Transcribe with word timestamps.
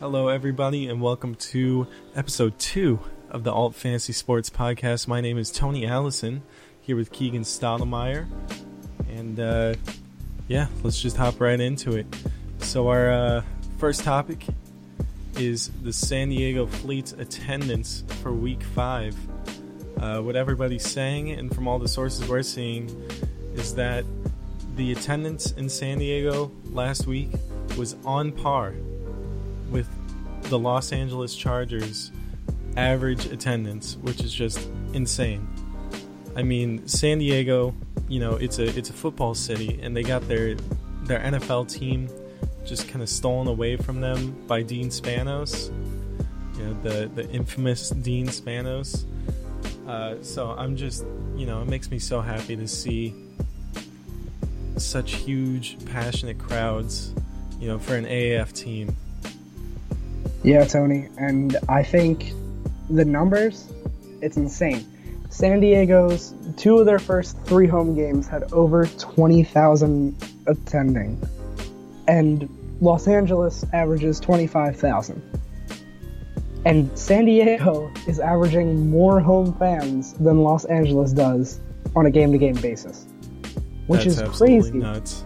Hello, 0.00 0.28
everybody, 0.28 0.88
and 0.88 1.02
welcome 1.02 1.34
to 1.34 1.86
episode 2.16 2.58
two 2.58 3.00
of 3.28 3.44
the 3.44 3.52
Alt 3.52 3.74
Fantasy 3.74 4.14
Sports 4.14 4.48
Podcast. 4.48 5.06
My 5.06 5.20
name 5.20 5.36
is 5.36 5.50
Tony 5.50 5.86
Allison, 5.86 6.40
here 6.80 6.96
with 6.96 7.12
Keegan 7.12 7.42
Stottlemyre, 7.42 8.26
and 9.10 9.38
uh, 9.38 9.74
yeah, 10.48 10.68
let's 10.82 10.98
just 10.98 11.18
hop 11.18 11.38
right 11.38 11.60
into 11.60 11.98
it. 11.98 12.06
So, 12.60 12.88
our 12.88 13.10
uh, 13.10 13.42
first 13.76 14.02
topic 14.02 14.46
is 15.36 15.68
the 15.82 15.92
San 15.92 16.30
Diego 16.30 16.66
Fleet's 16.66 17.12
attendance 17.12 18.02
for 18.22 18.32
Week 18.32 18.62
Five. 18.62 19.14
Uh, 19.98 20.22
what 20.22 20.34
everybody's 20.34 20.88
saying, 20.90 21.32
and 21.32 21.54
from 21.54 21.68
all 21.68 21.78
the 21.78 21.88
sources 21.88 22.26
we're 22.26 22.42
seeing, 22.42 22.88
is 23.54 23.74
that 23.74 24.06
the 24.76 24.92
attendance 24.92 25.52
in 25.52 25.68
San 25.68 25.98
Diego 25.98 26.50
last 26.70 27.06
week 27.06 27.28
was 27.76 27.96
on 28.06 28.32
par 28.32 28.72
with 29.70 29.88
the 30.50 30.58
Los 30.58 30.92
Angeles 30.92 31.34
Chargers 31.34 32.10
average 32.76 33.26
attendance, 33.26 33.96
which 34.02 34.20
is 34.20 34.34
just 34.34 34.68
insane. 34.92 35.48
I 36.36 36.42
mean, 36.42 36.86
San 36.86 37.18
Diego, 37.18 37.74
you 38.08 38.20
know, 38.20 38.34
it's 38.34 38.58
a 38.58 38.66
it's 38.76 38.90
a 38.90 38.92
football 38.92 39.34
city 39.34 39.80
and 39.80 39.96
they 39.96 40.02
got 40.02 40.26
their 40.28 40.56
their 41.04 41.20
NFL 41.20 41.72
team 41.72 42.08
just 42.64 42.88
kind 42.88 43.02
of 43.02 43.08
stolen 43.08 43.48
away 43.48 43.76
from 43.76 44.00
them 44.00 44.36
by 44.46 44.62
Dean 44.62 44.88
Spanos. 44.88 45.70
You 46.58 46.64
know, 46.64 46.76
the 46.82 47.10
the 47.14 47.30
infamous 47.30 47.90
Dean 47.90 48.26
Spanos. 48.26 49.04
Uh, 49.86 50.22
so 50.22 50.50
I'm 50.50 50.76
just, 50.76 51.04
you 51.34 51.46
know, 51.46 51.62
it 51.62 51.68
makes 51.68 51.90
me 51.90 51.98
so 51.98 52.20
happy 52.20 52.54
to 52.54 52.68
see 52.68 53.14
such 54.76 55.14
huge, 55.14 55.84
passionate 55.86 56.38
crowds, 56.38 57.12
you 57.58 57.66
know, 57.66 57.78
for 57.78 57.96
an 57.96 58.04
AAF 58.04 58.52
team. 58.52 58.94
Yeah, 60.42 60.64
Tony, 60.64 61.08
and 61.18 61.56
I 61.68 61.82
think 61.82 62.32
the 62.88 63.04
numbers, 63.04 63.72
it's 64.20 64.36
insane. 64.36 64.86
San 65.28 65.60
Diego's 65.60 66.34
two 66.56 66.78
of 66.78 66.86
their 66.86 66.98
first 66.98 67.38
three 67.44 67.66
home 67.66 67.94
games 67.94 68.26
had 68.26 68.52
over 68.52 68.86
20,000 68.86 70.16
attending, 70.46 71.20
and 72.08 72.48
Los 72.80 73.06
Angeles 73.06 73.64
averages 73.72 74.18
25,000. 74.18 75.22
And 76.64 76.98
San 76.98 77.24
Diego 77.26 77.90
is 78.06 78.18
averaging 78.18 78.90
more 78.90 79.20
home 79.20 79.54
fans 79.54 80.14
than 80.14 80.42
Los 80.42 80.64
Angeles 80.66 81.12
does 81.12 81.60
on 81.96 82.06
a 82.06 82.10
game 82.10 82.32
to 82.32 82.38
game 82.38 82.56
basis 82.56 83.06
which 83.90 84.04
That's 84.04 84.20
is 84.20 84.38
crazy. 84.38 84.78
nuts. 84.78 85.24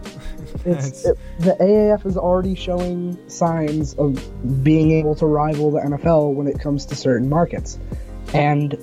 It's, 0.65 1.05
it, 1.05 1.17
the 1.39 1.55
AAF 1.59 2.05
is 2.05 2.17
already 2.17 2.55
showing 2.55 3.17
signs 3.29 3.93
of 3.95 4.63
being 4.63 4.91
able 4.91 5.15
to 5.15 5.25
rival 5.25 5.71
the 5.71 5.79
NFL 5.79 6.33
when 6.33 6.47
it 6.47 6.59
comes 6.59 6.85
to 6.87 6.95
certain 6.95 7.29
markets. 7.29 7.77
And 8.33 8.77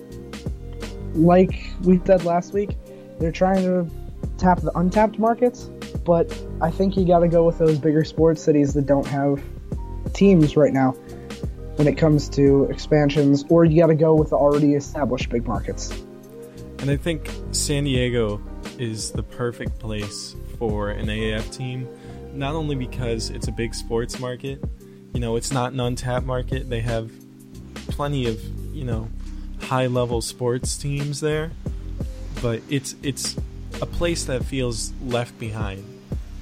like 1.15 1.71
we 1.83 2.01
said 2.05 2.25
last 2.25 2.53
week, 2.53 2.77
they're 3.19 3.33
trying 3.33 3.63
to 3.65 3.91
tap 4.39 4.61
the 4.61 4.77
untapped 4.79 5.19
markets, 5.19 5.65
but 6.05 6.33
I 6.61 6.71
think 6.71 6.97
you 6.97 7.05
got 7.05 7.21
to 7.21 7.29
go 7.29 7.45
with 7.45 7.59
those 7.59 7.79
bigger 7.79 8.05
sports 8.05 8.43
cities 8.43 8.75
that 8.75 8.87
don't 8.87 9.07
have 9.07 9.43
teams 10.13 10.57
right 10.57 10.73
now 10.73 10.93
when 11.77 11.87
it 11.87 11.97
comes 11.97 12.29
to 12.31 12.65
expansions, 12.65 13.45
or 13.49 13.65
you 13.65 13.81
got 13.81 13.89
to 13.89 13.95
go 13.95 14.15
with 14.15 14.31
the 14.31 14.37
already 14.37 14.75
established 14.75 15.31
big 15.31 15.47
markets. 15.47 15.91
And 16.79 16.91
I 16.91 16.97
think 16.97 17.31
San 17.53 17.85
Diego 17.85 18.41
is 18.79 19.13
the 19.13 19.23
perfect 19.23 19.79
place 19.79 20.35
for 20.59 20.91
an 20.91 21.07
AAF 21.07 21.55
team, 21.55 21.89
not 22.33 22.55
only 22.55 22.75
because 22.75 23.31
it's 23.31 23.49
a 23.49 23.53
big 23.53 23.75
sports 23.75 24.19
market, 24.19 24.63
you 25.13 25.21
know, 25.21 25.37
it's 25.37 25.53
not 25.53 25.73
an 25.73 25.81
untapped 25.81 26.27
market. 26.27 26.71
They 26.71 26.81
have 26.81 27.11
plenty 27.89 28.27
of, 28.27 28.41
you 28.75 28.85
know, 28.85 29.09
high 29.61 29.87
level 29.87 30.21
sports 30.23 30.77
teams 30.77 31.21
there, 31.21 31.51
but 32.41 32.63
it's 32.69 32.95
it's 33.03 33.37
a 33.81 33.87
place 33.87 34.25
that 34.25 34.45
feels 34.45 34.93
left 35.03 35.39
behind. 35.39 35.85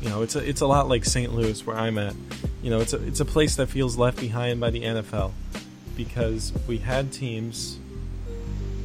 You 0.01 0.09
know, 0.09 0.23
it's 0.23 0.37
a 0.37 0.49
it's 0.49 0.61
a 0.61 0.67
lot 0.67 0.89
like 0.89 1.05
St. 1.05 1.33
Louis 1.35 1.67
where 1.67 1.77
I'm 1.77 1.99
at. 1.99 2.15
You 2.63 2.71
know, 2.71 2.81
it's 2.81 2.93
a 2.93 3.07
it's 3.07 3.21
a 3.21 3.25
place 3.25 3.57
that 3.57 3.69
feels 3.69 3.97
left 3.97 4.21
behind 4.21 4.61
by 4.61 4.71
the 4.71 4.83
NFL 4.83 5.33
because 5.97 6.53
we 6.67 6.79
had 6.79 7.13
teams 7.13 7.79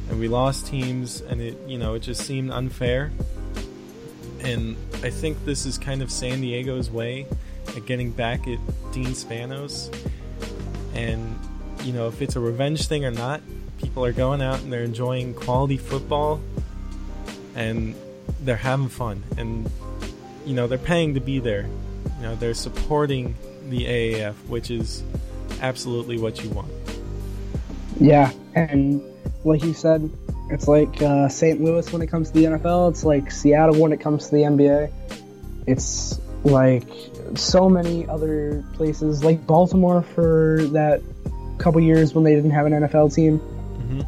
and 0.08 0.20
we 0.20 0.28
lost 0.28 0.66
teams 0.66 1.20
and 1.20 1.40
it 1.40 1.56
you 1.66 1.78
know 1.78 1.94
it 1.94 2.00
just 2.00 2.22
seemed 2.26 2.50
unfair 2.50 3.10
and 4.46 4.76
i 5.02 5.10
think 5.10 5.44
this 5.44 5.66
is 5.66 5.76
kind 5.76 6.00
of 6.02 6.10
san 6.10 6.40
diego's 6.40 6.90
way 6.90 7.26
at 7.76 7.86
getting 7.86 8.10
back 8.10 8.46
at 8.46 8.58
dean 8.92 9.08
spanos. 9.08 9.92
And 10.94 11.38
you 11.82 11.92
know 11.92 12.08
if 12.08 12.22
it's 12.22 12.36
a 12.36 12.40
revenge 12.40 12.86
thing 12.86 13.04
or 13.04 13.10
not 13.10 13.40
people 13.78 14.04
are 14.04 14.12
going 14.12 14.40
out 14.40 14.60
and 14.60 14.72
they're 14.72 14.84
enjoying 14.84 15.34
quality 15.34 15.76
football 15.76 16.40
and 17.54 17.94
they're 18.40 18.56
having 18.56 18.88
fun. 18.88 19.22
And 19.36 19.70
you 20.44 20.54
know 20.54 20.66
they're 20.66 20.78
paying 20.78 21.14
to 21.14 21.20
be 21.20 21.38
there. 21.38 21.68
You 22.16 22.22
know 22.22 22.36
they're 22.36 22.54
supporting 22.54 23.34
the 23.68 23.84
aaf 23.86 24.34
which 24.48 24.70
is 24.70 25.02
absolutely 25.60 26.18
what 26.18 26.42
you 26.42 26.50
want. 26.50 26.70
Yeah, 27.98 28.30
and 28.54 29.02
like 29.44 29.64
you 29.64 29.72
said, 29.72 30.10
it's 30.50 30.68
like 30.68 31.02
uh, 31.02 31.28
St. 31.28 31.60
Louis 31.60 31.92
when 31.92 32.02
it 32.02 32.06
comes 32.06 32.30
to 32.30 32.34
the 32.34 32.44
NFL. 32.44 32.90
It's 32.90 33.04
like 33.04 33.30
Seattle 33.30 33.80
when 33.80 33.92
it 33.92 34.00
comes 34.00 34.26
to 34.28 34.36
the 34.36 34.42
NBA. 34.42 34.92
It's 35.66 36.20
like 36.44 36.86
so 37.34 37.68
many 37.68 38.08
other 38.08 38.64
places, 38.74 39.24
like 39.24 39.46
Baltimore 39.46 40.02
for 40.02 40.60
that 40.72 41.02
couple 41.58 41.80
years 41.80 42.14
when 42.14 42.22
they 42.22 42.34
didn't 42.34 42.50
have 42.50 42.66
an 42.66 42.72
NFL 42.72 43.14
team. 43.14 43.38
hmm 43.38 44.00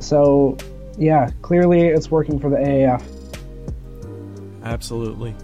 So, 0.00 0.56
yeah, 0.96 1.30
clearly 1.42 1.82
it's 1.82 2.10
working 2.10 2.38
for 2.38 2.48
the 2.48 2.56
AAF. 2.56 3.02
Absolutely. 4.64 5.34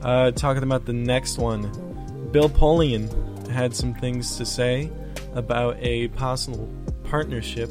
Uh, 0.00 0.30
talking 0.30 0.62
about 0.62 0.86
the 0.86 0.92
next 0.92 1.38
one, 1.38 1.62
Bill 2.32 2.48
Polian 2.48 3.46
had 3.48 3.74
some 3.74 3.94
things 3.94 4.36
to 4.36 4.46
say 4.46 4.90
about 5.34 5.76
a 5.80 6.08
possible 6.08 6.68
partnership 7.04 7.70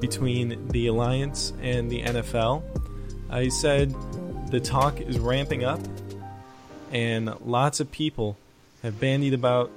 between 0.00 0.68
the 0.68 0.86
Alliance 0.86 1.52
and 1.60 1.90
the 1.90 2.02
NFL. 2.02 2.62
I 3.28 3.48
said 3.48 3.94
the 4.50 4.60
talk 4.60 5.00
is 5.00 5.18
ramping 5.18 5.64
up, 5.64 5.80
and 6.90 7.34
lots 7.44 7.80
of 7.80 7.92
people 7.92 8.36
have 8.82 8.98
bandied 8.98 9.34
about 9.34 9.70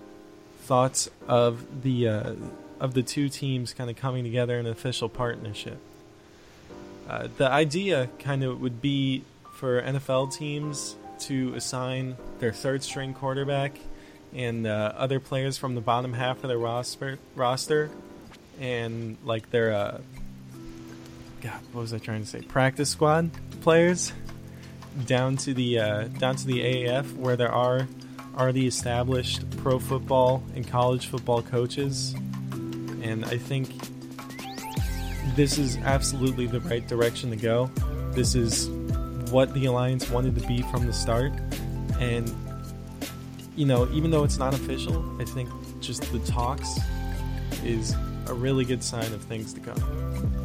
thoughts 0.61 1.09
of 1.27 1.83
the 1.83 2.07
uh, 2.07 2.33
of 2.79 2.93
the 2.93 3.03
two 3.03 3.29
teams 3.29 3.73
kind 3.73 3.89
of 3.89 3.95
coming 3.95 4.23
together 4.23 4.57
in 4.59 4.65
an 4.65 4.71
official 4.71 5.09
partnership. 5.09 5.77
Uh, 7.07 7.27
the 7.37 7.49
idea 7.49 8.09
kind 8.19 8.43
of 8.43 8.61
would 8.61 8.81
be 8.81 9.23
for 9.55 9.81
NFL 9.81 10.33
teams 10.33 10.95
to 11.19 11.53
assign 11.53 12.17
their 12.39 12.51
third 12.51 12.83
string 12.83 13.13
quarterback 13.13 13.77
and 14.33 14.65
uh, 14.65 14.93
other 14.95 15.19
players 15.19 15.57
from 15.57 15.75
the 15.75 15.81
bottom 15.81 16.13
half 16.13 16.43
of 16.43 16.47
their 16.49 16.57
roster, 16.57 17.19
roster 17.35 17.89
and 18.59 19.17
like 19.23 19.49
their 19.51 19.73
uh, 19.73 19.97
God, 21.43 21.59
what 21.73 21.81
was 21.81 21.93
I 21.93 21.97
trying 21.97 22.21
to 22.21 22.25
say? 22.25 22.41
Practice 22.41 22.89
squad 22.89 23.29
players 23.59 24.13
down 25.05 25.35
to 25.37 25.53
the 25.53 25.77
uh, 25.77 26.03
down 26.17 26.37
to 26.37 26.47
the 26.47 26.61
AAF 26.61 27.17
where 27.17 27.35
there 27.35 27.51
are 27.51 27.85
already 28.37 28.65
established 28.65 29.43
pro 29.57 29.77
football 29.77 30.41
and 30.55 30.65
college 30.65 31.07
football 31.07 31.41
coaches, 31.41 32.15
and 33.01 33.25
I 33.25 33.37
think 33.37 33.73
this 35.35 35.57
is 35.57 35.75
absolutely 35.79 36.47
the 36.47 36.61
right 36.61 36.87
direction 36.87 37.29
to 37.31 37.35
go. 37.35 37.69
This 38.11 38.35
is 38.35 38.69
what 39.29 39.53
the 39.53 39.65
alliance 39.65 40.09
wanted 40.09 40.39
to 40.39 40.47
be 40.47 40.61
from 40.61 40.85
the 40.85 40.93
start, 40.93 41.33
and 41.99 42.33
you 43.57 43.65
know, 43.65 43.89
even 43.91 44.11
though 44.11 44.23
it's 44.23 44.37
not 44.37 44.53
official, 44.53 45.03
I 45.21 45.25
think 45.25 45.49
just 45.81 46.09
the 46.13 46.19
talks 46.19 46.79
is 47.65 47.93
a 48.27 48.33
really 48.33 48.63
good 48.63 48.81
sign 48.81 49.11
of 49.11 49.21
things 49.23 49.53
to 49.55 49.59
come. 49.59 50.42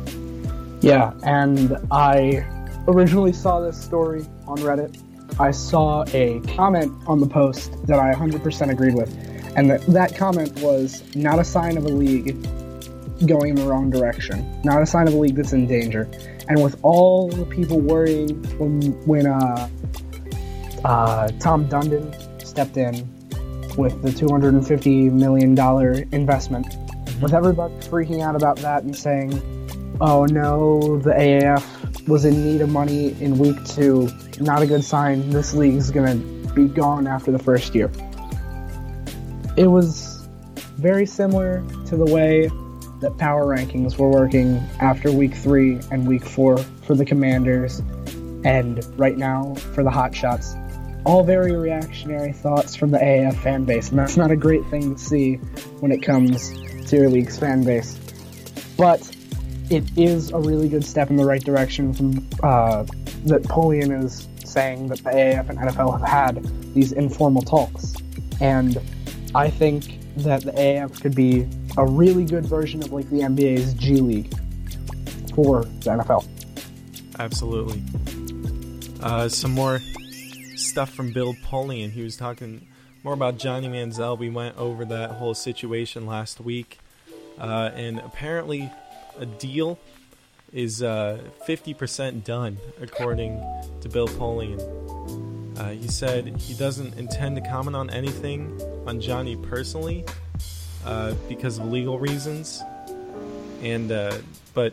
Yeah, 0.80 1.12
and 1.24 1.76
I 1.90 2.46
originally 2.86 3.32
saw 3.32 3.60
this 3.60 3.80
story 3.80 4.24
on 4.46 4.58
Reddit. 4.58 5.02
I 5.40 5.50
saw 5.50 6.04
a 6.08 6.40
comment 6.56 6.92
on 7.06 7.20
the 7.20 7.26
post 7.26 7.86
that 7.86 7.98
I 7.98 8.14
100% 8.14 8.70
agreed 8.70 8.94
with, 8.94 9.12
and 9.56 9.70
that, 9.70 9.80
that 9.86 10.16
comment 10.16 10.58
was 10.60 11.02
not 11.14 11.38
a 11.38 11.44
sign 11.44 11.76
of 11.76 11.84
a 11.84 11.88
league 11.88 12.42
going 13.26 13.50
in 13.50 13.56
the 13.56 13.66
wrong 13.66 13.90
direction, 13.90 14.60
not 14.62 14.80
a 14.80 14.86
sign 14.86 15.08
of 15.08 15.14
a 15.14 15.16
league 15.16 15.34
that's 15.34 15.52
in 15.52 15.66
danger. 15.66 16.08
And 16.48 16.62
with 16.62 16.78
all 16.82 17.28
the 17.28 17.44
people 17.44 17.80
worrying 17.80 18.42
when, 18.58 18.80
when 19.06 19.26
uh, 19.26 19.68
uh, 20.84 21.28
Tom 21.40 21.68
Dundon 21.68 22.46
stepped 22.46 22.76
in 22.76 22.94
with 23.76 24.00
the 24.02 24.10
$250 24.10 25.12
million 25.12 25.58
investment, 26.12 26.66
with 27.20 27.34
everybody 27.34 27.74
freaking 27.74 28.22
out 28.22 28.36
about 28.36 28.56
that 28.58 28.84
and 28.84 28.96
saying, 28.96 29.42
oh 30.00 30.26
no, 30.26 30.98
the 30.98 31.10
AAF 31.10 32.08
was 32.08 32.24
in 32.24 32.44
need 32.44 32.60
of 32.60 32.70
money 32.70 33.20
in 33.20 33.38
week 33.38 33.62
two. 33.64 34.08
Not 34.40 34.62
a 34.62 34.66
good 34.66 34.84
sign. 34.84 35.30
This 35.30 35.54
league 35.54 35.74
is 35.74 35.90
to 35.90 36.52
be 36.54 36.68
gone 36.68 37.06
after 37.06 37.30
the 37.30 37.38
first 37.38 37.74
year. 37.74 37.90
It 39.56 39.66
was 39.66 40.28
very 40.76 41.06
similar 41.06 41.64
to 41.86 41.96
the 41.96 42.04
way 42.04 42.48
that 43.00 43.16
power 43.18 43.44
rankings 43.46 43.98
were 43.98 44.08
working 44.08 44.56
after 44.80 45.10
week 45.12 45.34
three 45.34 45.80
and 45.90 46.06
week 46.06 46.24
four 46.24 46.58
for 46.58 46.94
the 46.94 47.04
Commanders, 47.04 47.80
and 48.44 48.84
right 48.98 49.16
now 49.16 49.54
for 49.74 49.82
the 49.82 49.90
Hot 49.90 50.14
Shots. 50.14 50.54
All 51.04 51.22
very 51.22 51.56
reactionary 51.56 52.32
thoughts 52.32 52.74
from 52.76 52.90
the 52.90 52.98
AAF 52.98 53.40
fan 53.42 53.64
base, 53.64 53.90
and 53.90 53.98
that's 53.98 54.16
not 54.16 54.30
a 54.30 54.36
great 54.36 54.64
thing 54.66 54.94
to 54.94 55.00
see 55.00 55.34
when 55.80 55.92
it 55.92 56.02
comes 56.02 56.50
to 56.88 56.96
your 56.96 57.08
league's 57.08 57.38
fan 57.38 57.64
base. 57.64 57.98
But 58.76 59.00
it 59.70 59.84
is 59.96 60.30
a 60.30 60.38
really 60.38 60.68
good 60.68 60.84
step 60.84 61.10
in 61.10 61.16
the 61.16 61.24
right 61.24 61.42
direction 61.42 61.92
from 61.92 62.26
uh, 62.42 62.84
that 63.24 63.42
Polian 63.42 64.04
is 64.04 64.28
saying 64.44 64.88
that 64.88 64.98
the 64.98 65.10
AAF 65.10 65.50
and 65.50 65.58
NFL 65.58 65.98
have 66.00 66.08
had 66.08 66.74
these 66.74 66.92
informal 66.92 67.42
talks. 67.42 67.94
And 68.40 68.80
I 69.34 69.50
think 69.50 69.98
that 70.16 70.42
the 70.42 70.52
AAF 70.52 71.00
could 71.00 71.14
be 71.14 71.46
a 71.76 71.84
really 71.84 72.24
good 72.24 72.46
version 72.46 72.82
of 72.82 72.92
like 72.92 73.08
the 73.10 73.20
NBA's 73.20 73.74
G 73.74 73.96
League 74.00 74.32
for 75.34 75.64
the 75.64 75.90
NFL. 75.90 76.26
Absolutely. 77.18 77.82
Uh, 79.02 79.28
some 79.28 79.52
more 79.52 79.80
stuff 80.56 80.90
from 80.90 81.12
Bill 81.12 81.34
Polian. 81.34 81.90
He 81.90 82.02
was 82.02 82.16
talking 82.16 82.66
more 83.04 83.14
about 83.14 83.38
Johnny 83.38 83.68
Manziel. 83.68 84.18
We 84.18 84.30
went 84.30 84.56
over 84.56 84.84
that 84.86 85.12
whole 85.12 85.34
situation 85.34 86.06
last 86.06 86.40
week. 86.40 86.78
Uh, 87.38 87.70
and 87.74 88.00
apparently, 88.00 88.70
a 89.18 89.26
deal 89.26 89.78
is 90.52 90.82
uh, 90.82 91.20
50% 91.46 92.24
done, 92.24 92.58
according 92.80 93.42
to 93.80 93.88
Bill 93.88 94.08
Polian. 94.08 94.58
Uh, 95.58 95.70
he 95.70 95.88
said 95.88 96.26
he 96.40 96.54
doesn't 96.54 96.96
intend 96.96 97.36
to 97.36 97.42
comment 97.42 97.76
on 97.76 97.90
anything 97.90 98.60
on 98.86 99.00
Johnny 99.00 99.36
personally 99.36 100.04
uh, 100.84 101.14
because 101.28 101.58
of 101.58 101.66
legal 101.66 101.98
reasons. 101.98 102.62
And, 103.62 103.90
uh, 103.90 104.18
but, 104.54 104.72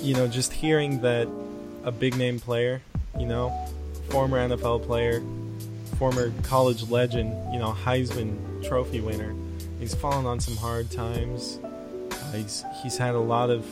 you 0.00 0.14
know, 0.14 0.26
just 0.26 0.52
hearing 0.52 1.00
that 1.02 1.28
a 1.84 1.92
big 1.92 2.16
name 2.16 2.40
player, 2.40 2.82
you 3.18 3.26
know, 3.26 3.50
former 4.10 4.36
NFL 4.36 4.84
player, 4.84 5.22
former 5.98 6.32
college 6.42 6.90
legend, 6.90 7.32
you 7.52 7.60
know, 7.60 7.72
Heisman 7.72 8.66
Trophy 8.66 9.00
winner, 9.00 9.34
he's 9.78 9.94
fallen 9.94 10.26
on 10.26 10.40
some 10.40 10.56
hard 10.56 10.90
times. 10.90 11.58
He's 12.32 12.64
he's 12.82 12.96
had 12.96 13.14
a 13.14 13.20
lot 13.20 13.50
of 13.50 13.66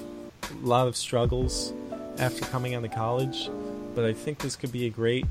a 0.50 0.66
lot 0.66 0.88
of 0.88 0.96
struggles 0.96 1.72
after 2.18 2.44
coming 2.46 2.74
out 2.74 2.84
of 2.84 2.92
college, 2.92 3.48
but 3.94 4.04
I 4.04 4.12
think 4.12 4.38
this 4.38 4.56
could 4.56 4.72
be 4.72 4.86
a 4.86 4.90
great 4.90 5.26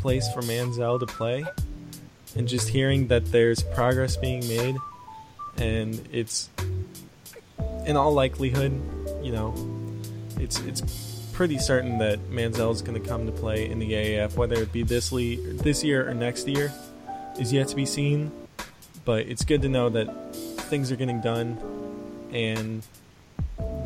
place 0.00 0.32
for 0.32 0.42
Manziel 0.42 1.00
to 1.00 1.06
play. 1.06 1.44
And 2.36 2.46
just 2.46 2.68
hearing 2.68 3.06
that 3.08 3.32
there's 3.32 3.62
progress 3.62 4.16
being 4.16 4.46
made, 4.46 4.76
and 5.56 6.06
it's 6.12 6.50
in 7.86 7.96
all 7.96 8.12
likelihood, 8.12 8.72
you 9.22 9.32
know, 9.32 9.54
it's 10.38 10.60
it's 10.60 10.82
pretty 11.32 11.58
certain 11.58 11.98
that 11.98 12.18
Manziel 12.30 12.72
is 12.72 12.82
going 12.82 13.00
to 13.00 13.08
come 13.08 13.26
to 13.26 13.32
play 13.32 13.68
in 13.68 13.78
the 13.78 13.92
AAF, 13.92 14.36
whether 14.36 14.56
it 14.56 14.72
be 14.72 14.82
this 14.82 15.12
le- 15.12 15.36
this 15.36 15.84
year 15.84 16.08
or 16.08 16.14
next 16.14 16.48
year, 16.48 16.72
is 17.38 17.52
yet 17.52 17.68
to 17.68 17.76
be 17.76 17.86
seen. 17.86 18.30
But 19.04 19.26
it's 19.26 19.44
good 19.44 19.62
to 19.62 19.68
know 19.68 19.88
that 19.90 20.34
things 20.34 20.90
are 20.90 20.96
getting 20.96 21.20
done, 21.20 21.58
and 22.32 22.82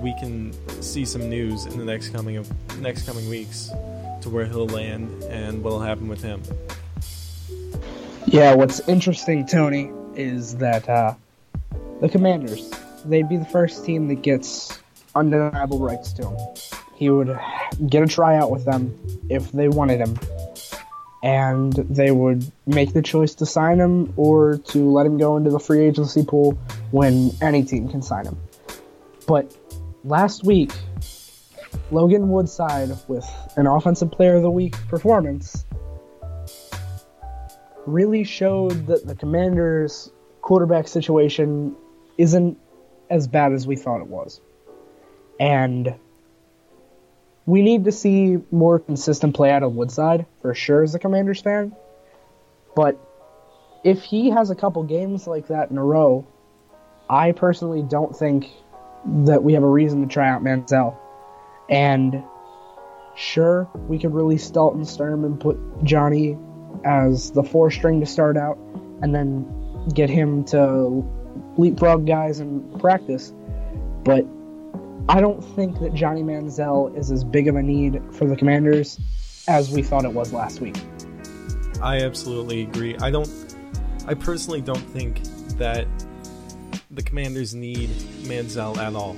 we 0.00 0.14
can 0.18 0.52
see 0.82 1.04
some 1.04 1.28
news 1.28 1.66
in 1.66 1.78
the 1.78 1.84
next 1.84 2.08
coming 2.10 2.36
of 2.36 2.78
next 2.80 3.06
coming 3.06 3.28
weeks 3.28 3.70
to 4.22 4.30
where 4.30 4.46
he'll 4.46 4.66
land 4.66 5.22
and 5.24 5.62
what'll 5.62 5.80
happen 5.80 6.08
with 6.08 6.22
him. 6.22 6.42
Yeah, 8.26 8.54
what's 8.54 8.86
interesting, 8.88 9.46
Tony, 9.46 9.90
is 10.14 10.56
that 10.56 10.88
uh, 10.88 11.14
the 12.00 12.08
Commanders 12.08 12.70
they'd 13.04 13.28
be 13.28 13.36
the 13.36 13.46
first 13.46 13.84
team 13.84 14.08
that 14.08 14.22
gets 14.22 14.78
undeniable 15.14 15.78
rights 15.78 16.12
to 16.14 16.28
him. 16.28 16.38
He 16.94 17.08
would 17.10 17.38
get 17.88 18.02
a 18.02 18.06
tryout 18.06 18.50
with 18.50 18.64
them 18.64 18.98
if 19.30 19.52
they 19.52 19.68
wanted 19.68 20.00
him, 20.00 20.18
and 21.22 21.72
they 21.72 22.10
would 22.10 22.50
make 22.66 22.92
the 22.92 23.02
choice 23.02 23.34
to 23.36 23.46
sign 23.46 23.78
him 23.78 24.12
or 24.16 24.56
to 24.68 24.90
let 24.90 25.04
him 25.06 25.18
go 25.18 25.36
into 25.36 25.50
the 25.50 25.58
free 25.58 25.84
agency 25.84 26.24
pool 26.24 26.58
when 26.90 27.30
any 27.42 27.62
team 27.62 27.88
can 27.88 28.00
sign 28.00 28.26
him. 28.26 28.38
But 29.26 29.54
last 30.02 30.44
week, 30.44 30.72
Logan 31.90 32.28
Woodside, 32.30 32.90
with 33.08 33.28
an 33.56 33.66
Offensive 33.66 34.10
Player 34.10 34.36
of 34.36 34.42
the 34.42 34.50
Week 34.50 34.74
performance, 34.88 35.66
really 37.86 38.24
showed 38.24 38.86
that 38.86 39.06
the 39.06 39.14
Commanders' 39.14 40.10
quarterback 40.40 40.88
situation 40.88 41.76
isn't 42.16 42.58
as 43.10 43.28
bad 43.28 43.52
as 43.52 43.66
we 43.66 43.76
thought 43.76 44.00
it 44.00 44.06
was. 44.06 44.40
And 45.38 45.94
we 47.46 47.62
need 47.62 47.84
to 47.84 47.92
see 47.92 48.38
more 48.50 48.78
consistent 48.78 49.34
play 49.34 49.50
out 49.50 49.62
of 49.62 49.74
Woodside, 49.74 50.26
for 50.42 50.54
sure, 50.54 50.82
as 50.82 50.94
a 50.94 50.98
Commanders 50.98 51.40
fan. 51.40 51.74
But 52.76 52.98
if 53.84 54.02
he 54.02 54.30
has 54.30 54.50
a 54.50 54.54
couple 54.54 54.82
games 54.84 55.26
like 55.26 55.48
that 55.48 55.70
in 55.70 55.78
a 55.78 55.84
row, 55.84 56.26
I 57.08 57.32
personally 57.32 57.82
don't 57.82 58.14
think 58.16 58.50
that 59.24 59.42
we 59.42 59.54
have 59.54 59.62
a 59.62 59.68
reason 59.68 60.02
to 60.02 60.06
try 60.06 60.28
out 60.28 60.42
Manziel. 60.42 60.96
And 61.68 62.22
sure, 63.16 63.68
we 63.88 63.98
could 63.98 64.14
release 64.14 64.48
Dalton 64.50 64.84
Sturm 64.84 65.24
and 65.24 65.40
put 65.40 65.58
Johnny 65.82 66.36
as 66.84 67.30
the 67.32 67.42
four 67.42 67.70
string 67.70 68.00
to 68.00 68.06
start 68.06 68.36
out, 68.36 68.58
and 69.02 69.14
then 69.14 69.46
get 69.94 70.10
him 70.10 70.44
to 70.44 71.04
leapfrog 71.56 72.06
guys 72.06 72.40
in 72.40 72.78
practice. 72.78 73.32
But 74.04 74.26
I 75.10 75.20
don't 75.20 75.42
think 75.56 75.80
that 75.80 75.92
Johnny 75.92 76.22
Manziel 76.22 76.96
is 76.96 77.10
as 77.10 77.24
big 77.24 77.48
of 77.48 77.56
a 77.56 77.62
need 77.64 78.00
for 78.14 78.26
the 78.26 78.36
Commanders 78.36 79.00
as 79.48 79.68
we 79.68 79.82
thought 79.82 80.04
it 80.04 80.12
was 80.12 80.32
last 80.32 80.60
week. 80.60 80.76
I 81.82 82.02
absolutely 82.02 82.62
agree. 82.62 82.96
I 82.98 83.10
don't. 83.10 83.28
I 84.06 84.14
personally 84.14 84.60
don't 84.60 84.78
think 84.78 85.24
that 85.58 85.88
the 86.92 87.02
Commanders 87.02 87.56
need 87.56 87.90
Manziel 88.22 88.76
at 88.76 88.94
all. 88.94 89.16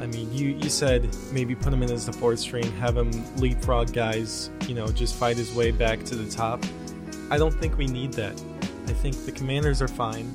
I 0.00 0.06
mean, 0.06 0.32
you, 0.32 0.56
you 0.56 0.68
said 0.68 1.08
maybe 1.30 1.54
put 1.54 1.72
him 1.72 1.84
in 1.84 1.92
as 1.92 2.06
the 2.06 2.12
fourth 2.12 2.40
string, 2.40 2.64
have 2.78 2.96
him 2.96 3.12
leapfrog 3.36 3.92
guys, 3.92 4.50
you 4.66 4.74
know, 4.74 4.88
just 4.88 5.14
fight 5.14 5.36
his 5.36 5.54
way 5.54 5.70
back 5.70 6.02
to 6.06 6.16
the 6.16 6.28
top. 6.28 6.64
I 7.30 7.38
don't 7.38 7.54
think 7.54 7.78
we 7.78 7.86
need 7.86 8.14
that. 8.14 8.34
I 8.88 8.94
think 8.94 9.24
the 9.26 9.32
Commanders 9.32 9.80
are 9.80 9.86
fine. 9.86 10.34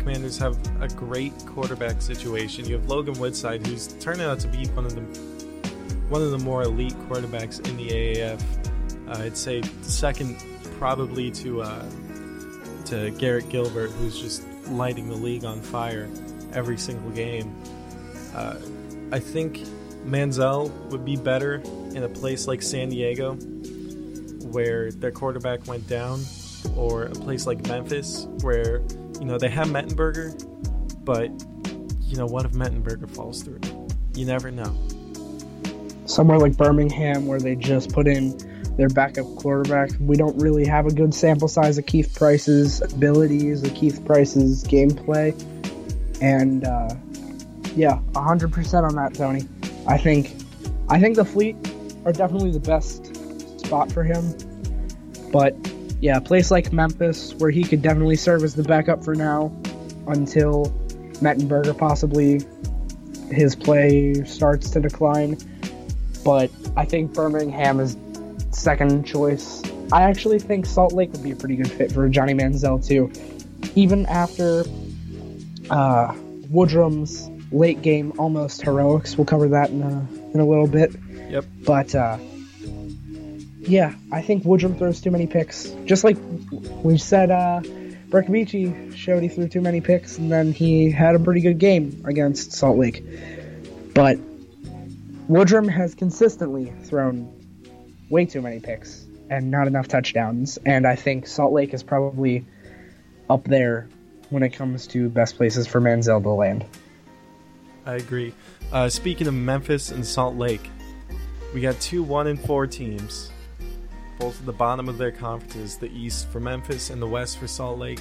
Commanders 0.00 0.38
have 0.38 0.58
a 0.82 0.88
great 0.88 1.32
quarterback 1.46 2.00
situation. 2.00 2.64
You 2.64 2.74
have 2.74 2.88
Logan 2.88 3.18
Woodside, 3.18 3.66
who's 3.66 3.88
turned 3.94 4.20
out 4.22 4.40
to 4.40 4.48
be 4.48 4.66
one 4.68 4.86
of 4.86 4.94
the 4.94 5.02
one 6.08 6.22
of 6.22 6.30
the 6.30 6.38
more 6.38 6.62
elite 6.62 6.94
quarterbacks 7.08 7.66
in 7.68 7.76
the 7.76 7.88
AAF. 7.88 8.42
Uh, 9.08 9.22
I'd 9.22 9.36
say 9.36 9.62
second, 9.82 10.42
probably 10.78 11.30
to 11.32 11.62
uh, 11.62 11.84
to 12.86 13.10
Garrett 13.12 13.48
Gilbert, 13.50 13.90
who's 13.92 14.18
just 14.18 14.46
lighting 14.68 15.08
the 15.08 15.14
league 15.14 15.44
on 15.44 15.60
fire 15.60 16.08
every 16.52 16.78
single 16.78 17.10
game. 17.10 17.54
Uh, 18.34 18.56
I 19.12 19.18
think 19.18 19.58
Manziel 20.06 20.70
would 20.90 21.04
be 21.04 21.16
better 21.16 21.56
in 21.94 22.02
a 22.02 22.08
place 22.08 22.46
like 22.46 22.62
San 22.62 22.88
Diego, 22.88 23.34
where 24.50 24.90
their 24.92 25.10
quarterback 25.10 25.66
went 25.66 25.86
down, 25.86 26.24
or 26.74 27.04
a 27.04 27.10
place 27.10 27.46
like 27.46 27.66
Memphis, 27.66 28.26
where 28.40 28.82
you 29.20 29.26
know 29.26 29.38
they 29.38 29.48
have 29.48 29.68
Mettenberger, 29.68 30.34
but 31.04 31.30
you 32.08 32.16
know 32.16 32.26
what 32.26 32.44
if 32.46 32.52
Mettenberger 32.52 33.08
falls 33.08 33.42
through? 33.42 33.60
You 34.14 34.26
never 34.26 34.50
know. 34.50 34.74
Somewhere 36.06 36.38
like 36.38 36.56
Birmingham, 36.56 37.26
where 37.26 37.38
they 37.38 37.54
just 37.54 37.92
put 37.92 38.08
in 38.08 38.36
their 38.76 38.88
backup 38.88 39.26
quarterback, 39.36 39.90
we 40.00 40.16
don't 40.16 40.36
really 40.38 40.66
have 40.66 40.86
a 40.86 40.92
good 40.92 41.14
sample 41.14 41.46
size 41.46 41.78
of 41.78 41.86
Keith 41.86 42.14
Price's 42.16 42.82
abilities, 42.82 43.62
of 43.62 43.72
Keith 43.74 44.04
Price's 44.04 44.64
gameplay, 44.64 45.30
and. 46.20 46.64
Uh, 46.64 46.94
yeah, 47.76 48.00
100% 48.12 48.82
on 48.82 48.96
that, 48.96 49.14
Tony. 49.14 49.46
I 49.86 49.96
think 49.96 50.36
I 50.88 50.98
think 50.98 51.16
the 51.16 51.24
Fleet 51.24 51.56
are 52.04 52.12
definitely 52.12 52.50
the 52.50 52.60
best 52.60 53.14
spot 53.60 53.92
for 53.92 54.02
him. 54.02 54.34
But 55.32 55.54
yeah, 56.00 56.16
a 56.16 56.20
place 56.20 56.50
like 56.50 56.72
Memphis 56.72 57.34
where 57.34 57.50
he 57.50 57.64
could 57.64 57.82
definitely 57.82 58.16
serve 58.16 58.42
as 58.42 58.54
the 58.54 58.62
backup 58.62 59.04
for 59.04 59.14
now 59.14 59.52
until 60.06 60.66
Mettenberger 61.20 61.76
possibly 61.76 62.40
his 63.30 63.54
play 63.54 64.14
starts 64.24 64.70
to 64.70 64.80
decline. 64.80 65.38
But 66.24 66.50
I 66.76 66.84
think 66.84 67.12
Birmingham 67.12 67.80
is 67.80 67.96
second 68.50 69.04
choice. 69.04 69.62
I 69.92 70.02
actually 70.02 70.38
think 70.38 70.66
Salt 70.66 70.92
Lake 70.92 71.12
would 71.12 71.22
be 71.22 71.32
a 71.32 71.36
pretty 71.36 71.56
good 71.56 71.70
fit 71.70 71.92
for 71.92 72.08
Johnny 72.08 72.34
Manziel 72.34 72.84
too. 72.84 73.10
Even 73.74 74.06
after 74.06 74.64
uh, 75.70 76.12
Woodrum's 76.50 77.30
late 77.52 77.82
game 77.82 78.12
almost 78.18 78.62
heroics. 78.62 79.16
We'll 79.16 79.24
cover 79.24 79.48
that 79.48 79.70
in 79.70 79.82
a, 79.82 80.06
in 80.34 80.40
a 80.40 80.46
little 80.46 80.66
bit. 80.66 80.94
Yep. 81.30 81.44
But 81.64 81.94
uh, 81.94 82.18
yeah, 83.70 83.94
I 84.10 84.20
think 84.20 84.42
Woodrum 84.42 84.76
throws 84.76 85.00
too 85.00 85.10
many 85.10 85.26
picks. 85.26 85.70
Just 85.84 86.02
like 86.02 86.16
we 86.82 86.98
said 86.98 87.30
uh, 87.30 87.62
showed 88.12 89.22
he 89.22 89.28
threw 89.28 89.48
too 89.48 89.60
many 89.60 89.80
picks, 89.80 90.18
and 90.18 90.30
then 90.30 90.52
he 90.52 90.90
had 90.90 91.14
a 91.14 91.18
pretty 91.20 91.40
good 91.40 91.58
game 91.58 92.02
against 92.04 92.52
Salt 92.52 92.76
Lake. 92.76 93.04
But 93.94 94.18
Woodrum 95.28 95.68
has 95.68 95.94
consistently 95.94 96.72
thrown 96.82 97.32
way 98.08 98.26
too 98.26 98.42
many 98.42 98.58
picks 98.58 99.06
and 99.30 99.52
not 99.52 99.68
enough 99.68 99.86
touchdowns, 99.86 100.58
and 100.66 100.84
I 100.84 100.96
think 100.96 101.28
Salt 101.28 101.52
Lake 101.52 101.72
is 101.72 101.84
probably 101.84 102.44
up 103.28 103.44
there 103.44 103.88
when 104.30 104.42
it 104.42 104.50
comes 104.50 104.88
to 104.88 105.08
best 105.08 105.36
places 105.36 105.68
for 105.68 105.80
Manziel 105.80 106.20
to 106.20 106.30
land. 106.30 106.64
I 107.86 107.94
agree. 107.94 108.34
Uh, 108.72 108.88
speaking 108.88 109.28
of 109.28 109.34
Memphis 109.34 109.92
and 109.92 110.04
Salt 110.04 110.34
Lake, 110.34 110.68
we 111.54 111.60
got 111.60 111.78
two 111.80 112.02
one 112.02 112.26
and 112.26 112.40
four 112.40 112.66
teams, 112.66 113.30
both 114.20 114.38
at 114.38 114.46
the 114.46 114.52
bottom 114.52 114.88
of 114.88 114.98
their 114.98 115.10
conferences. 115.10 115.78
The 115.78 115.90
East 115.90 116.28
for 116.28 116.38
Memphis 116.38 116.90
and 116.90 117.00
the 117.00 117.06
West 117.06 117.38
for 117.38 117.48
Salt 117.48 117.78
Lake. 117.78 118.00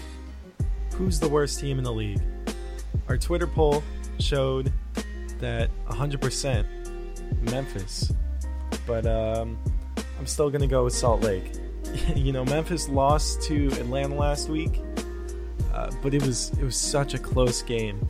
Who's 0.96 1.20
the 1.20 1.30
worst 1.30 1.60
team 1.60 1.78
in 1.78 1.84
the 1.86 1.94
league? 1.94 2.22
Our 3.08 3.18
Twitter 3.18 3.48
poll 3.48 3.82
showed 4.20 4.72
that 5.40 5.70
100% 5.88 6.66
Memphis, 7.50 8.12
but 8.86 9.06
um, 9.06 9.58
I'm 10.20 10.28
still 10.28 10.50
gonna 10.50 10.68
go 10.68 10.84
with 10.84 10.94
Salt 10.94 11.22
Lake. 11.22 11.54
you 12.16 12.34
know, 12.34 12.44
Memphis 12.44 12.90
lost 12.90 13.42
to 13.44 13.68
Atlanta 13.80 14.14
last 14.14 14.50
week, 14.50 14.82
uh, 15.74 15.90
but 16.04 16.14
it 16.14 16.22
was 16.24 16.50
it 16.60 16.64
was 16.64 16.76
such 16.76 17.14
a 17.14 17.18
close 17.18 17.62
game. 17.62 18.06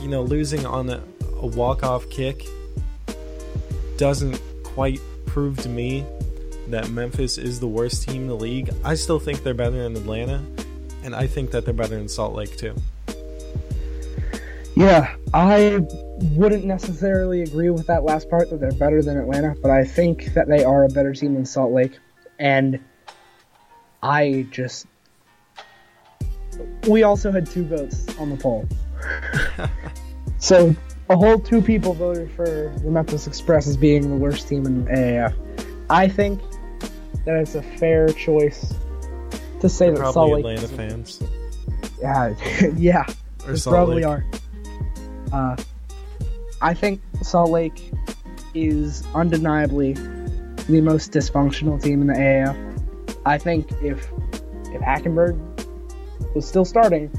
You 0.00 0.08
know, 0.08 0.22
losing 0.22 0.64
on 0.64 0.88
a, 0.88 1.02
a 1.36 1.46
walk 1.46 1.82
off 1.82 2.08
kick 2.08 2.46
doesn't 3.98 4.40
quite 4.64 4.98
prove 5.26 5.58
to 5.58 5.68
me 5.68 6.06
that 6.70 6.90
Memphis 6.90 7.38
is 7.38 7.60
the 7.60 7.68
worst 7.68 8.08
team 8.08 8.22
in 8.22 8.28
the 8.28 8.36
league. 8.36 8.70
I 8.84 8.94
still 8.94 9.18
think 9.18 9.42
they're 9.42 9.54
better 9.54 9.82
than 9.82 9.96
Atlanta, 9.96 10.42
and 11.02 11.14
I 11.14 11.26
think 11.26 11.50
that 11.50 11.64
they're 11.64 11.74
better 11.74 11.96
than 11.96 12.08
Salt 12.08 12.34
Lake 12.34 12.56
too. 12.56 12.74
Yeah, 14.76 15.14
I 15.34 15.80
wouldn't 16.34 16.64
necessarily 16.64 17.42
agree 17.42 17.70
with 17.70 17.86
that 17.88 18.04
last 18.04 18.30
part 18.30 18.50
that 18.50 18.60
they're 18.60 18.72
better 18.72 19.02
than 19.02 19.18
Atlanta, 19.18 19.54
but 19.60 19.70
I 19.70 19.84
think 19.84 20.32
that 20.34 20.48
they 20.48 20.64
are 20.64 20.84
a 20.84 20.88
better 20.88 21.12
team 21.12 21.34
than 21.34 21.44
Salt 21.44 21.72
Lake. 21.72 21.98
And 22.38 22.80
I 24.02 24.46
just. 24.50 24.86
We 26.88 27.02
also 27.02 27.32
had 27.32 27.46
two 27.46 27.64
votes 27.64 28.06
on 28.18 28.30
the 28.30 28.36
poll. 28.36 28.66
so 30.38 30.74
a 31.08 31.16
whole 31.16 31.38
two 31.38 31.60
people 31.60 31.92
voted 31.92 32.30
for 32.32 32.72
the 32.82 32.90
Memphis 32.90 33.26
Express 33.26 33.66
as 33.66 33.76
being 33.76 34.08
the 34.08 34.16
worst 34.16 34.48
team 34.48 34.64
in 34.66 34.84
the 34.84 34.90
AAF. 34.90 35.34
I 35.90 36.08
think 36.08 36.40
that 37.24 37.36
it's 37.36 37.54
a 37.54 37.62
fair 37.62 38.08
choice 38.08 38.74
to 39.60 39.68
say 39.68 39.86
They're 39.86 39.98
that 40.04 40.12
Salt 40.14 40.32
Lake. 40.32 40.58
Atlanta 40.58 40.62
is- 40.64 40.70
fans. 40.70 41.22
Yeah, 42.00 42.34
yeah. 42.76 43.04
Or 43.46 43.52
They 43.52 43.60
probably 43.70 44.04
Lake. 44.04 44.06
are. 44.06 44.24
Uh, 45.32 45.56
I 46.62 46.74
think 46.74 47.00
Salt 47.22 47.50
Lake 47.50 47.90
is 48.54 49.04
undeniably 49.14 49.92
the 50.68 50.80
most 50.82 51.12
dysfunctional 51.12 51.80
team 51.82 52.00
in 52.02 52.06
the 52.08 52.14
AAF. 52.14 52.56
I 53.26 53.38
think 53.38 53.70
if 53.82 54.08
if 54.72 54.80
Hackenberg 54.82 55.38
was 56.34 56.46
still 56.46 56.64
starting, 56.64 57.10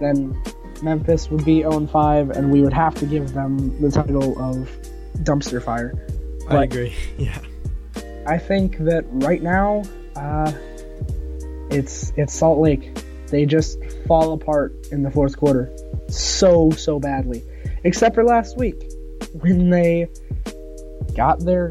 then 0.00 0.40
Memphis 0.82 1.30
would 1.30 1.44
be 1.44 1.62
0 1.62 1.86
5, 1.86 2.30
and 2.30 2.52
we 2.52 2.60
would 2.62 2.72
have 2.72 2.94
to 2.96 3.06
give 3.06 3.32
them 3.34 3.80
the 3.80 3.90
title 3.90 4.32
of 4.40 4.68
dumpster 5.24 5.62
fire. 5.62 5.94
I 6.48 6.64
agree. 6.64 6.94
Yeah. 7.18 7.38
I 8.28 8.36
think 8.36 8.76
that 8.78 9.04
right 9.08 9.42
now, 9.42 9.82
uh, 10.14 10.52
it's 11.70 12.12
it's 12.16 12.34
Salt 12.34 12.58
Lake. 12.58 13.02
They 13.28 13.46
just 13.46 13.78
fall 14.06 14.34
apart 14.34 14.74
in 14.92 15.02
the 15.02 15.10
fourth 15.10 15.38
quarter, 15.38 15.74
so 16.08 16.70
so 16.72 17.00
badly. 17.00 17.42
Except 17.84 18.14
for 18.14 18.24
last 18.24 18.58
week, 18.58 18.92
when 19.40 19.70
they 19.70 20.08
got 21.16 21.40
their 21.40 21.70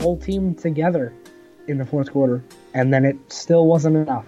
whole 0.00 0.18
team 0.18 0.54
together 0.54 1.14
in 1.66 1.78
the 1.78 1.86
fourth 1.86 2.10
quarter, 2.12 2.44
and 2.74 2.92
then 2.92 3.06
it 3.06 3.16
still 3.32 3.66
wasn't 3.66 3.96
enough. 3.96 4.26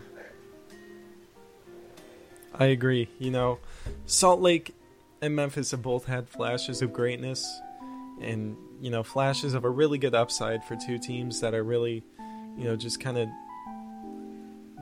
I 2.55 2.67
agree. 2.67 3.09
You 3.19 3.31
know, 3.31 3.59
Salt 4.07 4.41
Lake 4.41 4.75
and 5.21 5.37
Memphis 5.37 5.73
have 5.73 5.83
both 5.83 6.07
had 6.07 6.29
flashes 6.29 6.81
of 6.81 6.93
greatness 6.93 7.61
and, 8.21 8.57
you 8.81 8.91
know, 8.91 9.03
flashes 9.03 9.55
of 9.55 9.65
a 9.65 9.71
really 9.71 9.99
good 9.99 10.15
upside 10.15 10.65
for 10.65 10.77
two 10.77 10.99
teams 10.99 11.41
that 11.41 11.55
are 11.55 11.63
really, 11.63 12.05
you 12.57 12.65
know, 12.65 12.77
just 12.77 13.01
kind 13.01 13.19
of 13.19 13.29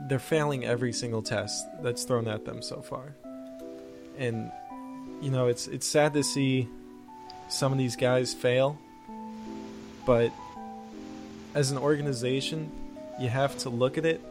they're 0.09 0.19
failing 0.19 0.65
every 0.65 0.91
single 0.91 1.21
test 1.21 1.65
that's 1.81 2.03
thrown 2.03 2.27
at 2.27 2.45
them 2.45 2.61
so 2.61 2.81
far. 2.81 3.15
And 4.17 4.51
you 5.21 5.31
know, 5.31 5.47
it's 5.47 5.67
it's 5.67 5.87
sad 5.87 6.13
to 6.13 6.23
see 6.23 6.67
some 7.49 7.71
of 7.71 7.77
these 7.77 7.95
guys 7.95 8.33
fail, 8.33 8.77
but 10.05 10.31
as 11.53 11.71
an 11.71 11.77
organization, 11.77 12.71
you 13.19 13.29
have 13.29 13.57
to 13.59 13.69
look 13.69 13.97
at 13.97 14.05
it 14.05 14.21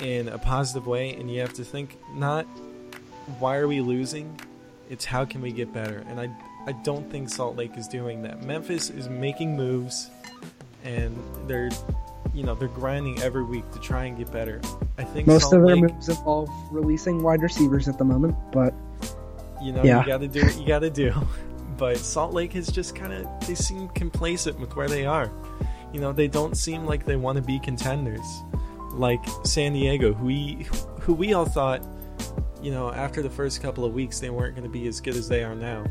in 0.00 0.28
a 0.28 0.38
positive 0.38 0.86
way 0.86 1.14
and 1.14 1.30
you 1.30 1.40
have 1.40 1.54
to 1.54 1.64
think 1.64 1.96
not 2.14 2.44
why 3.38 3.56
are 3.56 3.66
we 3.66 3.80
losing 3.80 4.38
it's 4.90 5.04
how 5.04 5.24
can 5.24 5.40
we 5.40 5.50
get 5.50 5.72
better 5.72 6.04
and 6.08 6.20
i 6.20 6.28
i 6.66 6.72
don't 6.72 7.08
think 7.10 7.28
salt 7.28 7.56
lake 7.56 7.76
is 7.76 7.86
doing 7.88 8.22
that. 8.22 8.42
Memphis 8.42 8.90
is 8.90 9.08
making 9.08 9.56
moves 9.56 10.10
and 10.84 11.16
they're 11.46 11.70
you 12.34 12.42
know 12.42 12.54
they're 12.54 12.68
grinding 12.68 13.20
every 13.22 13.44
week 13.44 13.68
to 13.72 13.78
try 13.80 14.04
and 14.04 14.18
get 14.18 14.30
better. 14.30 14.60
I 14.98 15.04
think 15.04 15.26
Most 15.26 15.42
salt 15.42 15.54
of 15.54 15.66
their 15.66 15.76
lake 15.76 15.92
moves 15.92 16.08
involve 16.08 16.50
releasing 16.70 17.22
wide 17.22 17.40
receivers 17.42 17.88
at 17.88 17.98
the 17.98 18.04
moment, 18.04 18.34
but 18.52 18.74
you 19.62 19.72
know 19.72 19.82
Yeah. 19.82 20.00
you 20.00 20.06
gotta 20.06 20.28
do 20.28 20.42
what 20.42 20.58
you 20.58 20.66
gotta 20.66 20.90
do. 20.90 21.12
But 21.78 21.98
salt 21.98 22.32
lake 22.32 22.56
is 22.56 22.68
just 22.68 22.94
kind 22.96 23.12
of 23.12 23.26
they 23.46 23.54
seem 23.54 23.88
complacent 23.88 24.58
with 24.58 24.74
where 24.76 24.88
they 24.88 25.04
are. 25.04 25.30
You 25.92 26.00
know 26.00 26.10
they 26.10 26.26
don't 26.26 26.56
seem 26.56 26.86
like 26.86 27.04
they 27.04 27.16
want 27.16 27.36
to 27.36 27.42
be 27.42 27.58
contenders. 27.58 28.26
Like 28.92 29.20
san 29.44 29.74
diego 29.74 30.14
who 30.14 30.24
we 30.24 30.66
who 31.00 31.12
we 31.12 31.34
all 31.34 31.44
thought 31.44 31.82
you 32.62 32.70
know 32.70 32.90
after 32.92 33.20
the 33.20 33.28
first 33.28 33.60
couple 33.60 33.84
of 33.84 33.92
weeks 33.92 34.20
they 34.20 34.30
weren't 34.30 34.54
going 34.56 34.66
to 34.66 34.72
be 34.72 34.86
as 34.88 35.02
good 35.02 35.16
as 35.16 35.28
they 35.28 35.44
are 35.44 35.54
now 35.54 35.84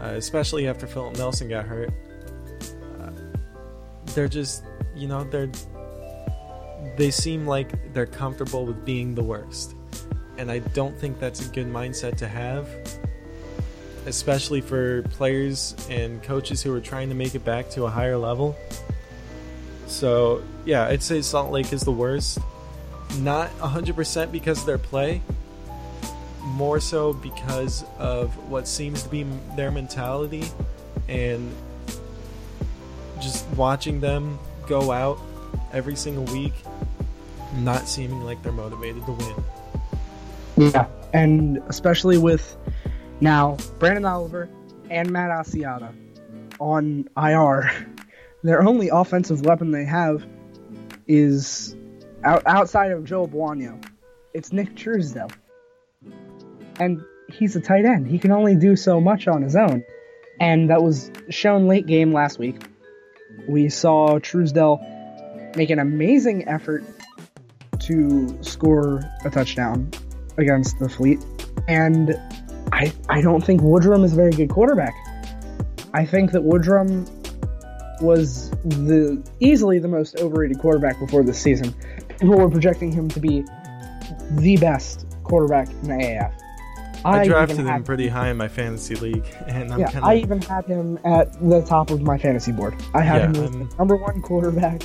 uh, 0.00 0.14
especially 0.16 0.68
after 0.68 0.86
philip 0.86 1.16
nelson 1.16 1.48
got 1.48 1.64
hurt 1.64 1.90
uh, 3.00 3.10
they're 4.14 4.28
just 4.28 4.64
you 4.94 5.08
know 5.08 5.24
they're 5.24 5.50
they 6.96 7.10
seem 7.10 7.46
like 7.46 7.92
they're 7.92 8.06
comfortable 8.06 8.64
with 8.64 8.84
being 8.84 9.14
the 9.14 9.22
worst 9.22 9.76
and 10.38 10.50
I 10.50 10.58
don't 10.58 10.96
think 10.96 11.18
that's 11.18 11.46
a 11.46 11.48
good 11.50 11.66
mindset 11.66 12.18
to 12.18 12.28
have, 12.28 12.68
especially 14.06 14.60
for 14.60 15.02
players 15.02 15.74
and 15.88 16.22
coaches 16.22 16.62
who 16.62 16.74
are 16.74 16.80
trying 16.80 17.08
to 17.08 17.14
make 17.14 17.34
it 17.34 17.44
back 17.44 17.70
to 17.70 17.84
a 17.84 17.90
higher 17.90 18.16
level. 18.16 18.56
So, 19.86 20.42
yeah, 20.64 20.84
I'd 20.86 21.02
say 21.02 21.22
Salt 21.22 21.52
Lake 21.52 21.72
is 21.72 21.82
the 21.82 21.92
worst. 21.92 22.38
Not 23.20 23.50
100% 23.58 24.32
because 24.32 24.60
of 24.60 24.66
their 24.66 24.78
play, 24.78 25.22
more 26.46 26.80
so 26.80 27.12
because 27.12 27.84
of 27.98 28.36
what 28.48 28.68
seems 28.68 29.02
to 29.02 29.08
be 29.08 29.26
their 29.56 29.70
mentality 29.70 30.44
and 31.08 31.52
just 33.20 33.46
watching 33.50 34.00
them 34.00 34.38
go 34.66 34.92
out 34.92 35.18
every 35.72 35.96
single 35.96 36.24
week, 36.32 36.52
not 37.56 37.88
seeming 37.88 38.22
like 38.22 38.42
they're 38.42 38.52
motivated 38.52 39.04
to 39.06 39.12
win. 39.12 39.44
Yeah, 40.56 40.86
and 41.12 41.58
especially 41.68 42.18
with 42.18 42.56
now 43.20 43.56
Branden 43.78 44.08
Oliver 44.10 44.48
and 44.90 45.10
Matt 45.10 45.30
Asiata 45.30 45.92
on 46.58 47.08
IR, 47.16 47.70
their 48.42 48.62
only 48.62 48.88
offensive 48.88 49.44
weapon 49.44 49.70
they 49.70 49.84
have 49.84 50.26
is 51.06 51.76
out, 52.24 52.42
outside 52.46 52.92
of 52.92 53.04
Joe 53.04 53.26
Buono. 53.26 53.78
It's 54.34 54.52
Nick 54.52 54.74
Truesdell, 54.74 55.32
and 56.78 57.00
he's 57.28 57.56
a 57.56 57.60
tight 57.60 57.84
end. 57.84 58.06
He 58.06 58.18
can 58.18 58.32
only 58.32 58.54
do 58.54 58.76
so 58.76 59.00
much 59.00 59.28
on 59.28 59.42
his 59.42 59.56
own, 59.56 59.84
and 60.40 60.70
that 60.70 60.82
was 60.82 61.10
shown 61.30 61.66
late 61.66 61.86
game 61.86 62.12
last 62.12 62.38
week. 62.38 62.62
We 63.48 63.68
saw 63.68 64.18
Truesdell 64.18 65.56
make 65.56 65.70
an 65.70 65.78
amazing 65.78 66.48
effort 66.48 66.84
to 67.80 68.38
score 68.42 69.02
a 69.24 69.30
touchdown 69.30 69.90
against 70.38 70.78
the 70.78 70.88
Fleet, 70.88 71.24
and 71.68 72.14
I 72.72 72.92
I 73.08 73.20
don't 73.20 73.44
think 73.44 73.60
Woodrum 73.60 74.04
is 74.04 74.12
a 74.12 74.16
very 74.16 74.32
good 74.32 74.50
quarterback. 74.50 74.94
I 75.94 76.04
think 76.04 76.32
that 76.32 76.42
Woodrum 76.42 77.10
was 78.02 78.50
the 78.50 79.24
easily 79.40 79.78
the 79.78 79.88
most 79.88 80.20
overrated 80.20 80.58
quarterback 80.58 80.98
before 80.98 81.22
this 81.22 81.38
season. 81.38 81.74
People 82.20 82.38
were 82.38 82.50
projecting 82.50 82.92
him 82.92 83.08
to 83.08 83.20
be 83.20 83.44
the 84.32 84.56
best 84.58 85.06
quarterback 85.24 85.68
in 85.68 85.82
the 85.82 85.94
AAF. 85.94 86.32
I, 87.04 87.16
even 87.18 87.28
drafted 87.28 87.66
him 87.66 87.84
pretty 87.84 88.08
high 88.08 88.30
in 88.30 88.36
my 88.36 88.48
fantasy 88.48 88.94
league, 88.96 89.26
and 89.46 89.72
I'm 89.72 89.80
yeah, 89.80 89.90
kind 89.90 90.04
I 90.04 90.16
even 90.16 90.40
had 90.42 90.64
him 90.64 90.98
at 91.04 91.32
the 91.40 91.62
top 91.62 91.90
of 91.90 92.02
my 92.02 92.18
fantasy 92.18 92.52
board. 92.52 92.74
I 92.94 93.02
had 93.02 93.34
Yeah, 93.34 93.42
him 93.42 93.62
as 93.62 93.78
number 93.78 93.96
one 93.96 94.22
quarterback 94.22 94.82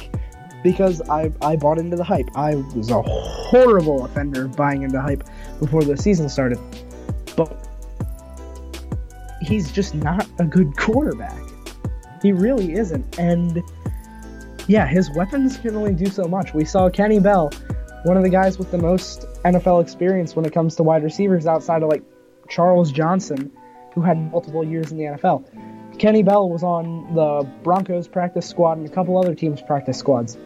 because 0.64 1.02
I 1.10 1.32
I 1.42 1.56
bought 1.56 1.80
into 1.80 1.98
the 1.98 2.04
hype. 2.04 2.30
I 2.36 2.56
was 2.76 2.92
a 2.92 3.02
horrible 3.02 4.06
offender 4.06 4.48
buying 4.48 4.84
into 4.84 5.02
hype 5.02 5.24
before 5.60 5.84
the 5.84 5.98
season 5.98 6.30
started, 6.30 6.60
but 7.36 7.68
he's 9.42 9.72
just 9.72 9.96
not 9.96 10.28
a 10.40 10.46
good 10.46 10.76
quarterback. 10.78 11.42
He 12.22 12.32
really 12.32 12.74
isn't, 12.74 13.18
and 13.18 13.62
yeah, 14.68 14.86
his 14.86 15.10
weapons 15.16 15.58
can 15.58 15.76
only 15.76 15.94
do 15.94 16.06
so 16.06 16.26
much. 16.28 16.54
We 16.54 16.66
saw 16.66 16.90
Kenny 16.90 17.20
Bell, 17.20 17.52
one 18.04 18.16
of 18.16 18.24
the 18.24 18.30
guys 18.30 18.60
with 18.60 18.70
the 18.70 18.78
most 18.78 19.26
NFL 19.44 19.82
experience 19.82 20.36
when 20.36 20.46
it 20.46 20.54
comes 20.54 20.76
to 20.76 20.84
wide 20.84 21.04
receivers 21.04 21.48
outside 21.48 21.84
of 21.84 21.90
like 21.90 22.04
Charles 22.50 22.92
Johnson, 22.92 23.52
who 23.94 24.02
had 24.02 24.18
multiple 24.32 24.64
years 24.64 24.92
in 24.92 24.98
the 24.98 25.04
NFL. 25.04 26.00
Kenny 26.00 26.24
Bell 26.24 26.50
was 26.50 26.64
on 26.64 27.14
the 27.14 27.48
Broncos 27.64 28.08
practice 28.08 28.48
squad 28.48 28.78
and 28.78 28.88
a 28.88 28.92
couple 28.92 29.18
other 29.18 29.36
teams' 29.36 29.62
practice 29.62 29.98
squads, 29.98 30.38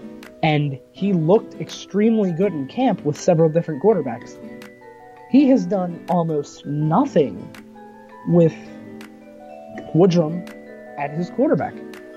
and 0.44 0.80
he 0.92 1.14
looked 1.14 1.56
extremely 1.56 2.32
good 2.32 2.54
in 2.54 2.68
camp 2.68 3.04
with 3.06 3.20
several 3.20 3.50
different 3.50 3.82
quarterbacks. 3.84 4.38
He 5.30 5.50
has 5.50 5.66
done 5.66 6.04
almost 6.10 6.66
nothing 6.66 7.50
with 8.28 8.56
Woodrum 9.94 10.50
at 10.98 11.12
his 11.12 11.30
quarterback. 11.32 11.74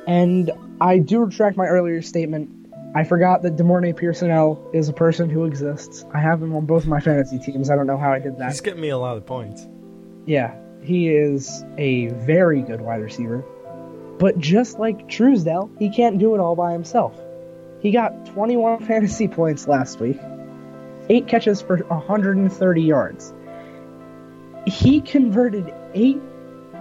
And 0.06 0.50
I 0.80 0.99
do 0.99 1.20
retract 1.20 1.56
my 1.56 1.66
earlier 1.66 2.02
statement. 2.02 2.50
I 2.99 3.05
forgot 3.05 3.43
that 3.43 3.55
De'Mornay 3.55 3.97
Pierson-El 3.97 4.71
is 4.73 4.88
a 4.88 4.93
person 4.93 5.31
who 5.31 5.45
exists. 5.45 6.05
I 6.12 6.19
have 6.19 6.43
him 6.43 6.52
on 6.57 6.67
both 6.67 6.85
my 6.85 6.99
fantasy 6.99 7.38
teams. 7.38 7.71
I 7.71 7.76
don't 7.76 7.87
know 7.87 7.97
how 7.97 8.11
I 8.11 8.19
did 8.19 8.38
that. 8.38 8.50
He's 8.50 8.61
getting 8.61 8.81
me 8.81 8.88
a 8.88 8.99
lot 8.99 9.17
of 9.17 9.25
points. 9.25 9.69
Yeah, 10.26 10.57
he 10.83 11.09
is 11.09 11.64
a 11.76 12.09
very 12.09 12.61
good 12.61 12.81
wide 12.81 13.00
receiver. 13.00 13.45
But 14.19 14.40
just 14.40 14.81
like 14.81 15.07
Truesdell, 15.07 15.71
he 15.78 15.90
can't 15.90 16.19
do 16.19 16.35
it 16.35 16.40
all 16.40 16.57
by 16.57 16.73
himself. 16.73 17.17
He 17.78 17.93
got 17.93 18.26
21 18.26 18.81
fantasy 18.88 19.28
points 19.28 19.69
last 19.69 20.00
week, 20.00 20.19
8 21.09 21.28
catches 21.28 21.62
for 21.62 21.76
130 21.76 22.83
yards. 22.83 23.33
He 24.67 25.02
converted 25.02 25.73
8 25.95 26.21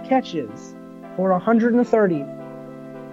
catches 0.08 0.74
for 1.14 1.30
130. 1.30 2.37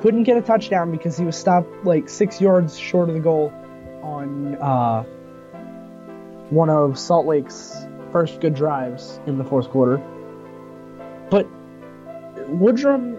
Couldn't 0.06 0.22
get 0.22 0.38
a 0.38 0.42
touchdown 0.44 0.92
because 0.92 1.18
he 1.18 1.26
was 1.26 1.36
stopped 1.36 1.84
like 1.84 2.10
6 2.10 2.40
yards 2.40 2.78
short 2.78 3.10
of 3.10 3.16
the 3.16 3.22
goal 3.22 3.52
on 4.04 4.56
uh, 4.58 5.02
one 6.52 6.70
of 6.70 7.00
Salt 7.00 7.26
Lake's 7.26 7.88
first 8.12 8.40
good 8.40 8.54
drives 8.54 9.20
in 9.26 9.40
the 9.40 9.44
fourth 9.44 9.68
quarter. 9.70 9.98
But 11.32 11.48
Woodrum 12.36 13.18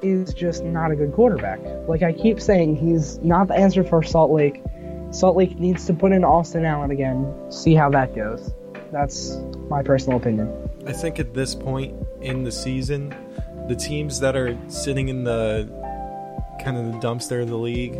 is 0.00 0.32
just 0.32 0.64
not 0.64 0.90
a 0.90 0.96
good 0.96 1.12
quarterback. 1.12 1.60
Like 1.86 2.02
I 2.02 2.14
keep 2.14 2.40
saying, 2.40 2.76
he's 2.76 3.18
not 3.18 3.48
the 3.48 3.56
answer 3.56 3.84
for 3.84 4.02
Salt 4.02 4.30
Lake. 4.30 4.62
Salt 5.10 5.36
Lake 5.36 5.58
needs 5.58 5.84
to 5.88 5.92
put 5.92 6.12
in 6.12 6.24
Austin 6.24 6.64
Allen 6.64 6.90
again, 6.90 7.30
see 7.50 7.74
how 7.74 7.90
that 7.90 8.16
goes. 8.16 8.50
That's 8.90 9.36
my 9.68 9.82
personal 9.82 10.16
opinion. 10.16 10.70
I 10.86 10.94
think 10.94 11.18
at 11.18 11.34
this 11.34 11.54
point 11.54 11.94
in 12.22 12.44
the 12.44 12.52
season, 12.52 13.14
the 13.68 13.76
teams 13.76 14.20
that 14.20 14.36
are 14.36 14.56
sitting 14.68 15.10
in 15.10 15.24
the 15.24 15.87
kind 16.68 16.86
of 16.86 17.00
the 17.00 17.06
dumpster 17.06 17.40
of 17.40 17.48
the 17.48 17.56
league, 17.56 17.94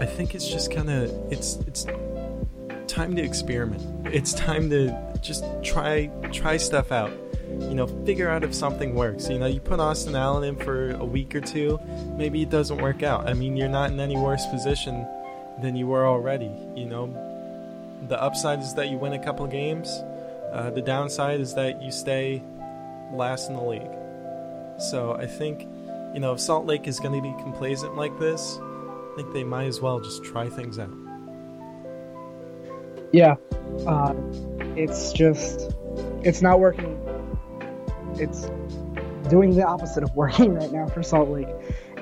I 0.00 0.06
think 0.06 0.34
it's 0.34 0.48
just 0.48 0.72
kind 0.72 0.90
of 0.90 1.08
it's 1.32 1.58
it's 1.68 1.86
time 2.88 3.14
to 3.14 3.22
experiment. 3.22 3.80
It's 4.12 4.34
time 4.34 4.68
to 4.70 4.92
just 5.22 5.44
try 5.62 6.06
try 6.32 6.56
stuff 6.56 6.90
out. 6.90 7.12
You 7.48 7.74
know, 7.74 7.86
figure 8.04 8.28
out 8.28 8.42
if 8.42 8.52
something 8.52 8.96
works. 8.96 9.28
You 9.28 9.38
know, 9.38 9.46
you 9.46 9.60
put 9.60 9.78
Austin 9.78 10.16
Allen 10.16 10.42
in 10.42 10.56
for 10.56 10.96
a 10.96 11.04
week 11.04 11.32
or 11.36 11.40
two, 11.40 11.78
maybe 12.16 12.42
it 12.42 12.50
doesn't 12.50 12.78
work 12.78 13.04
out. 13.04 13.28
I 13.28 13.34
mean, 13.34 13.56
you're 13.56 13.68
not 13.68 13.92
in 13.92 14.00
any 14.00 14.16
worse 14.16 14.44
position 14.46 15.06
than 15.62 15.76
you 15.76 15.86
were 15.86 16.06
already. 16.08 16.50
You 16.74 16.86
know, 16.86 17.06
the 18.08 18.20
upside 18.20 18.58
is 18.62 18.74
that 18.74 18.88
you 18.88 18.98
win 18.98 19.12
a 19.12 19.24
couple 19.24 19.46
games. 19.46 19.88
Uh, 20.52 20.70
the 20.70 20.82
downside 20.82 21.40
is 21.40 21.54
that 21.54 21.80
you 21.80 21.92
stay 21.92 22.42
last 23.12 23.48
in 23.48 23.54
the 23.54 23.62
league. 23.62 24.80
So 24.80 25.12
I 25.12 25.26
think, 25.26 25.68
you 26.14 26.20
know, 26.20 26.32
if 26.32 26.38
Salt 26.38 26.64
Lake 26.64 26.86
is 26.86 27.00
going 27.00 27.12
to 27.12 27.20
be 27.20 27.34
complacent 27.42 27.96
like 27.96 28.16
this, 28.20 28.60
I 28.62 29.16
think 29.16 29.32
they 29.32 29.42
might 29.42 29.66
as 29.66 29.80
well 29.80 29.98
just 29.98 30.22
try 30.22 30.48
things 30.48 30.78
out. 30.78 30.94
Yeah, 33.12 33.34
uh, 33.86 34.14
it's 34.76 35.12
just 35.12 35.74
it's 36.22 36.40
not 36.40 36.60
working. 36.60 37.00
It's 38.14 38.48
doing 39.28 39.56
the 39.56 39.64
opposite 39.64 40.04
of 40.04 40.14
working 40.14 40.54
right 40.54 40.70
now 40.70 40.86
for 40.86 41.02
Salt 41.02 41.30
Lake, 41.30 41.48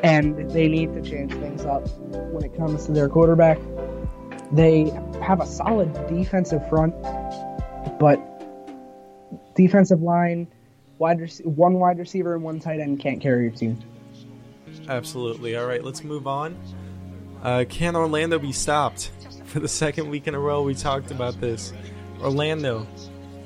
and 0.02 0.50
they 0.50 0.68
need 0.68 0.92
to 0.92 1.00
change 1.00 1.32
things 1.32 1.64
up 1.64 1.88
when 2.32 2.44
it 2.44 2.54
comes 2.54 2.84
to 2.86 2.92
their 2.92 3.08
quarterback. 3.08 3.58
They 4.52 4.90
have 5.22 5.40
a 5.40 5.46
solid 5.46 5.90
defensive 6.08 6.68
front, 6.68 6.94
but 7.98 8.20
defensive 9.54 10.02
line, 10.02 10.48
wide 10.98 11.20
rec- 11.22 11.40
one 11.44 11.74
wide 11.74 11.98
receiver 11.98 12.34
and 12.34 12.42
one 12.42 12.60
tight 12.60 12.78
end 12.78 13.00
can't 13.00 13.20
carry 13.20 13.44
your 13.44 13.52
team. 13.52 13.82
Absolutely. 14.88 15.56
All 15.56 15.66
right, 15.66 15.82
let's 15.82 16.02
move 16.02 16.26
on. 16.26 16.56
Uh, 17.42 17.64
can 17.68 17.96
Orlando 17.96 18.38
be 18.38 18.52
stopped? 18.52 19.10
For 19.46 19.60
the 19.60 19.68
second 19.68 20.08
week 20.08 20.26
in 20.26 20.34
a 20.34 20.38
row, 20.38 20.62
we 20.62 20.74
talked 20.74 21.10
about 21.10 21.40
this. 21.40 21.72
Orlando 22.20 22.86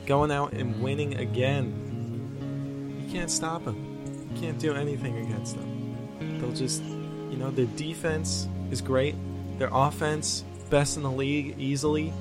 going 0.07 0.31
out 0.31 0.53
and 0.53 0.81
winning 0.81 1.17
again. 1.17 3.03
You 3.05 3.12
can't 3.12 3.31
stop 3.31 3.65
them. 3.65 4.31
You 4.35 4.41
can't 4.41 4.59
do 4.59 4.75
anything 4.75 5.19
against 5.19 5.57
them. 5.57 6.39
They'll 6.39 6.53
just, 6.53 6.83
you 6.83 7.37
know, 7.37 7.51
their 7.51 7.67
defense 7.67 8.49
is 8.71 8.81
great. 8.81 9.17
Their 9.59 9.71
offense, 9.73 10.45
best 10.71 10.97
in 10.97 11.03
the 11.03 11.11
league, 11.11 11.59
easily. 11.59 12.12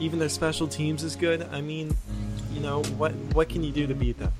Even 0.00 0.18
their 0.18 0.28
special 0.28 0.66
teams 0.66 1.02
is 1.02 1.16
good. 1.16 1.48
I 1.52 1.60
mean, 1.60 1.96
you 2.52 2.60
know, 2.60 2.82
what 2.98 3.12
what 3.32 3.48
can 3.48 3.62
you 3.62 3.72
do 3.72 3.86
to 3.86 3.94
beat 3.94 4.18
them? 4.18 4.32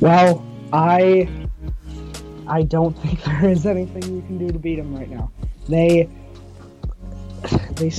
Well, 0.00 0.44
I 0.72 1.28
I 2.48 2.62
don't 2.62 2.92
think 3.02 3.22
there 3.24 3.48
is 3.48 3.66
anything 3.66 4.02
you 4.02 4.22
can 4.22 4.38
do 4.38 4.48
to 4.48 4.58
beat 4.58 4.76
them 4.76 4.94
right 4.96 5.08
now. 5.08 5.30
They 5.68 6.08
they 7.74 7.92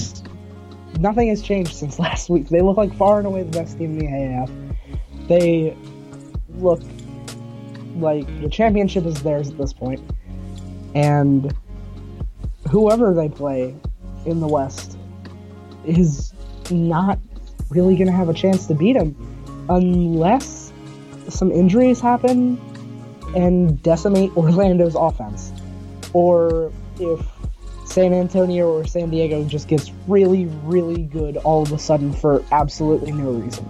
nothing 1.00 1.30
has 1.30 1.42
changed 1.42 1.74
since 1.74 2.00
last 2.06 2.30
week. 2.30 2.50
They 2.50 2.62
look 2.62 2.78
like 2.78 2.94
far 2.96 3.18
and 3.18 3.28
away 3.28 3.44
the 3.44 3.58
best 3.58 3.78
team 3.78 3.98
in 3.98 4.00
the 4.00 4.06
AAF. 4.06 5.28
They 5.28 5.78
look 6.58 6.82
like 7.96 8.26
the 8.42 8.50
championship 8.50 9.06
is 9.06 9.22
theirs 9.22 9.50
at 9.50 9.58
this 9.58 9.74
point. 9.74 10.06
point, 10.08 10.18
and 10.96 11.54
whoever 12.70 13.14
they 13.14 13.30
play 13.30 13.76
in 14.26 14.40
the 14.40 14.48
West 14.48 14.98
is 15.86 16.34
not 16.72 17.20
really 17.70 17.96
going 17.96 18.08
to 18.08 18.14
have 18.14 18.30
a 18.30 18.34
chance 18.34 18.68
to 18.68 18.74
beat 18.74 18.94
them 18.94 19.16
unless 19.70 20.63
some 21.30 21.52
injuries 21.52 22.00
happen 22.00 22.60
and 23.36 23.82
decimate 23.84 24.32
Orlando's 24.38 24.96
offense. 24.96 25.52
Or 26.14 26.72
if 27.00 27.26
San 27.86 28.14
Antonio 28.14 28.72
or 28.72 28.86
San 28.86 29.10
Diego 29.10 29.44
just 29.44 29.68
gets 29.68 29.92
really, 30.08 30.46
really 30.64 31.04
good 31.04 31.38
all 31.38 31.62
of 31.62 31.72
a 31.72 31.80
sudden 31.80 32.14
for 32.14 32.44
absolutely 32.52 33.12
no 33.12 33.32
reason. 33.32 33.66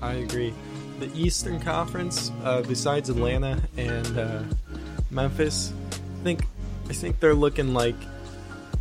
I 0.00 0.14
agree. 0.14 0.52
The 0.98 1.10
Eastern 1.14 1.60
Conference, 1.60 2.32
uh, 2.44 2.62
besides 2.62 3.08
Atlanta 3.08 3.62
and 3.76 4.18
uh, 4.18 4.42
Memphis, 5.10 5.72
I 5.92 6.24
think 6.24 6.44
I 6.88 6.92
think 6.92 7.20
they're 7.20 7.34
looking 7.34 7.72
like 7.72 7.94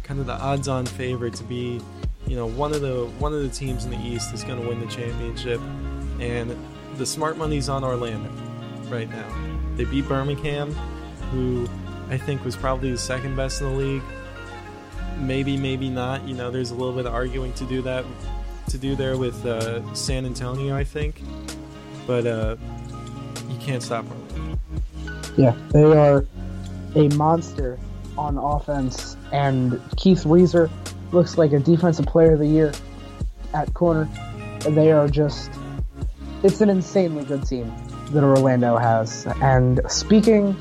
kind 0.03 0.19
of 0.19 0.25
the 0.25 0.33
odds-on 0.33 0.85
favorite 0.85 1.35
to 1.35 1.43
be, 1.43 1.79
you 2.27 2.35
know, 2.35 2.47
one 2.47 2.73
of 2.73 2.81
the 2.81 3.05
one 3.19 3.33
of 3.33 3.41
the 3.41 3.49
teams 3.49 3.85
in 3.85 3.91
the 3.91 3.99
East 3.99 4.33
is 4.33 4.43
going 4.43 4.61
to 4.61 4.67
win 4.67 4.79
the 4.79 4.87
championship, 4.87 5.61
and 6.19 6.55
the 6.97 7.05
smart 7.05 7.37
money's 7.37 7.69
on 7.69 7.83
Orlando 7.83 8.29
right 8.89 9.09
now. 9.09 9.27
They 9.75 9.85
beat 9.85 10.07
Birmingham, 10.07 10.73
who 11.31 11.67
I 12.09 12.17
think 12.17 12.43
was 12.43 12.55
probably 12.55 12.91
the 12.91 12.97
second 12.97 13.35
best 13.35 13.61
in 13.61 13.67
the 13.69 13.75
league. 13.75 14.03
Maybe, 15.17 15.55
maybe 15.57 15.89
not. 15.89 16.27
You 16.27 16.35
know, 16.35 16.51
there's 16.51 16.71
a 16.71 16.75
little 16.75 16.93
bit 16.93 17.05
of 17.05 17.13
arguing 17.13 17.53
to 17.53 17.65
do 17.65 17.81
that 17.83 18.05
to 18.69 18.77
do 18.77 18.95
there 18.95 19.17
with 19.17 19.45
uh, 19.45 19.93
San 19.93 20.25
Antonio, 20.25 20.75
I 20.75 20.83
think. 20.83 21.21
But 22.07 22.25
uh, 22.25 22.55
you 23.49 23.57
can't 23.59 23.83
stop 23.83 24.05
Orlando. 24.09 24.59
Yeah, 25.37 25.55
they 25.71 25.83
are 25.83 26.25
a 26.95 27.07
monster 27.09 27.79
on 28.17 28.37
offense, 28.37 29.15
and 29.31 29.81
Keith 29.95 30.25
Reaser 30.25 30.69
looks 31.11 31.37
like 31.37 31.53
a 31.53 31.59
defensive 31.59 32.05
player 32.05 32.33
of 32.33 32.39
the 32.39 32.47
year 32.47 32.73
at 33.53 33.73
corner. 33.73 34.09
They 34.61 34.91
are 34.91 35.07
just, 35.07 35.51
it's 36.43 36.61
an 36.61 36.69
insanely 36.69 37.23
good 37.25 37.45
team 37.45 37.71
that 38.11 38.23
Orlando 38.23 38.77
has. 38.77 39.27
And 39.41 39.81
speaking 39.87 40.55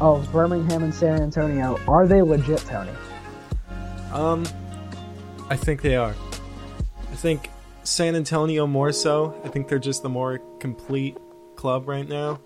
of 0.00 0.30
Birmingham 0.32 0.82
and 0.82 0.94
San 0.94 1.20
Antonio, 1.20 1.78
are 1.88 2.06
they 2.06 2.22
legit, 2.22 2.60
Tony? 2.60 2.92
Um, 4.12 4.44
I 5.48 5.56
think 5.56 5.82
they 5.82 5.96
are. 5.96 6.14
I 7.10 7.14
think 7.16 7.50
San 7.82 8.14
Antonio 8.14 8.66
more 8.66 8.92
so. 8.92 9.40
I 9.44 9.48
think 9.48 9.68
they're 9.68 9.78
just 9.78 10.02
the 10.02 10.08
more 10.08 10.38
complete 10.58 11.16
club 11.56 11.88
right 11.88 12.08
now. 12.08 12.40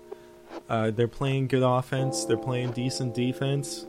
Uh, 0.69 0.91
they're 0.91 1.07
playing 1.07 1.47
good 1.47 1.63
offense. 1.63 2.25
They're 2.25 2.37
playing 2.37 2.71
decent 2.71 3.13
defense, 3.13 3.85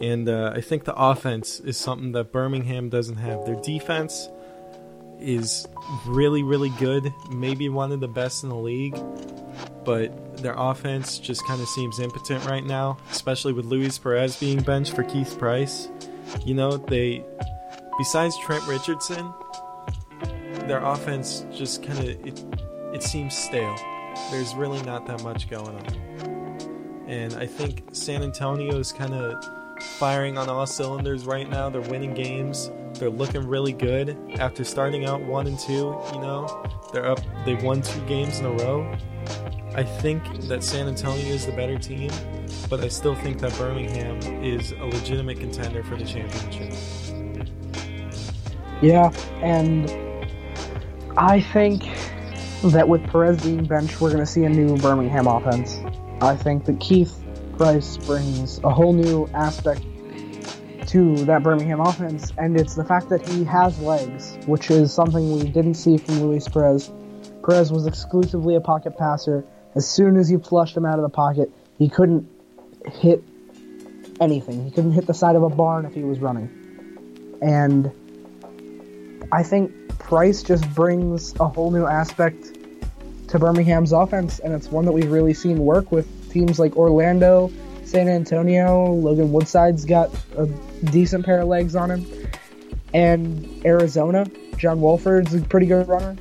and 0.00 0.28
uh, 0.28 0.52
I 0.54 0.60
think 0.60 0.84
the 0.84 0.94
offense 0.94 1.60
is 1.60 1.76
something 1.76 2.12
that 2.12 2.30
Birmingham 2.30 2.88
doesn't 2.90 3.16
have. 3.16 3.44
Their 3.46 3.56
defense 3.56 4.28
is 5.20 5.66
really, 6.06 6.42
really 6.42 6.70
good. 6.70 7.12
Maybe 7.30 7.68
one 7.68 7.92
of 7.92 8.00
the 8.00 8.08
best 8.08 8.42
in 8.42 8.48
the 8.48 8.56
league, 8.56 8.98
but 9.84 10.36
their 10.38 10.54
offense 10.56 11.18
just 11.18 11.46
kind 11.46 11.60
of 11.60 11.68
seems 11.68 11.98
impotent 11.98 12.44
right 12.46 12.64
now, 12.64 12.98
especially 13.10 13.52
with 13.52 13.66
Luis 13.66 13.98
Perez 13.98 14.38
being 14.38 14.60
benched 14.60 14.94
for 14.94 15.02
Keith 15.02 15.38
Price. 15.38 15.88
You 16.44 16.54
know, 16.54 16.76
they 16.76 17.24
besides 17.98 18.38
Trent 18.38 18.66
Richardson, 18.66 19.32
their 20.66 20.82
offense 20.82 21.44
just 21.52 21.82
kind 21.82 21.98
of 21.98 22.08
it, 22.26 22.44
it 22.94 23.02
seems 23.02 23.36
stale. 23.36 23.76
There's 24.30 24.54
really 24.54 24.80
not 24.82 25.06
that 25.06 25.22
much 25.22 25.50
going 25.50 25.76
on. 25.76 27.06
And 27.06 27.34
I 27.34 27.46
think 27.46 27.88
San 27.92 28.22
Antonio 28.22 28.78
is 28.78 28.92
kind 28.92 29.14
of 29.14 29.44
firing 29.82 30.38
on 30.38 30.48
all 30.48 30.66
cylinders 30.66 31.24
right 31.26 31.48
now. 31.48 31.68
They're 31.70 31.80
winning 31.80 32.14
games. 32.14 32.70
They're 32.94 33.10
looking 33.10 33.46
really 33.46 33.72
good 33.72 34.16
after 34.38 34.64
starting 34.64 35.06
out 35.06 35.22
1 35.22 35.46
and 35.46 35.58
2, 35.58 35.72
you 35.72 36.20
know. 36.20 36.64
They're 36.92 37.06
up 37.06 37.20
they've 37.44 37.62
won 37.62 37.82
two 37.82 38.00
games 38.06 38.40
in 38.40 38.46
a 38.46 38.52
row. 38.52 38.96
I 39.74 39.84
think 39.84 40.40
that 40.48 40.64
San 40.64 40.88
Antonio 40.88 41.26
is 41.26 41.46
the 41.46 41.52
better 41.52 41.78
team, 41.78 42.10
but 42.68 42.80
I 42.80 42.88
still 42.88 43.14
think 43.14 43.38
that 43.38 43.56
Birmingham 43.56 44.18
is 44.42 44.72
a 44.72 44.84
legitimate 44.84 45.38
contender 45.38 45.84
for 45.84 45.96
the 45.96 46.04
championship. 46.04 46.74
Yeah, 48.82 49.12
and 49.42 49.88
I 51.16 51.40
think 51.40 51.84
that 52.64 52.88
with 52.88 53.04
Perez 53.04 53.42
being 53.42 53.64
benched, 53.64 54.00
we're 54.00 54.10
going 54.10 54.24
to 54.24 54.30
see 54.30 54.44
a 54.44 54.48
new 54.48 54.76
Birmingham 54.78 55.26
offense. 55.26 55.78
I 56.20 56.34
think 56.34 56.64
that 56.64 56.80
Keith 56.80 57.19
Price 57.60 57.98
brings 57.98 58.58
a 58.64 58.70
whole 58.70 58.94
new 58.94 59.28
aspect 59.34 59.82
to 60.86 61.14
that 61.26 61.42
Birmingham 61.42 61.80
offense, 61.80 62.32
and 62.38 62.58
it's 62.58 62.74
the 62.74 62.86
fact 62.86 63.10
that 63.10 63.28
he 63.28 63.44
has 63.44 63.78
legs, 63.80 64.38
which 64.46 64.70
is 64.70 64.94
something 64.94 65.30
we 65.38 65.46
didn't 65.46 65.74
see 65.74 65.98
from 65.98 66.22
Luis 66.22 66.48
Perez. 66.48 66.90
Perez 67.44 67.70
was 67.70 67.86
exclusively 67.86 68.54
a 68.54 68.62
pocket 68.62 68.96
passer. 68.96 69.44
As 69.74 69.86
soon 69.86 70.16
as 70.16 70.30
you 70.30 70.38
flushed 70.38 70.74
him 70.74 70.86
out 70.86 70.98
of 70.98 71.02
the 71.02 71.10
pocket, 71.10 71.52
he 71.76 71.90
couldn't 71.90 72.26
hit 72.86 73.22
anything. 74.22 74.64
He 74.64 74.70
couldn't 74.70 74.92
hit 74.92 75.06
the 75.06 75.12
side 75.12 75.36
of 75.36 75.42
a 75.42 75.50
barn 75.50 75.84
if 75.84 75.92
he 75.92 76.02
was 76.02 76.18
running. 76.18 76.48
And 77.42 77.92
I 79.32 79.42
think 79.42 79.98
Price 79.98 80.42
just 80.42 80.66
brings 80.74 81.38
a 81.38 81.46
whole 81.46 81.70
new 81.70 81.84
aspect 81.84 82.56
to 83.28 83.38
Birmingham's 83.38 83.92
offense, 83.92 84.38
and 84.38 84.54
it's 84.54 84.68
one 84.68 84.86
that 84.86 84.92
we've 84.92 85.12
really 85.12 85.34
seen 85.34 85.58
work 85.58 85.92
with 85.92 86.08
teams 86.30 86.58
like 86.58 86.76
Orlando, 86.76 87.50
San 87.84 88.08
Antonio. 88.08 88.92
Logan 88.92 89.32
Woodside's 89.32 89.84
got 89.84 90.10
a 90.36 90.46
decent 90.90 91.24
pair 91.24 91.40
of 91.40 91.48
legs 91.48 91.74
on 91.76 91.90
him, 91.90 92.30
and 92.94 93.64
Arizona. 93.64 94.26
John 94.56 94.80
Wolford's 94.80 95.34
a 95.34 95.40
pretty 95.40 95.66
good 95.66 95.88
runner. 95.88 96.16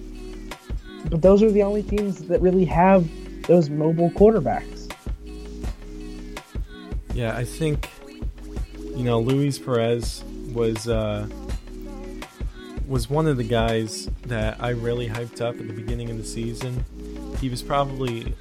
But 1.09 1.21
those 1.21 1.43
are 1.43 1.51
the 1.51 1.63
only 1.63 1.83
teams 1.83 2.19
that 2.27 2.41
really 2.41 2.65
have 2.65 3.07
those 3.47 3.69
mobile 3.69 4.11
quarterbacks. 4.11 4.91
Yeah, 7.13 7.35
I 7.35 7.43
think 7.43 7.89
you 8.95 9.03
know 9.03 9.19
Luis 9.19 9.59
Perez 9.59 10.23
was 10.53 10.87
uh, 10.87 11.27
was 12.89 13.09
one 13.09 13.27
of 13.27 13.37
the 13.37 13.43
guys 13.43 14.09
that 14.23 14.57
I 14.61 14.69
really 14.69 15.07
hyped 15.07 15.41
up 15.41 15.55
at 15.59 15.67
the 15.67 15.73
beginning 15.73 16.09
of 16.09 16.17
the 16.17 16.23
season. 16.23 16.83
He 17.39 17.47
was 17.47 17.61
probably, 17.61 18.33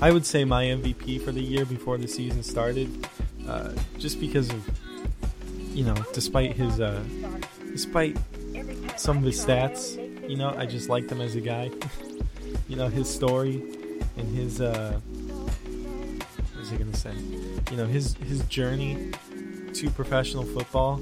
I 0.00 0.10
would 0.12 0.26
say, 0.26 0.44
my 0.44 0.64
MVP 0.64 1.24
for 1.24 1.32
the 1.32 1.40
year 1.40 1.64
before 1.64 1.96
the 1.96 2.08
season 2.08 2.42
started, 2.42 3.08
uh, 3.48 3.72
just 3.98 4.20
because 4.20 4.50
of, 4.50 4.68
you 5.74 5.84
know, 5.84 5.94
despite 6.12 6.52
his, 6.52 6.80
uh, 6.80 7.02
despite 7.72 8.18
some 8.96 9.18
of 9.18 9.22
his 9.22 9.42
stats, 9.42 9.96
you 10.28 10.36
know, 10.36 10.54
I 10.56 10.66
just 10.66 10.90
liked 10.90 11.10
him 11.10 11.20
as 11.20 11.34
a 11.34 11.40
guy. 11.40 11.70
you 12.68 12.76
know, 12.76 12.88
his 12.88 13.08
story 13.08 13.62
and 14.16 14.36
his, 14.36 14.60
uh, 14.60 15.00
what 15.06 16.58
was 16.58 16.70
he 16.70 16.76
gonna 16.76 16.94
say? 16.94 17.14
You 17.70 17.76
know, 17.78 17.86
his 17.86 18.14
his 18.16 18.40
journey 18.44 19.12
to 19.72 19.90
professional 19.90 20.44
football 20.44 21.00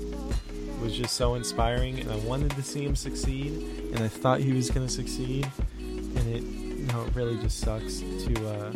was 0.81 0.97
just 0.97 1.15
so 1.15 1.35
inspiring, 1.35 1.99
and 1.99 2.13
I 2.13 2.17
wanted 2.17 2.51
to 2.53 2.63
see 2.63 2.85
him 2.85 2.95
succeed, 2.95 3.53
and 3.93 4.01
I 4.01 4.09
thought 4.09 4.41
he 4.41 4.53
was 4.53 4.71
to 4.71 4.89
succeed, 4.89 5.51
and 5.79 6.29
it, 6.29 6.64
you 6.85 6.93
know, 6.93 7.05
it 7.05 7.15
really 7.15 7.37
just 7.39 7.61
sucks 7.61 8.01
to 8.01 8.49
uh, 8.49 8.73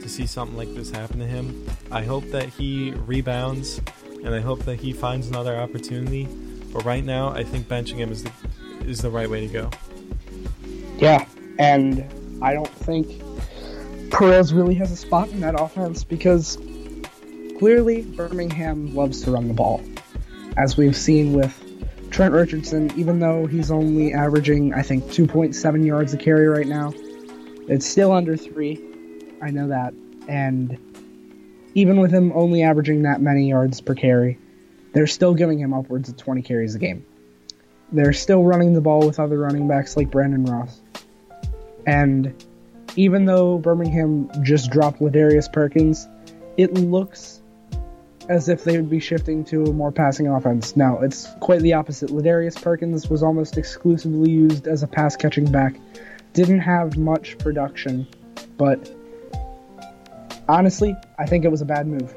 to 0.00 0.08
see 0.08 0.26
something 0.26 0.56
like 0.56 0.74
this 0.74 0.90
happen 0.90 1.20
to 1.20 1.26
him. 1.26 1.66
I 1.92 2.02
hope 2.02 2.24
that 2.30 2.48
he 2.48 2.90
rebounds, 3.06 3.80
and 4.24 4.34
I 4.34 4.40
hope 4.40 4.64
that 4.64 4.80
he 4.80 4.92
finds 4.92 5.28
another 5.28 5.56
opportunity. 5.56 6.24
But 6.72 6.84
right 6.84 7.04
now, 7.04 7.30
I 7.30 7.44
think 7.44 7.68
benching 7.68 7.96
him 7.96 8.10
is 8.10 8.24
the 8.24 8.32
is 8.84 9.00
the 9.00 9.10
right 9.10 9.30
way 9.30 9.46
to 9.46 9.52
go. 9.52 9.70
Yeah, 10.98 11.24
and 11.58 12.04
I 12.42 12.52
don't 12.52 12.68
think 12.68 13.22
Perez 14.10 14.52
really 14.52 14.74
has 14.74 14.90
a 14.90 14.96
spot 14.96 15.28
in 15.28 15.40
that 15.40 15.60
offense 15.60 16.02
because 16.02 16.58
clearly 17.58 18.02
Birmingham 18.02 18.94
loves 18.94 19.22
to 19.22 19.30
run 19.30 19.46
the 19.46 19.54
ball 19.54 19.82
as 20.56 20.76
we've 20.76 20.96
seen 20.96 21.32
with 21.32 21.69
Trent 22.20 22.34
Richardson, 22.34 22.92
even 22.98 23.18
though 23.18 23.46
he's 23.46 23.70
only 23.70 24.12
averaging, 24.12 24.74
I 24.74 24.82
think, 24.82 25.04
2.7 25.04 25.86
yards 25.86 26.12
a 26.12 26.18
carry 26.18 26.48
right 26.48 26.66
now, 26.66 26.92
it's 27.66 27.86
still 27.86 28.12
under 28.12 28.36
three. 28.36 28.78
I 29.40 29.48
know 29.48 29.68
that. 29.68 29.94
And 30.28 30.76
even 31.74 31.98
with 31.98 32.10
him 32.10 32.30
only 32.34 32.62
averaging 32.62 33.04
that 33.04 33.22
many 33.22 33.48
yards 33.48 33.80
per 33.80 33.94
carry, 33.94 34.38
they're 34.92 35.06
still 35.06 35.32
giving 35.32 35.58
him 35.58 35.72
upwards 35.72 36.10
of 36.10 36.18
20 36.18 36.42
carries 36.42 36.74
a 36.74 36.78
game. 36.78 37.06
They're 37.90 38.12
still 38.12 38.44
running 38.44 38.74
the 38.74 38.82
ball 38.82 39.06
with 39.06 39.18
other 39.18 39.38
running 39.38 39.66
backs 39.66 39.96
like 39.96 40.10
Brandon 40.10 40.44
Ross. 40.44 40.78
And 41.86 42.34
even 42.96 43.24
though 43.24 43.56
Birmingham 43.56 44.30
just 44.42 44.70
dropped 44.70 45.00
Ladarius 45.00 45.50
Perkins, 45.50 46.06
it 46.58 46.74
looks 46.74 47.39
as 48.30 48.48
if 48.48 48.62
they 48.62 48.76
would 48.76 48.88
be 48.88 49.00
shifting 49.00 49.44
to 49.44 49.64
a 49.64 49.72
more 49.72 49.90
passing 49.90 50.28
offense. 50.28 50.76
Now, 50.76 51.00
it's 51.00 51.26
quite 51.40 51.62
the 51.62 51.72
opposite. 51.72 52.10
Ladarius 52.10 52.62
Perkins 52.62 53.10
was 53.10 53.24
almost 53.24 53.58
exclusively 53.58 54.30
used 54.30 54.68
as 54.68 54.84
a 54.84 54.86
pass 54.86 55.16
catching 55.16 55.50
back. 55.50 55.74
Didn't 56.32 56.60
have 56.60 56.96
much 56.96 57.36
production, 57.38 58.06
but 58.56 58.88
honestly, 60.48 60.94
I 61.18 61.26
think 61.26 61.44
it 61.44 61.48
was 61.48 61.60
a 61.60 61.64
bad 61.64 61.88
move 61.88 62.14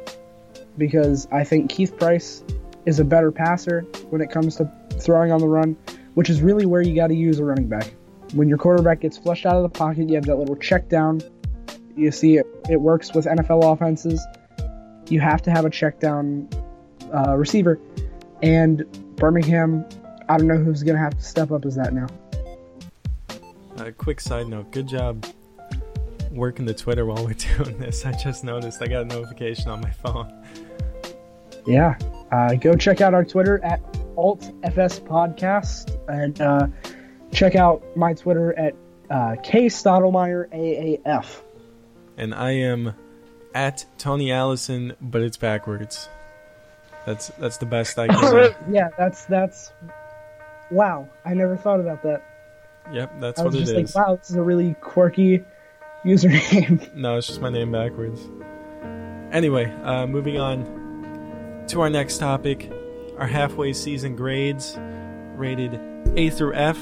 because 0.77 1.27
I 1.31 1.43
think 1.43 1.71
Keith 1.71 1.97
Price 1.97 2.43
is 2.85 2.99
a 2.99 3.03
better 3.03 3.31
passer 3.31 3.81
when 4.11 4.21
it 4.21 4.29
comes 4.29 4.57
to 4.57 4.71
throwing 4.99 5.31
on 5.31 5.39
the 5.39 5.47
run, 5.47 5.75
which 6.13 6.29
is 6.29 6.43
really 6.43 6.67
where 6.67 6.83
you 6.83 6.93
got 6.93 7.07
to 7.07 7.15
use 7.15 7.39
a 7.39 7.43
running 7.43 7.67
back. 7.67 7.91
When 8.35 8.47
your 8.47 8.59
quarterback 8.59 8.99
gets 8.99 9.17
flushed 9.17 9.47
out 9.47 9.55
of 9.55 9.63
the 9.63 9.69
pocket, 9.69 10.09
you 10.09 10.15
have 10.15 10.25
that 10.25 10.35
little 10.35 10.57
check 10.57 10.89
down. 10.89 11.21
You 11.95 12.11
see 12.11 12.37
it, 12.37 12.45
it 12.69 12.79
works 12.79 13.15
with 13.15 13.25
NFL 13.25 13.73
offenses 13.73 14.23
you 15.13 15.19
have 15.19 15.43
to 15.43 15.51
have 15.51 15.63
a 15.63 15.69
check 15.69 15.99
down 15.99 16.49
uh, 17.13 17.37
receiver. 17.37 17.79
And 18.41 18.83
Birmingham, 19.15 19.85
I 20.27 20.37
don't 20.37 20.47
know 20.47 20.57
who's 20.57 20.81
going 20.81 20.95
to 20.95 21.01
have 21.01 21.15
to 21.15 21.23
step 21.23 21.51
up 21.51 21.65
as 21.65 21.75
that 21.75 21.93
now. 21.93 22.07
A 23.77 23.87
uh, 23.87 23.91
quick 23.91 24.19
side 24.19 24.47
note 24.47 24.71
good 24.71 24.87
job 24.87 25.25
working 26.31 26.65
the 26.65 26.73
Twitter 26.73 27.05
while 27.05 27.23
we're 27.23 27.33
doing 27.57 27.77
this. 27.77 28.05
I 28.05 28.11
just 28.11 28.43
noticed 28.43 28.81
I 28.81 28.87
got 28.87 29.03
a 29.03 29.05
notification 29.05 29.69
on 29.69 29.81
my 29.81 29.91
phone. 29.91 30.43
Yeah. 31.67 31.97
Uh, 32.31 32.55
go 32.55 32.73
check 32.73 32.99
out 32.99 33.13
our 33.13 33.23
Twitter 33.23 33.63
at 33.63 33.81
AltFS 34.15 35.01
Podcast 35.01 35.97
and 36.09 36.41
uh, 36.41 36.67
check 37.31 37.55
out 37.55 37.83
my 37.95 38.13
Twitter 38.13 38.57
at 38.57 38.75
uh, 39.11 39.35
K 39.43 39.67
Stottlemyre 39.67 40.49
AAF. 40.51 41.41
And 42.17 42.33
I 42.33 42.51
am 42.51 42.95
at 43.53 43.85
Tony 43.97 44.31
Allison, 44.31 44.95
but 45.01 45.21
it's 45.21 45.37
backwards. 45.37 46.09
That's 47.05 47.27
that's 47.39 47.57
the 47.57 47.65
best 47.65 47.97
I 47.99 48.07
can. 48.07 48.55
yeah, 48.73 48.89
that's 48.97 49.25
that's. 49.25 49.71
Wow, 50.71 51.09
I 51.25 51.33
never 51.33 51.57
thought 51.57 51.79
about 51.79 52.03
that. 52.03 52.23
Yep, 52.91 53.19
that's 53.19 53.39
I 53.39 53.43
was 53.43 53.55
what 53.55 53.65
just 53.65 53.95
like, 53.95 54.07
Wow, 54.07 54.15
this 54.15 54.29
is 54.29 54.35
a 54.35 54.41
really 54.41 54.75
quirky 54.81 55.43
username. 56.03 56.93
no, 56.95 57.17
it's 57.17 57.27
just 57.27 57.41
my 57.41 57.49
name 57.49 57.71
backwards. 57.71 58.27
Anyway, 59.31 59.71
uh, 59.83 60.05
moving 60.07 60.39
on 60.39 61.65
to 61.67 61.81
our 61.81 61.89
next 61.89 62.17
topic, 62.17 62.71
our 63.17 63.27
halfway 63.27 63.73
season 63.73 64.15
grades, 64.15 64.77
rated 65.35 65.79
A 66.15 66.29
through 66.29 66.53
F. 66.55 66.77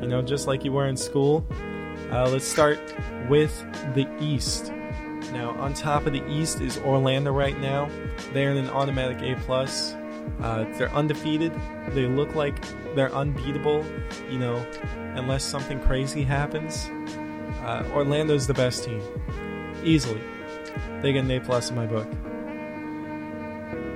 You 0.00 0.08
know, 0.08 0.22
just 0.22 0.46
like 0.46 0.64
you 0.64 0.72
were 0.72 0.86
in 0.86 0.96
school. 0.96 1.46
Uh, 2.10 2.28
let's 2.28 2.46
start 2.46 2.80
with 3.28 3.54
the 3.94 4.08
East. 4.20 4.72
Now, 5.32 5.50
on 5.58 5.74
top 5.74 6.06
of 6.06 6.12
the 6.12 6.26
East 6.28 6.60
is 6.60 6.78
Orlando 6.78 7.32
right 7.32 7.58
now. 7.60 7.88
They're 8.32 8.50
in 8.50 8.56
an 8.56 8.70
automatic 8.70 9.22
A 9.22 9.40
plus. 9.40 9.92
Uh, 10.40 10.64
they're 10.76 10.92
undefeated. 10.92 11.52
They 11.90 12.06
look 12.06 12.34
like 12.34 12.54
they're 12.94 13.14
unbeatable. 13.14 13.84
You 14.28 14.38
know, 14.38 14.66
unless 15.14 15.44
something 15.44 15.80
crazy 15.80 16.22
happens. 16.22 16.88
Uh, 17.62 17.88
Orlando's 17.92 18.46
the 18.46 18.54
best 18.54 18.84
team, 18.84 19.02
easily. 19.84 20.20
They 21.02 21.12
get 21.12 21.24
an 21.24 21.30
A 21.30 21.40
plus 21.40 21.70
in 21.70 21.76
my 21.76 21.86
book. 21.86 22.08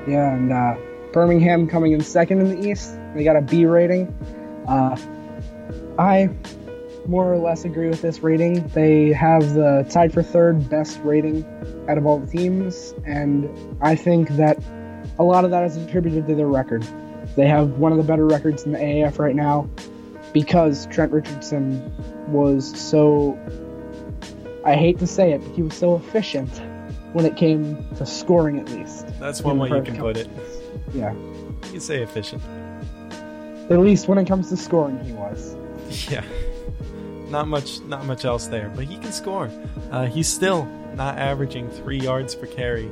Yeah, 0.06 0.34
and 0.34 0.52
uh, 0.52 0.76
Birmingham 1.12 1.66
coming 1.66 1.92
in 1.92 2.00
second 2.00 2.40
in 2.40 2.48
the 2.48 2.68
East. 2.68 2.98
They 3.14 3.24
got 3.24 3.36
a 3.36 3.40
B 3.40 3.64
rating. 3.64 4.08
Uh, 4.68 4.96
I 5.98 6.28
more 7.06 7.32
or 7.32 7.38
less 7.38 7.64
agree 7.64 7.88
with 7.88 8.02
this 8.02 8.20
rating. 8.20 8.66
They 8.68 9.12
have 9.12 9.54
the 9.54 9.86
tied 9.90 10.12
for 10.12 10.22
third 10.22 10.68
best 10.68 11.00
rating 11.02 11.44
out 11.88 11.98
of 11.98 12.06
all 12.06 12.18
the 12.18 12.26
teams, 12.26 12.94
and 13.04 13.48
I 13.80 13.94
think 13.94 14.28
that 14.30 14.58
a 15.18 15.24
lot 15.24 15.44
of 15.44 15.50
that 15.50 15.64
is 15.64 15.76
attributed 15.76 16.26
to 16.28 16.34
their 16.34 16.46
record. 16.46 16.86
They 17.36 17.46
have 17.46 17.70
one 17.78 17.92
of 17.92 17.98
the 17.98 18.04
better 18.04 18.26
records 18.26 18.64
in 18.64 18.72
the 18.72 18.78
AAF 18.78 19.18
right 19.18 19.34
now 19.34 19.68
because 20.32 20.86
Trent 20.86 21.12
Richardson 21.12 21.92
was 22.32 22.78
so. 22.78 23.38
I 24.64 24.76
hate 24.76 24.98
to 25.00 25.06
say 25.06 25.32
it, 25.32 25.38
but 25.38 25.54
he 25.54 25.62
was 25.62 25.74
so 25.74 25.96
efficient 25.96 26.50
when 27.12 27.24
it 27.24 27.36
came 27.36 27.84
to 27.96 28.06
scoring, 28.06 28.58
at 28.58 28.68
least. 28.70 29.06
That's 29.20 29.42
one 29.42 29.58
way 29.58 29.68
you 29.68 29.82
can 29.82 29.96
put 29.96 30.16
it. 30.16 30.28
Yeah. 30.92 31.12
You 31.12 31.70
can 31.70 31.80
say 31.80 32.02
efficient. 32.02 32.42
At 33.70 33.78
least 33.78 34.08
when 34.08 34.18
it 34.18 34.26
comes 34.26 34.48
to 34.48 34.56
scoring, 34.56 35.02
he 35.04 35.12
was. 35.12 35.56
Yeah. 36.10 36.24
Not 37.30 37.48
much, 37.48 37.80
not 37.80 38.04
much 38.04 38.24
else 38.24 38.46
there, 38.46 38.70
but 38.74 38.84
he 38.84 38.96
can 38.98 39.12
score. 39.12 39.50
Uh, 39.90 40.06
he's 40.06 40.28
still 40.28 40.66
not 40.94 41.18
averaging 41.18 41.70
three 41.70 41.98
yards 41.98 42.34
per 42.34 42.46
carry 42.46 42.86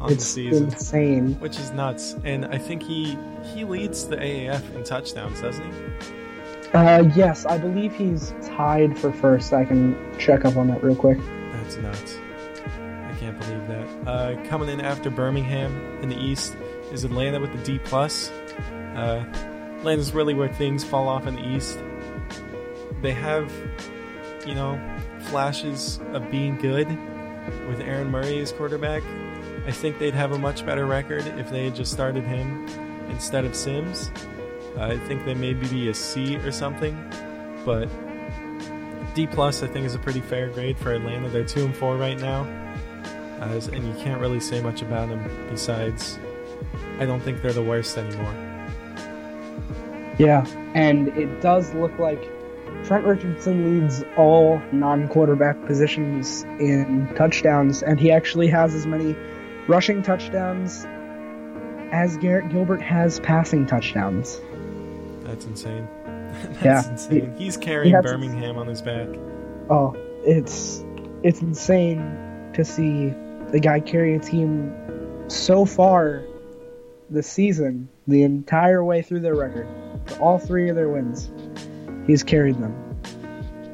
on 0.00 0.12
it's 0.12 0.24
the 0.24 0.30
season, 0.30 0.64
insane. 0.64 1.34
which 1.40 1.58
is 1.58 1.70
nuts. 1.72 2.16
And 2.24 2.46
I 2.46 2.58
think 2.58 2.82
he 2.82 3.16
he 3.54 3.64
leads 3.64 4.06
the 4.06 4.16
AAF 4.16 4.74
in 4.74 4.84
touchdowns, 4.84 5.40
doesn't 5.40 5.64
he? 5.64 6.14
Uh, 6.72 7.02
yes, 7.14 7.46
I 7.46 7.58
believe 7.58 7.94
he's 7.94 8.34
tied 8.42 8.98
for 8.98 9.12
first. 9.12 9.52
I 9.52 9.64
can 9.64 9.96
check 10.18 10.44
up 10.44 10.56
on 10.56 10.68
that 10.68 10.82
real 10.82 10.96
quick. 10.96 11.18
That's 11.52 11.76
nuts. 11.76 12.18
I 12.66 13.14
can't 13.20 13.38
believe 13.38 13.68
that. 13.68 14.08
Uh, 14.08 14.44
coming 14.48 14.68
in 14.68 14.80
after 14.80 15.08
Birmingham 15.08 16.00
in 16.02 16.08
the 16.08 16.18
East 16.18 16.56
is 16.90 17.04
Atlanta 17.04 17.38
with 17.38 17.52
the 17.52 17.62
D 17.62 17.78
plus. 17.78 18.30
Uh, 18.96 19.24
Atlanta's 19.78 20.12
really 20.12 20.34
where 20.34 20.48
things 20.48 20.82
fall 20.82 21.08
off 21.08 21.26
in 21.26 21.36
the 21.36 21.46
East. 21.46 21.78
They 23.04 23.12
have, 23.12 23.52
you 24.46 24.54
know, 24.54 24.80
flashes 25.24 26.00
of 26.14 26.30
being 26.30 26.56
good 26.56 26.88
with 27.68 27.78
Aaron 27.80 28.10
Murray 28.10 28.38
as 28.40 28.50
quarterback. 28.50 29.02
I 29.66 29.72
think 29.72 29.98
they'd 29.98 30.14
have 30.14 30.32
a 30.32 30.38
much 30.38 30.64
better 30.64 30.86
record 30.86 31.26
if 31.38 31.50
they 31.50 31.66
had 31.66 31.74
just 31.74 31.92
started 31.92 32.24
him 32.24 32.66
instead 33.10 33.44
of 33.44 33.54
Simms. 33.54 34.10
I 34.78 34.96
think 34.96 35.26
they 35.26 35.34
maybe 35.34 35.68
be 35.68 35.90
a 35.90 35.94
C 35.94 36.38
or 36.38 36.50
something, 36.50 36.96
but 37.66 37.90
D 39.14 39.26
plus 39.26 39.62
I 39.62 39.66
think 39.66 39.84
is 39.84 39.94
a 39.94 39.98
pretty 39.98 40.22
fair 40.22 40.48
grade 40.48 40.78
for 40.78 40.94
Atlanta. 40.94 41.28
They're 41.28 41.44
two 41.44 41.66
and 41.66 41.76
four 41.76 41.98
right 41.98 42.18
now, 42.18 42.44
and 43.42 43.86
you 43.86 44.02
can't 44.02 44.18
really 44.18 44.40
say 44.40 44.62
much 44.62 44.80
about 44.80 45.10
them 45.10 45.48
besides 45.50 46.18
I 46.98 47.04
don't 47.04 47.20
think 47.20 47.42
they're 47.42 47.52
the 47.52 47.62
worst 47.62 47.98
anymore. 47.98 48.32
Yeah, 50.18 50.46
and 50.72 51.08
it 51.08 51.42
does 51.42 51.74
look 51.74 51.98
like 51.98 52.30
Trent 52.84 53.04
Richardson 53.06 53.80
leads 53.80 54.04
all 54.16 54.60
non-quarterback 54.72 55.64
positions 55.66 56.42
in 56.60 57.10
touchdowns, 57.16 57.82
and 57.82 57.98
he 57.98 58.10
actually 58.10 58.48
has 58.48 58.74
as 58.74 58.86
many 58.86 59.16
rushing 59.68 60.02
touchdowns 60.02 60.84
as 61.92 62.16
Garrett 62.18 62.50
Gilbert 62.50 62.82
has 62.82 63.20
passing 63.20 63.66
touchdowns. 63.66 64.40
That's 65.22 65.46
insane. 65.46 65.88
That's 66.60 66.64
Yeah. 66.64 66.90
insane. 66.90 67.34
He's 67.38 67.56
carrying 67.56 67.94
has- 67.94 68.04
Birmingham 68.04 68.58
on 68.58 68.66
his 68.66 68.82
back. 68.82 69.08
Oh, 69.70 69.96
it's 70.26 70.84
it's 71.22 71.40
insane 71.40 72.50
to 72.54 72.64
see 72.66 73.14
the 73.50 73.60
guy 73.60 73.80
carry 73.80 74.14
a 74.14 74.18
team 74.18 74.74
so 75.28 75.64
far 75.64 76.22
this 77.08 77.26
season, 77.26 77.88
the 78.06 78.22
entire 78.24 78.84
way 78.84 79.00
through 79.00 79.20
their 79.20 79.34
record, 79.34 79.66
all 80.20 80.38
three 80.38 80.68
of 80.68 80.76
their 80.76 80.88
wins. 80.90 81.30
He's 82.06 82.22
carried 82.22 82.56
them, 82.58 82.74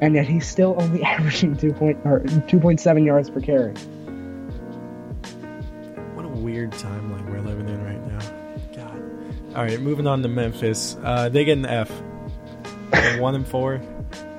and 0.01 0.15
yet 0.15 0.25
he's 0.25 0.47
still 0.47 0.75
only 0.79 1.03
averaging 1.03 1.57
two 1.57 1.73
point 1.73 1.97
or 2.05 2.23
two 2.47 2.59
point 2.59 2.79
seven 2.79 3.03
yards 3.05 3.29
per 3.29 3.39
carry. 3.41 3.73
What 6.13 6.25
a 6.25 6.29
weird 6.29 6.71
timeline 6.71 7.29
we're 7.29 7.41
living 7.41 7.67
in 7.69 7.83
right 7.83 8.07
now. 8.07 8.19
God. 8.75 9.55
All 9.55 9.63
right, 9.63 9.79
moving 9.81 10.07
on 10.07 10.21
to 10.21 10.27
Memphis. 10.27 10.97
Uh, 11.03 11.29
they 11.29 11.43
get 11.45 11.57
an 11.57 11.65
F. 11.65 11.91
They're 12.91 13.21
one 13.21 13.35
and 13.35 13.47
four. 13.47 13.81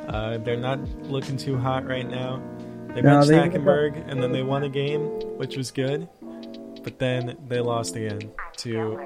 Uh, 0.09 0.38
they're 0.38 0.57
not 0.57 0.78
looking 1.05 1.37
too 1.37 1.57
hot 1.57 1.87
right 1.87 2.09
now. 2.09 2.42
They 2.94 3.00
No, 3.02 3.20
benched 3.20 3.28
they- 3.28 3.37
Hackenberg, 3.38 4.11
and 4.11 4.22
then 4.22 4.33
they 4.33 4.42
won 4.42 4.62
a 4.64 4.68
game, 4.68 5.02
which 5.38 5.57
was 5.57 5.70
good. 5.70 6.09
But 6.83 6.98
then 6.98 7.37
they 7.48 7.61
lost 7.61 7.94
again 7.96 8.31
to 8.59 8.98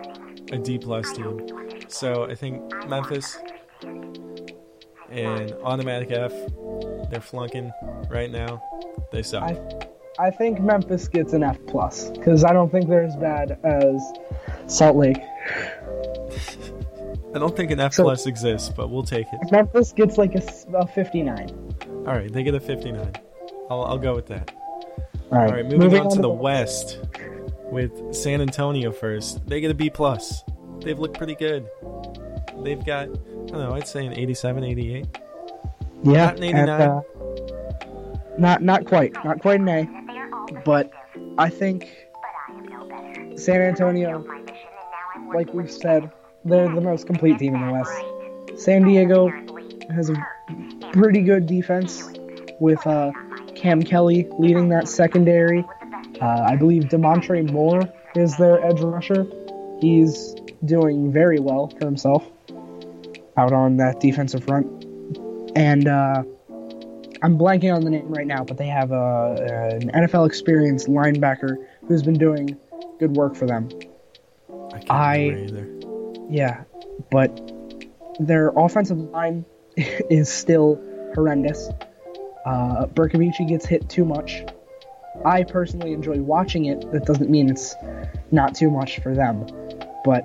a 0.51 0.59
D 0.59 0.79
plus 0.79 1.13
team. 1.13 1.41
So 1.89 2.25
I 2.25 2.35
think 2.35 2.63
Memphis 2.89 3.39
and 5.11 5.53
automatic 5.63 6.11
F. 6.11 6.33
They're 7.11 7.21
flunking 7.21 7.73
right 8.11 8.31
now. 8.31 8.63
They 9.13 9.23
suck. 9.23 9.43
I 9.45 9.61
I 10.19 10.31
think 10.31 10.61
Memphis 10.61 11.09
gets 11.09 11.35
an 11.35 11.43
F 11.43 11.59
plus 11.67 12.11
because 12.11 12.43
I 12.45 12.53
don't 12.53 12.71
think 12.73 12.89
they're 12.89 13.05
as 13.05 13.17
bad 13.17 13.59
as 13.65 14.01
Salt 14.67 14.97
Lake. 14.97 15.19
I 17.35 17.39
don't 17.39 17.55
think 17.55 17.71
an 17.71 17.81
F 17.81 17.93
So- 17.95 18.05
plus 18.05 18.27
exists, 18.27 18.71
but 18.75 18.89
we'll 18.91 19.03
take 19.03 19.27
it. 19.33 19.41
Memphis 19.53 19.93
gets 19.93 20.17
like 20.17 20.35
a 20.35 20.87
59. 20.87 21.75
All 22.07 22.15
right, 22.15 22.33
they 22.33 22.43
get 22.43 22.55
a 22.55 22.61
59. 22.61 23.13
Oh, 23.69 23.81
I'll, 23.81 23.85
I'll 23.85 23.99
go 23.99 24.15
with 24.15 24.27
that. 24.29 24.53
All 25.31 25.39
right, 25.39 25.51
All 25.51 25.57
right, 25.57 25.67
moving, 25.67 26.01
on, 26.01 26.11
to 26.13 26.23
the 26.23 26.31
West 26.31 27.01
with 27.71 28.15
San 28.15 28.41
Antonio 28.41 28.93
first. 28.93 29.47
They 29.47 29.61
get 29.61 29.71
a 29.71 29.75
B 29.75 29.91
plus. 29.91 30.45
They've 30.81 30.99
looked 30.99 31.19
pretty 31.19 31.35
good. 31.35 31.67
They've 32.63 32.83
got, 32.85 33.09
I 33.09 33.13
don't 33.47 33.59
know, 33.61 33.73
I'd 33.75 33.89
say 33.89 34.07
an 34.07 34.13
87, 34.13 34.65
88. 34.65 35.07
Yeah, 36.03 36.13
Not 36.27 36.37
an 36.37 36.43
89. 36.45 36.69
and, 36.69 36.71
uh, 36.71 37.01
not 38.39 38.63
not 38.63 38.85
quite, 38.85 39.13
not 39.25 39.41
quite 39.41 39.61
an 39.61 39.69
A, 39.69 39.89
but 40.65 40.91
I 41.39 41.49
think 41.49 41.91
San 43.37 43.63
Antonio, 43.63 44.25
like 45.35 45.53
we've 45.55 45.71
said, 45.71 46.11
they're 46.45 46.73
the 46.75 46.81
most 46.81 47.07
complete 47.07 47.39
team 47.39 47.55
in 47.55 47.67
the 47.67 47.73
West. 47.73 48.63
San 48.63 48.85
Diego 48.85 49.31
has 49.95 50.11
a 50.11 50.15
pretty 50.93 51.23
good 51.23 51.47
defense 51.47 52.03
with 52.61 52.87
uh, 52.87 53.11
Cam 53.55 53.83
Kelly 53.83 54.29
leading 54.39 54.69
that 54.69 54.87
secondary. 54.89 55.65
Uh, 56.21 56.27
I 56.47 56.57
believe 56.57 56.85
Damontre 56.85 57.51
Moore 57.51 57.83
is 58.15 58.37
their 58.37 58.63
edge 58.65 58.81
rusher. 58.81 59.27
He's 59.81 60.35
doing 60.65 61.13
very 61.13 61.39
well 61.39 61.69
for 61.69 61.85
himself 61.87 62.27
out 63.37 63.53
on 63.53 63.77
that 63.79 64.01
defensive 64.01 64.45
front. 64.45 64.67
And 65.55 65.89
uh, 65.89 66.23
I'm 67.23 67.39
blanking 67.39 67.75
on 67.75 67.83
the 67.83 67.91
name 67.91 68.09
right 68.09 68.27
now, 68.27 68.45
but 68.45 68.59
they 68.59 68.67
have 68.67 68.93
a, 68.93 69.79
an 69.81 69.91
NFL 69.91 70.27
experienced 70.27 70.89
linebacker 70.89 71.57
who's 71.89 72.03
been 72.03 72.19
doing 72.19 72.57
good 72.99 73.17
work 73.17 73.35
for 73.35 73.47
them. 73.47 73.69
I 74.73 74.79
can't 74.79 74.91
I- 74.91 75.45
either. 75.45 75.73
Yeah, 76.29 76.65
but 77.11 77.53
their 78.19 78.53
offensive 78.57 78.99
line 78.99 79.45
is 79.77 80.29
still 80.29 80.77
horrendous. 81.15 81.69
Uh, 82.45 82.87
Bercovici 82.87 83.49
gets 83.49 83.67
hit 83.67 83.89
too 83.89 84.05
much. 84.05 84.45
I 85.25 85.45
personally 85.45 85.93
enjoy 85.93 86.21
watching 86.21 86.67
it. 86.67 86.91
That 86.93 87.07
doesn't 87.07 87.31
mean 87.31 87.49
it's 87.49 87.75
not 88.31 88.55
too 88.55 88.71
much 88.71 89.01
for 89.01 89.15
them. 89.15 89.47
But 90.05 90.25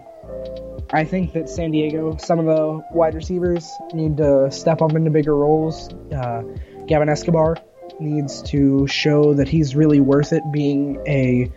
I 0.93 1.05
think 1.05 1.33
that 1.33 1.47
San 1.47 1.71
Diego, 1.71 2.17
some 2.17 2.39
of 2.39 2.45
the 2.45 2.83
wide 2.91 3.15
receivers 3.15 3.69
need 3.93 4.17
to 4.17 4.51
step 4.51 4.81
up 4.81 4.93
into 4.93 5.09
bigger 5.09 5.35
roles. 5.35 5.89
Uh, 6.13 6.43
Gavin 6.85 7.07
Escobar 7.07 7.57
needs 7.99 8.41
to 8.43 8.87
show 8.87 9.35
that 9.35 9.47
he's 9.47 9.75
really 9.75 10.01
worth 10.01 10.33
it 10.33 10.43
being 10.51 11.01
a 11.07 11.49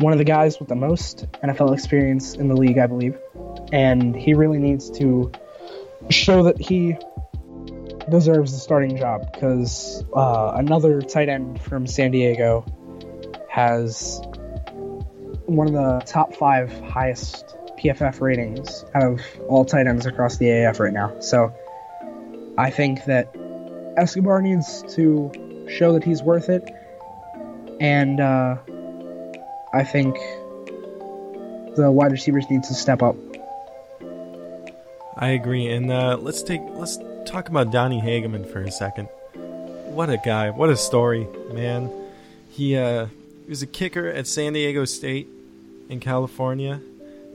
one 0.00 0.12
of 0.12 0.18
the 0.18 0.24
guys 0.24 0.58
with 0.58 0.68
the 0.68 0.74
most 0.74 1.26
NFL 1.44 1.74
experience 1.74 2.34
in 2.34 2.48
the 2.48 2.56
league, 2.56 2.78
I 2.78 2.86
believe. 2.86 3.16
And 3.72 4.16
he 4.16 4.34
really 4.34 4.58
needs 4.58 4.90
to 4.98 5.30
show 6.10 6.44
that 6.44 6.60
he 6.60 6.96
deserves 8.10 8.52
the 8.52 8.58
starting 8.58 8.96
job 8.96 9.30
because 9.32 10.02
uh, 10.14 10.52
another 10.56 11.02
tight 11.02 11.28
end 11.28 11.62
from 11.62 11.86
San 11.86 12.10
Diego 12.10 12.64
has 13.48 14.20
one 15.46 15.68
of 15.68 15.74
the 15.74 16.02
top 16.06 16.34
five 16.34 16.72
highest 16.80 17.56
PFF 17.82 18.20
ratings 18.20 18.84
out 18.94 19.02
of 19.02 19.20
all 19.48 19.64
tight 19.64 19.86
ends 19.86 20.06
across 20.06 20.36
the 20.36 20.50
AF 20.50 20.78
right 20.78 20.92
now. 20.92 21.18
So 21.20 21.52
I 22.56 22.70
think 22.70 23.04
that 23.06 23.34
Escobar 23.96 24.40
needs 24.42 24.82
to 24.94 25.66
show 25.68 25.92
that 25.94 26.04
he's 26.04 26.22
worth 26.22 26.48
it. 26.48 26.62
And 27.80 28.20
uh, 28.20 28.56
I 29.72 29.84
think 29.84 30.14
the 31.76 31.90
wide 31.90 32.12
receivers 32.12 32.44
need 32.50 32.62
to 32.64 32.74
step 32.74 33.02
up. 33.02 33.16
I 35.16 35.30
agree. 35.30 35.68
And 35.68 35.90
uh, 35.90 36.18
let's 36.20 36.42
take 36.42 36.60
let's 36.70 36.98
talk 37.26 37.48
about 37.48 37.70
Donny 37.70 38.00
Hageman 38.00 38.50
for 38.50 38.60
a 38.60 38.70
second. 38.70 39.08
what 39.94 40.10
a 40.10 40.18
guy! 40.18 40.50
What 40.50 40.70
a 40.70 40.76
story, 40.76 41.26
man. 41.52 41.90
He 42.50 42.76
uh, 42.76 43.06
he 43.44 43.48
was 43.48 43.62
a 43.62 43.66
kicker 43.66 44.08
at 44.08 44.26
San 44.26 44.52
Diego 44.52 44.84
State 44.84 45.28
in 45.88 46.00
California, 46.00 46.80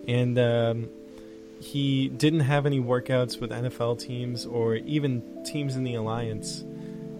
and 0.08 0.39
um, 0.39 0.89
he 1.60 2.08
didn't 2.10 2.41
have 2.41 2.65
any 2.65 2.80
workouts 2.80 3.39
with 3.39 3.52
NFL 3.52 4.00
teams 4.00 4.46
or 4.46 4.76
even 4.76 5.43
teams 5.43 5.76
in 5.76 5.84
the 5.84 5.96
alliance. 5.96 6.63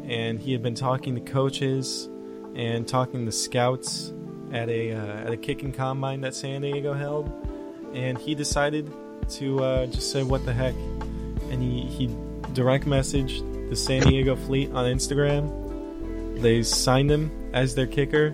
And 0.06 0.40
he 0.40 0.54
had 0.54 0.64
been 0.64 0.76
talking 0.76 1.16
to 1.16 1.22
coaches 1.22 2.08
and 2.56 2.88
talking 2.88 3.26
to 3.26 3.32
scouts 3.32 4.14
at 4.52 4.70
a 4.70 4.94
uh, 4.94 5.26
at 5.26 5.32
a 5.32 5.38
kicking 5.38 5.72
combine 5.72 6.22
that 6.22 6.34
San 6.34 6.62
Diego 6.62 6.94
held, 6.94 7.30
and 7.94 8.18
he 8.18 8.36
decided 8.36 8.92
to 9.32 9.64
uh, 9.64 9.86
just 9.88 10.12
say 10.12 10.24
what 10.24 10.46
the 10.46 10.54
heck, 10.54 10.74
and 11.50 11.62
he 11.62 11.82
he 11.82 12.08
direct 12.54 12.86
messaged 12.86 13.70
the 13.70 13.76
San 13.76 14.04
Diego 14.04 14.36
Fleet 14.36 14.72
on 14.72 14.86
Instagram. 14.86 16.42
They 16.42 16.64
signed 16.64 17.12
him 17.12 17.52
as 17.54 17.76
their 17.76 17.88
kicker, 17.88 18.28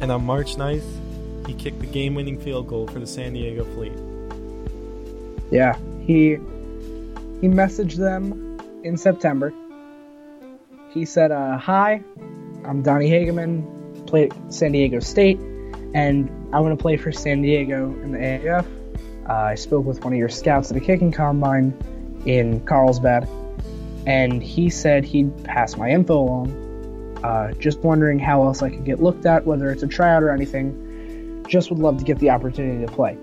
and 0.00 0.12
on 0.12 0.24
March 0.24 0.56
9th, 0.56 0.84
he 1.48 1.54
kicked 1.54 1.80
the 1.80 1.86
game-winning 1.86 2.38
field 2.38 2.68
goal 2.68 2.86
for 2.86 3.00
the 3.00 3.06
San 3.06 3.32
Diego 3.32 3.64
Fleet. 3.64 3.92
Yeah, 5.50 5.78
he 6.04 6.36
he 7.40 7.48
messaged 7.48 7.96
them 7.96 8.60
in 8.84 8.96
September. 8.96 9.52
He 10.90 11.04
said, 11.06 11.32
uh, 11.32 11.56
"Hi, 11.56 12.02
I'm 12.64 12.82
Donny 12.82 13.10
Hageman, 13.10 14.06
play 14.06 14.28
at 14.28 14.52
San 14.52 14.72
Diego 14.72 15.00
State, 15.00 15.38
and 15.94 16.30
I 16.52 16.60
want 16.60 16.78
to 16.78 16.82
play 16.82 16.98
for 16.98 17.12
San 17.12 17.40
Diego 17.40 17.86
in 18.02 18.12
the 18.12 18.18
AAF. 18.18 18.66
Uh, 19.28 19.32
I 19.32 19.54
spoke 19.54 19.86
with 19.86 20.04
one 20.04 20.12
of 20.12 20.18
your 20.18 20.28
scouts 20.28 20.70
at 20.70 20.76
a 20.76 20.80
kicking 20.80 21.12
combine 21.12 21.72
in 22.26 22.60
Carlsbad, 22.66 23.26
and 24.06 24.42
he 24.42 24.68
said 24.68 25.04
he'd 25.04 25.44
pass 25.44 25.76
my 25.76 25.90
info 25.90 26.18
along. 26.18 27.20
Uh, 27.24 27.52
just 27.54 27.78
wondering 27.80 28.18
how 28.18 28.44
else 28.44 28.62
I 28.62 28.70
could 28.70 28.84
get 28.84 29.02
looked 29.02 29.26
at, 29.26 29.46
whether 29.46 29.70
it's 29.70 29.82
a 29.82 29.88
tryout 29.88 30.22
or 30.22 30.30
anything. 30.30 30.87
Just 31.48 31.70
would 31.70 31.78
love 31.78 31.98
to 31.98 32.04
get 32.04 32.18
the 32.18 32.30
opportunity 32.30 32.84
to 32.84 32.92
play. 32.92 33.16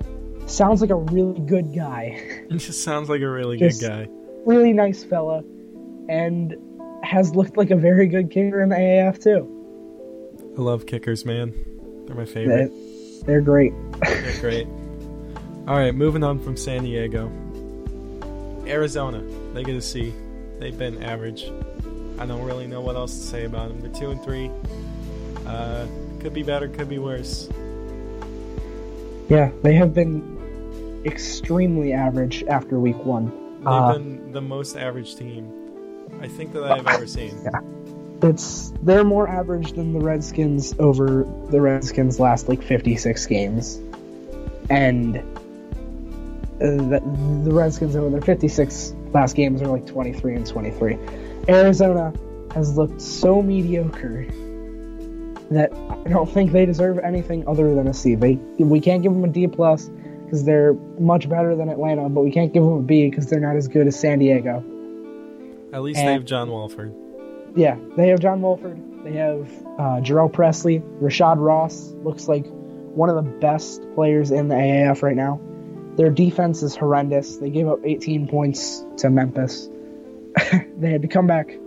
Sounds 0.48 0.82
like 0.82 0.90
a 0.90 0.96
really 0.96 1.40
good 1.42 1.74
guy. 1.74 2.22
It 2.50 2.58
just 2.58 2.84
sounds 2.84 3.10
like 3.10 3.22
a 3.22 3.30
really 3.30 3.58
good 3.58 3.74
guy. 3.82 4.08
really 4.46 4.72
nice 4.74 5.04
fella, 5.04 5.40
and 6.10 6.56
has 7.04 7.36
looked 7.36 7.58
like 7.58 7.72
a 7.72 7.76
very 7.76 8.08
good 8.08 8.30
kicker 8.32 8.62
in 8.62 8.70
the 8.70 8.76
AAF 8.76 9.22
too. 9.22 9.52
I 10.58 10.62
love 10.62 10.86
kickers, 10.86 11.26
man. 11.26 11.54
They're 12.06 12.16
my 12.16 12.26
favorite. 12.26 12.72
they're 13.26 13.42
great. 13.42 13.74
They're 14.04 14.38
great. 14.42 14.68
All 15.68 15.76
right, 15.78 15.94
moving 15.94 16.24
on 16.24 16.40
from 16.40 16.56
San 16.56 16.84
Diego. 16.84 17.32
Arizona, 18.68 19.22
they 19.54 19.64
get 19.64 19.76
a 19.76 19.82
C. 19.82 20.14
They've 20.60 20.78
been 20.78 21.04
average. 21.04 21.52
I 22.20 22.26
don't 22.26 22.44
really 22.44 22.68
know 22.68 22.82
what 22.82 22.96
else 22.96 23.18
to 23.18 23.24
say 23.26 23.46
about 23.46 23.70
them. 23.70 23.82
They're 23.82 24.00
two 24.00 24.12
and 24.12 24.24
three. 24.24 24.50
Uh, 25.46 25.88
could 26.20 26.34
be 26.34 26.44
better, 26.44 26.68
could 26.70 26.90
be 26.90 27.00
worse. 27.00 27.50
Yeah, 29.30 29.52
they 29.64 29.74
have 29.76 29.94
been 29.94 31.02
extremely 31.06 31.94
average 31.94 32.44
after 32.48 32.80
week 32.80 32.98
one. 33.06 33.32
They've 33.60 33.68
Uh, 33.68 33.94
been 33.94 34.32
the 34.32 34.42
most 34.42 34.76
average 34.76 35.16
team 35.16 35.52
I 36.22 36.28
think 36.28 36.54
that 36.54 36.64
I've 36.64 36.88
ever 36.88 37.08
seen. 37.08 37.34
Yeah. 37.44 37.60
It's 38.30 38.72
they're 38.82 39.04
more 39.04 39.28
average 39.28 39.74
than 39.74 39.92
the 39.92 40.00
Redskins 40.00 40.74
over 40.80 41.28
the 41.50 41.60
Redskins 41.60 42.18
last 42.20 42.48
like 42.48 42.64
56 42.64 43.26
games, 43.26 43.80
and 44.70 45.18
uh, 45.18 45.22
the, 46.60 47.02
the 47.44 47.52
Redskins 47.54 47.96
over 47.96 48.10
their 48.10 48.22
56 48.22 48.96
last 49.14 49.36
games 49.36 49.62
are 49.62 49.68
like 49.68 49.86
23 49.86 50.36
and 50.36 50.48
23. 50.48 50.98
Arizona 51.50 52.14
has 52.54 52.78
looked 52.78 53.02
so 53.02 53.42
mediocre 53.44 54.26
that 55.52 55.74
I 55.74 56.10
don't 56.10 56.30
think 56.30 56.52
they 56.52 56.66
deserve 56.66 57.00
anything 57.00 57.48
other 57.48 57.74
than 57.76 57.88
a 57.88 57.94
C. 57.94 58.16
They 58.16 58.36
we 58.58 58.80
can't 58.80 59.04
give 59.04 59.14
them 59.14 59.24
a 59.24 59.28
D 59.28 59.48
plus 59.48 59.90
because 60.24 60.44
they're 60.44 60.74
much 61.00 61.30
better 61.30 61.56
than 61.56 61.70
Atlanta, 61.70 62.10
but 62.10 62.22
we 62.22 62.32
can't 62.32 62.52
give 62.52 62.64
them 62.64 62.74
a 62.74 62.82
B 62.82 63.10
because 63.10 63.30
they're 63.30 63.40
not 63.40 63.56
as 63.56 63.68
good 63.68 63.88
as 63.88 64.00
San 64.00 64.20
Diego. 64.20 64.64
At 65.72 65.84
least 65.84 66.00
And- 66.00 66.08
they 66.08 66.14
have 66.14 66.26
John 66.26 66.50
Wolford. 66.50 66.94
Yeah, 67.56 67.78
they 67.96 68.10
have 68.10 68.20
John 68.20 68.42
Wolford. 68.42 68.82
They 69.04 69.14
have 69.14 69.50
uh, 69.78 70.02
Jhurell 70.02 70.34
Pressley. 70.34 70.80
Rashad 71.02 71.38
Ross 71.38 71.94
looks 72.04 72.28
like 72.28 72.46
one 72.48 73.10
of 73.10 73.16
the 73.16 73.30
best 73.40 73.82
players 73.94 74.32
in 74.32 74.48
the 74.48 74.56
AAF 74.56 75.04
right 75.04 75.16
now. 75.16 75.40
Their 75.96 76.10
defense 76.10 76.64
is 76.64 76.76
horrendous. 76.76 77.38
They 77.38 77.50
gave 77.50 77.68
up 77.68 77.80
18 77.86 78.28
points 78.28 78.84
to 78.98 79.10
Memphis. 79.10 79.70
they 80.78 80.92
had 80.92 81.04
to 81.04 81.08
come 81.08 81.28
back 81.28 81.58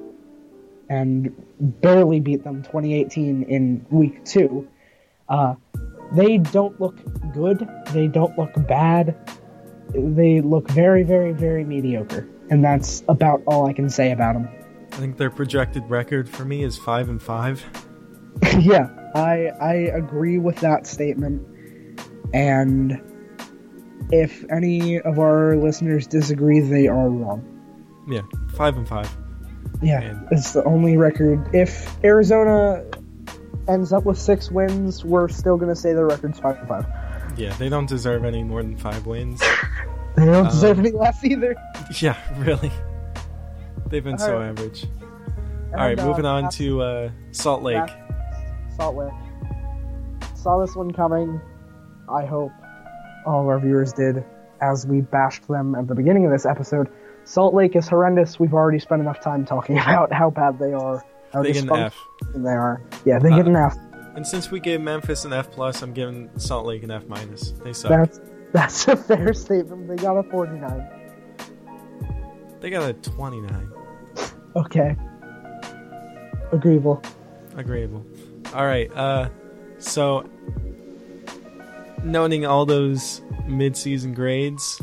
and 0.89 1.35
barely 1.61 2.21
beat 2.21 2.45
them 2.45 2.63
2018 2.63 3.43
in 3.45 3.87
week 3.91 4.25
two. 4.25 4.69
Uh, 5.29 5.55
they 6.13 6.39
don't 6.39 6.81
look 6.81 6.97
good. 7.33 7.69
They 7.93 8.09
don't 8.09 8.37
look 8.39 8.53
bad. 8.67 9.17
They 9.95 10.41
look 10.41 10.71
very, 10.71 11.03
very, 11.03 11.33
very 11.33 11.65
mediocre. 11.65 12.29
And 12.51 12.65
that's 12.65 13.03
about 13.09 13.43
all 13.47 13.67
I 13.67 13.73
can 13.73 13.91
say 13.91 14.13
about 14.13 14.35
them. 14.35 14.49
I 14.93 14.97
think 14.97 15.19
their 15.19 15.31
projected 15.31 15.89
record 15.89 16.29
for 16.29 16.45
me 16.45 16.65
is 16.65 16.79
five 16.79 17.09
and 17.09 17.23
five. 17.23 17.65
yeah, 18.59 18.89
I 19.15 19.49
I 19.61 19.75
agree 19.75 20.39
with 20.39 20.57
that 20.57 20.87
statement. 20.87 21.47
And 22.33 23.01
if 24.11 24.45
any 24.51 25.01
of 25.01 25.19
our 25.19 25.57
listeners 25.57 26.07
disagree, 26.07 26.61
they 26.61 26.89
are 26.89 27.09
wrong. 27.09 27.45
Yeah, 28.09 28.23
five 28.55 28.77
and 28.77 28.89
five. 28.89 29.15
Yeah, 29.83 30.01
Man. 30.01 30.29
it's 30.31 30.53
the 30.53 30.65
only 30.65 30.97
record. 30.97 31.55
If 31.55 32.03
Arizona 32.05 32.85
ends 33.69 33.93
up 33.93 34.05
with 34.05 34.19
six 34.19 34.51
wins, 34.51 35.05
we're 35.05 35.29
still 35.29 35.57
gonna 35.57 35.77
say 35.77 35.93
the 35.93 36.05
record's 36.05 36.41
five 36.41 36.59
and 36.59 36.69
five. 36.69 36.87
Yeah, 37.37 37.53
they 37.55 37.69
don't 37.69 37.89
deserve 37.89 38.25
any 38.25 38.43
more 38.43 38.63
than 38.63 38.77
five 38.77 39.07
wins. 39.07 39.41
They 40.17 40.25
don't 40.25 40.47
Um, 40.47 40.51
deserve 40.51 40.81
any 40.81 40.91
less 40.91 41.23
either. 41.25 41.55
yeah, 42.01 42.17
really. 42.39 42.73
They've 43.87 44.03
been 44.03 44.19
so 44.19 44.33
Alright. 44.33 44.49
average. 44.59 44.87
All 45.71 45.75
right, 45.79 45.97
uh, 46.01 46.07
moving 46.07 46.25
on 46.25 46.51
to 46.53 46.83
uh, 46.83 47.11
Salt 47.31 47.63
Lake. 47.63 47.89
Salt 48.77 48.97
Lake. 48.97 49.13
Saw 50.35 50.59
this 50.61 50.75
one 50.75 50.91
coming. 50.93 51.41
I 52.13 52.25
hope 52.25 52.51
all 53.27 53.43
of 53.43 53.47
our 53.47 53.61
viewers 53.61 53.93
did, 53.93 54.25
as 54.61 54.89
we 54.89 55.03
bashed 55.03 55.47
them 55.47 55.77
at 55.77 55.87
the 55.87 55.95
beginning 55.95 56.25
of 56.25 56.33
this 56.33 56.47
episode. 56.47 56.89
Salt 57.29 57.53
Lake 57.55 57.77
is 57.77 57.87
horrendous. 57.87 58.41
We've 58.41 58.55
already 58.55 58.79
spent 58.79 59.03
enough 59.03 59.21
time 59.21 59.45
talking 59.45 59.79
about 59.85 60.11
how 60.13 60.31
bad 60.31 60.59
they 60.59 60.73
are, 60.73 61.05
how 61.33 61.43
They 61.43 61.53
get 61.53 61.65
an 61.65 61.73
F. 61.77 61.95
they 62.35 62.49
are. 62.51 62.81
Yeah, 63.05 63.19
they 63.19 63.29
get 63.29 63.47
Uh, 63.47 63.51
an 63.51 63.57
F. 63.57 63.77
And 64.17 64.27
since 64.27 64.51
we 64.51 64.59
gave 64.61 64.81
Memphis 64.81 65.25
an 65.27 65.33
F 65.35 65.51
plus, 65.51 65.83
I'm 65.83 65.93
giving 65.93 66.31
Salt 66.39 66.65
Lake 66.67 66.83
an 66.83 66.91
F 66.91 67.07
minus. 67.07 67.51
They 67.53 67.73
suck. 67.75 67.91
That's 67.91 68.21
that's 68.53 68.89
a 68.89 68.97
fair 68.97 69.35
statement. 69.35 69.89
They 69.89 69.97
got 69.97 70.17
a 70.17 70.23
49. 70.31 70.89
They 72.61 72.71
got 72.71 72.89
a 72.89 72.95
29. 72.95 73.71
Okay. 74.57 74.97
Agreeable. 76.51 77.03
Agreeable. 77.57 78.05
All 78.55 78.65
right. 78.65 78.91
Uh, 78.97 79.29
so 79.79 80.27
noting 82.03 82.47
all 82.47 82.65
those 82.65 83.21
mid-season 83.47 84.15
grades, 84.15 84.81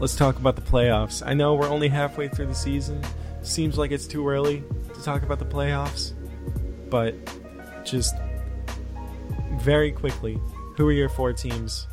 let's 0.00 0.16
talk 0.16 0.36
about 0.36 0.56
the 0.56 0.62
playoffs. 0.62 1.22
I 1.24 1.34
know 1.34 1.54
we're 1.54 1.68
only 1.68 1.88
halfway 1.88 2.28
through 2.28 2.46
the 2.46 2.54
season. 2.54 3.02
Seems 3.42 3.78
like 3.78 3.90
it's 3.90 4.06
too 4.06 4.28
early 4.28 4.62
to 4.94 5.02
talk 5.02 5.22
about 5.22 5.38
the 5.38 5.44
playoffs, 5.44 6.12
but 6.90 7.14
just 7.84 8.14
very 9.60 9.92
quickly, 9.92 10.40
who 10.76 10.88
are 10.88 10.92
your 10.92 11.08
four 11.08 11.32
teams 11.32 11.86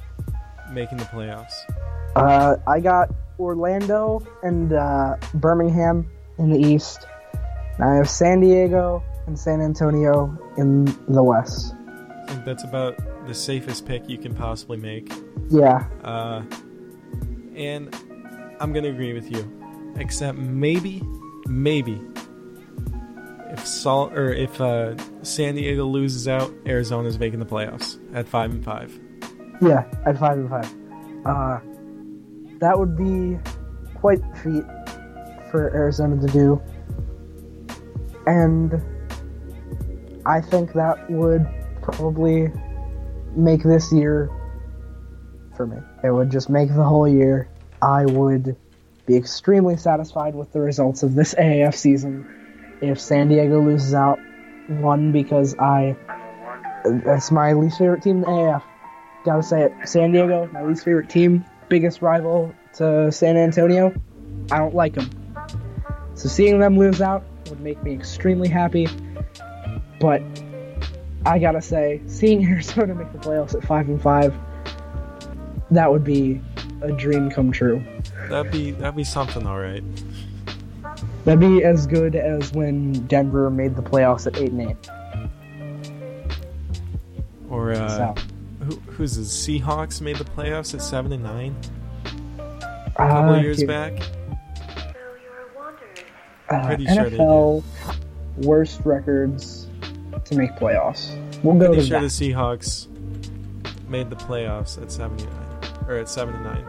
making 0.72 0.98
the 0.98 1.06
playoffs? 1.06 1.54
Uh, 2.16 2.58
I 2.68 2.80
got 2.80 3.14
Orlando 3.40 4.26
and 4.44 4.74
uh, 4.74 5.16
Birmingham 5.36 6.10
in 6.38 6.50
the 6.52 6.60
East. 6.60 7.06
And 7.78 7.84
I 7.84 7.96
have 7.96 8.10
San 8.10 8.40
Diego 8.40 9.04
and 9.28 9.38
San 9.38 9.62
Antonio 9.62 10.38
in 10.58 10.86
the 11.08 11.24
West. 11.24 11.74
I 12.24 12.26
think 12.28 12.46
that's 12.46 12.64
about 12.64 13.28
the 13.28 13.34
safest 13.34 13.86
pick 13.86 14.08
you 14.10 14.18
can 14.18 14.34
possibly 14.34 14.78
make. 14.78 15.12
Yeah, 15.50 15.86
Uh, 16.04 16.42
and 17.56 17.94
I'm 18.60 18.74
gonna 18.74 18.90
agree 18.90 19.14
with 19.14 19.32
you, 19.32 19.94
except 19.98 20.38
maybe, 20.38 21.02
maybe 21.48 22.02
if 23.52 23.66
Salt 23.66 24.14
or 24.14 24.34
if 24.34 24.60
uh, 24.60 24.96
San 25.24 25.56
Diego 25.56 25.86
loses 25.86 26.28
out, 26.28 26.54
Arizona's 26.66 27.18
making 27.18 27.40
the 27.40 27.46
playoffs 27.46 27.98
at 28.14 28.28
five 28.28 28.52
and 28.52 28.64
five. 28.64 29.00
yeah, 29.62 29.86
at 30.06 30.18
five 30.18 30.38
and 30.38 30.50
five. 30.50 30.74
Uh, 31.26 31.60
that 32.60 32.78
would 32.78 32.98
be 32.98 33.38
quite 33.96 34.22
the 34.22 34.40
feat 34.40 35.52
for 35.52 35.74
Arizona 35.74 36.20
to 36.20 36.28
do, 36.28 36.62
and 38.28 38.82
I 40.26 40.42
think 40.42 40.74
that 40.74 41.10
would 41.10 41.48
probably 41.82 42.52
make 43.36 43.64
this 43.64 43.92
year 43.92 44.30
for 45.56 45.66
me. 45.66 45.78
It 46.04 46.12
would 46.12 46.32
just 46.32 46.50
make 46.50 46.70
the 46.70 46.84
whole 46.84 47.08
year. 47.08 47.50
I 47.82 48.06
would 48.06 48.56
be 49.06 49.16
extremely 49.16 49.78
satisfied 49.78 50.36
with 50.36 50.52
the 50.52 50.60
results 50.60 51.04
of 51.04 51.16
this 51.16 51.34
AAF 51.36 51.76
season 51.76 52.28
if 52.82 53.00
San 53.00 53.28
Diego 53.28 53.62
loses 53.62 53.94
out. 53.94 54.20
One, 54.68 55.12
because 55.12 55.56
I. 55.60 55.96
That's 56.84 57.32
my 57.32 57.54
least 57.54 57.80
favorite 57.80 58.04
team 58.04 58.18
in 58.18 58.22
the 58.22 58.28
AAF. 58.28 58.64
Gotta 59.26 59.44
say 59.44 59.64
it. 59.64 59.74
San 59.86 60.12
Diego, 60.12 60.50
my 60.54 60.64
least 60.64 60.86
favorite 60.86 61.10
team, 61.10 61.44
biggest 61.68 62.02
rival 62.02 62.54
to 62.76 63.12
San 63.12 63.38
Antonio. 63.38 63.94
I 64.52 64.60
don't 64.60 64.76
like 64.76 64.94
them. 64.94 65.10
So 66.14 66.30
seeing 66.30 66.60
them 66.60 66.78
lose 66.78 67.02
out 67.02 67.24
would 67.50 67.60
make 67.60 67.82
me 67.84 67.94
extremely 67.94 68.48
happy. 68.48 68.88
But 70.00 70.22
I 71.26 71.40
gotta 71.40 71.62
say, 71.62 72.02
seeing 72.08 72.46
Arizona 72.50 72.94
make 72.94 73.12
the 73.12 73.18
playoffs 73.18 73.56
at 73.56 73.64
five 73.64 73.90
and 73.90 74.02
five, 74.02 74.34
that 75.78 75.92
would 75.92 76.04
be 76.04 76.42
a 76.82 76.92
dream 76.92 77.30
come 77.30 77.52
true. 77.52 77.84
That'd 78.30 78.52
be 78.52 78.72
that'd 78.72 78.96
be 78.96 79.04
something, 79.04 79.46
all 79.46 79.60
right. 79.60 79.84
That'd 81.26 81.40
be 81.40 81.64
as 81.64 81.88
good 81.88 82.16
as 82.16 82.52
when 82.54 82.94
Denver 83.08 83.50
made 83.50 83.76
the 83.76 83.82
playoffs 83.82 84.28
at 84.28 84.38
eight 84.40 84.52
and 84.52 84.62
eight. 84.72 84.90
Or 87.50 87.72
uh, 87.72 87.90
So, 88.16 88.16
who, 88.66 88.76
who's 88.92 89.16
the 89.16 89.24
Seahawks 89.60 90.02
made 90.02 90.18
the 90.18 90.24
playoffs 90.26 90.74
at 90.74 90.82
seven 90.82 91.12
and 91.14 91.24
nine 91.24 91.56
a 92.40 92.42
uh, 93.02 93.08
couple 93.10 93.42
years 93.42 93.58
here- 93.60 93.68
back? 93.68 93.94
uh, 96.50 96.66
Pretty 96.68 96.86
sure 96.86 97.10
NFL 97.10 97.64
worst 98.38 98.82
records 98.86 99.68
to 100.26 100.36
make 100.36 100.52
playoffs. 100.52 101.10
We'll 101.44 101.56
go 101.56 101.68
Pretty 101.68 101.82
to 101.82 101.88
sure 101.88 102.00
that. 102.02 102.08
the 102.08 102.32
Seahawks 102.34 102.88
made 103.90 104.10
the 104.10 104.16
playoffs 104.16 104.82
at 104.82 104.92
seventy 104.92 105.26
nine 105.26 105.45
or 105.88 105.96
at 105.96 106.10
seven 106.10 106.36
and 106.36 106.44
nine. 106.44 106.66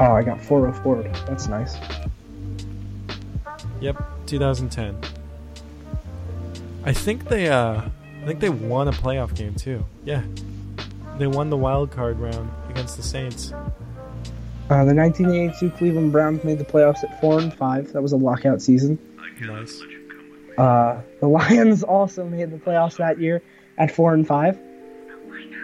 Oh, 0.00 0.12
I 0.12 0.22
got 0.22 0.40
404. 0.40 1.02
That's 1.26 1.48
nice. 1.48 1.76
Yep, 3.80 4.02
2010. 4.26 4.98
I 6.84 6.92
think 6.92 7.28
they 7.28 7.48
uh 7.48 7.82
I 8.22 8.26
think 8.26 8.40
they 8.40 8.48
won 8.48 8.88
a 8.88 8.92
playoff 8.92 9.34
game 9.34 9.54
too. 9.54 9.84
Yeah. 10.04 10.22
They 11.18 11.26
won 11.26 11.50
the 11.50 11.56
wild 11.56 11.90
card 11.90 12.18
round 12.18 12.50
against 12.70 12.96
the 12.96 13.02
Saints. 13.02 13.52
Uh, 13.52 14.84
the 14.84 14.94
1982 14.94 15.70
Cleveland 15.76 16.12
Browns 16.12 16.44
made 16.44 16.58
the 16.58 16.64
playoffs 16.64 17.02
at 17.02 17.20
four 17.20 17.40
and 17.40 17.52
five. 17.52 17.92
That 17.92 18.02
was 18.02 18.12
a 18.12 18.16
lockout 18.16 18.62
season. 18.62 18.98
Nice. 19.40 19.82
Uh, 20.56 21.00
the 21.20 21.28
Lions 21.28 21.82
also 21.82 22.24
made 22.24 22.50
the 22.50 22.56
playoffs 22.58 22.96
that 22.98 23.18
year 23.18 23.42
at 23.78 23.90
four 23.90 24.14
and 24.14 24.26
five. 24.26 24.58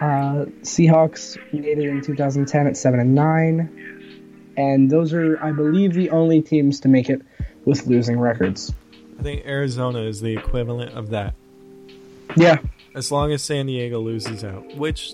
Uh, 0.01 0.45
Seahawks 0.61 1.37
made 1.53 1.77
it 1.79 1.89
in 1.89 2.01
2010 2.01 2.67
at 2.67 2.77
seven 2.77 2.99
and 2.99 3.15
nine, 3.15 4.53
and 4.55 4.89
those 4.89 5.13
are, 5.13 5.41
I 5.43 5.51
believe, 5.51 5.93
the 5.93 6.09
only 6.11 6.41
teams 6.41 6.81
to 6.81 6.87
make 6.87 7.09
it 7.09 7.21
with 7.65 7.87
losing 7.87 8.19
records. 8.19 8.73
I 9.19 9.23
think 9.23 9.45
Arizona 9.45 10.01
is 10.01 10.21
the 10.21 10.37
equivalent 10.37 10.93
of 10.93 11.09
that. 11.09 11.33
Yeah, 12.35 12.57
As 12.93 13.11
long 13.11 13.31
as 13.31 13.41
San 13.41 13.65
Diego 13.65 13.99
loses 13.99 14.43
out, 14.43 14.75
which 14.75 15.13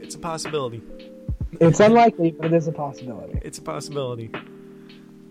it's 0.00 0.14
a 0.14 0.18
possibility. 0.18 0.82
it's 1.52 1.80
unlikely, 1.80 2.30
but 2.32 2.46
it 2.46 2.52
is 2.52 2.68
a 2.68 2.72
possibility. 2.72 3.40
It's 3.42 3.58
a 3.58 3.62
possibility. 3.62 4.30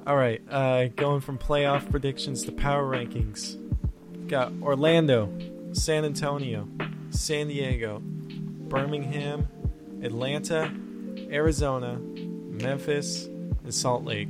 All 0.06 0.18
right, 0.18 0.42
uh, 0.50 0.88
going 0.88 1.22
from 1.22 1.38
playoff 1.38 1.90
predictions 1.90 2.44
to 2.46 2.52
power 2.52 2.84
rankings. 2.84 3.56
Got 4.28 4.52
Orlando, 4.62 5.32
San 5.72 6.04
Antonio, 6.04 6.68
San 7.12 7.48
Diego, 7.48 8.02
Birmingham, 8.70 9.48
Atlanta, 10.04 10.72
Arizona, 11.32 11.98
Memphis, 11.98 13.26
and 13.26 13.74
Salt 13.74 14.04
Lake. 14.04 14.30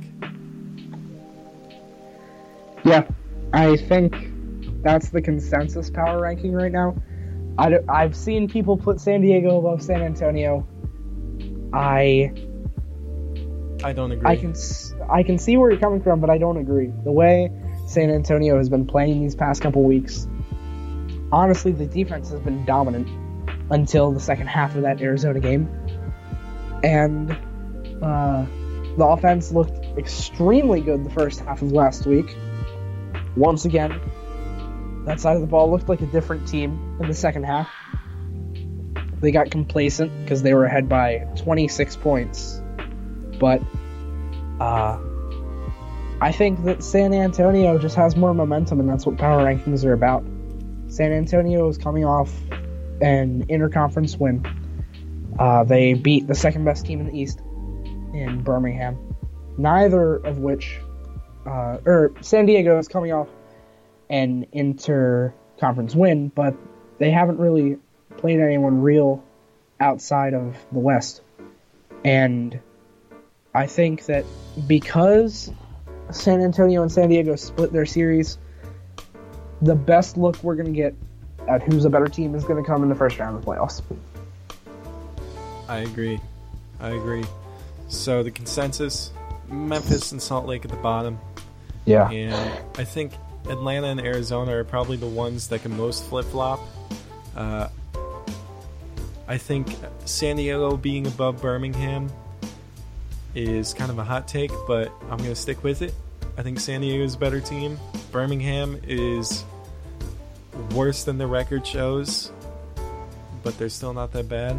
Yeah, 2.84 3.06
I 3.52 3.76
think 3.76 4.14
that's 4.82 5.10
the 5.10 5.20
consensus 5.20 5.90
power 5.90 6.20
ranking 6.20 6.52
right 6.52 6.72
now. 6.72 6.96
I 7.58 7.78
have 7.88 8.16
seen 8.16 8.48
people 8.48 8.76
put 8.76 9.00
San 9.00 9.20
Diego 9.20 9.58
above 9.58 9.82
San 9.82 10.00
Antonio. 10.00 10.66
I 11.74 12.32
I 13.84 13.92
don't 13.92 14.12
agree. 14.12 14.30
I 14.30 14.36
can 14.36 14.54
I 15.10 15.22
can 15.22 15.38
see 15.38 15.58
where 15.58 15.70
you're 15.70 15.80
coming 15.80 16.02
from, 16.02 16.20
but 16.20 16.30
I 16.30 16.38
don't 16.38 16.56
agree. 16.56 16.90
The 17.04 17.12
way 17.12 17.50
San 17.86 18.10
Antonio 18.10 18.56
has 18.56 18.70
been 18.70 18.86
playing 18.86 19.20
these 19.20 19.34
past 19.34 19.60
couple 19.60 19.82
weeks, 19.82 20.26
honestly, 21.32 21.72
the 21.72 21.86
defense 21.86 22.30
has 22.30 22.40
been 22.40 22.64
dominant 22.64 23.08
until 23.70 24.12
the 24.12 24.20
second 24.20 24.48
half 24.48 24.74
of 24.74 24.82
that 24.82 25.00
Arizona 25.00 25.40
game, 25.40 25.68
and 26.82 27.30
uh, 28.02 28.44
the 28.96 29.04
offense 29.04 29.52
looked 29.52 29.98
extremely 29.98 30.80
good 30.80 31.04
the 31.04 31.10
first 31.10 31.40
half 31.40 31.62
of 31.62 31.72
last 31.72 32.06
week. 32.06 32.36
Once 33.36 33.64
again, 33.64 34.00
that 35.06 35.20
side 35.20 35.36
of 35.36 35.40
the 35.40 35.46
ball 35.46 35.70
looked 35.70 35.88
like 35.88 36.00
a 36.00 36.06
different 36.06 36.46
team 36.48 36.98
in 37.00 37.08
the 37.08 37.14
second 37.14 37.44
half. 37.44 37.68
They 39.20 39.30
got 39.30 39.50
complacent 39.50 40.10
because 40.22 40.42
they 40.42 40.54
were 40.54 40.64
ahead 40.64 40.88
by 40.88 41.26
26 41.36 41.96
points 41.96 42.60
but 43.40 43.62
uh, 44.60 44.98
I 46.20 46.30
think 46.30 46.62
that 46.64 46.84
San 46.84 47.12
Antonio 47.12 47.78
just 47.78 47.96
has 47.96 48.14
more 48.14 48.34
momentum, 48.34 48.78
and 48.78 48.88
that's 48.88 49.04
what 49.06 49.16
power 49.16 49.42
rankings 49.42 49.84
are 49.84 49.94
about. 49.94 50.24
San 50.88 51.12
Antonio 51.12 51.66
is 51.68 51.78
coming 51.78 52.04
off 52.04 52.32
an 53.00 53.46
interconference 53.46 54.18
win. 54.18 54.44
Uh, 55.38 55.64
they 55.64 55.94
beat 55.94 56.26
the 56.26 56.34
second 56.34 56.64
best 56.64 56.84
team 56.86 57.00
in 57.00 57.06
the 57.06 57.18
East 57.18 57.40
in 58.12 58.42
Birmingham. 58.42 59.16
Neither 59.56 60.16
of 60.16 60.38
which, 60.38 60.78
uh, 61.46 61.78
or 61.84 62.12
San 62.20 62.46
Diego 62.46 62.78
is 62.78 62.88
coming 62.88 63.12
off 63.12 63.28
an 64.08 64.46
interconference 64.54 65.94
win, 65.94 66.28
but 66.28 66.54
they 66.98 67.10
haven't 67.10 67.38
really 67.38 67.78
played 68.16 68.40
anyone 68.40 68.82
real 68.82 69.24
outside 69.78 70.34
of 70.34 70.56
the 70.72 70.78
West. 70.78 71.22
And 72.04 72.60
I 73.54 73.66
think 73.66 74.06
that 74.06 74.24
because 74.66 75.52
San 76.10 76.40
Antonio 76.40 76.82
and 76.82 76.90
San 76.90 77.08
Diego 77.08 77.36
split 77.36 77.72
their 77.72 77.86
series, 77.86 78.38
the 79.62 79.74
best 79.74 80.16
look 80.16 80.42
we're 80.42 80.56
going 80.56 80.72
to 80.72 80.76
get 80.76 80.94
at 81.48 81.62
who's 81.62 81.84
a 81.84 81.90
better 81.90 82.06
team 82.06 82.34
is 82.34 82.44
going 82.44 82.62
to 82.62 82.66
come 82.66 82.82
in 82.82 82.88
the 82.88 82.94
first 82.94 83.18
round 83.18 83.36
of 83.36 83.44
the 83.44 83.50
playoffs. 83.50 83.82
I 85.68 85.78
agree. 85.78 86.20
I 86.80 86.90
agree. 86.90 87.24
So 87.88 88.22
the 88.22 88.30
consensus: 88.30 89.12
Memphis 89.48 90.12
and 90.12 90.20
Salt 90.20 90.46
Lake 90.46 90.64
at 90.64 90.70
the 90.70 90.76
bottom, 90.78 91.18
Yeah. 91.84 92.08
and 92.10 92.34
I 92.78 92.84
think 92.84 93.12
Atlanta 93.48 93.88
and 93.88 94.00
Arizona 94.00 94.54
are 94.56 94.64
probably 94.64 94.96
the 94.96 95.06
ones 95.06 95.48
that 95.48 95.62
can 95.62 95.76
most 95.76 96.04
flip 96.04 96.26
flop. 96.26 96.60
Uh, 97.36 97.68
I 99.28 99.38
think 99.38 99.68
San 100.04 100.36
Diego 100.36 100.76
being 100.76 101.06
above 101.06 101.40
Birmingham 101.40 102.10
is 103.34 103.72
kind 103.74 103.90
of 103.90 103.98
a 103.98 104.04
hot 104.04 104.26
take, 104.26 104.50
but 104.66 104.92
I'm 105.04 105.18
going 105.18 105.30
to 105.30 105.36
stick 105.36 105.62
with 105.62 105.82
it. 105.82 105.94
I 106.36 106.42
think 106.42 106.58
San 106.58 106.80
Diego 106.80 107.04
is 107.04 107.14
a 107.14 107.18
better 107.18 107.40
team. 107.40 107.78
Birmingham 108.10 108.80
is 108.88 109.44
worse 110.74 111.04
than 111.04 111.18
the 111.18 111.26
record 111.26 111.66
shows, 111.66 112.32
but 113.42 113.56
they're 113.58 113.68
still 113.68 113.92
not 113.92 114.12
that 114.12 114.28
bad. 114.28 114.56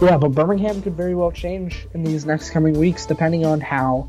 Yeah, 0.00 0.18
but 0.18 0.32
Birmingham 0.32 0.82
could 0.82 0.94
very 0.94 1.14
well 1.14 1.32
change 1.32 1.86
in 1.94 2.04
these 2.04 2.26
next 2.26 2.50
coming 2.50 2.78
weeks 2.78 3.06
depending 3.06 3.46
on 3.46 3.60
how 3.60 4.08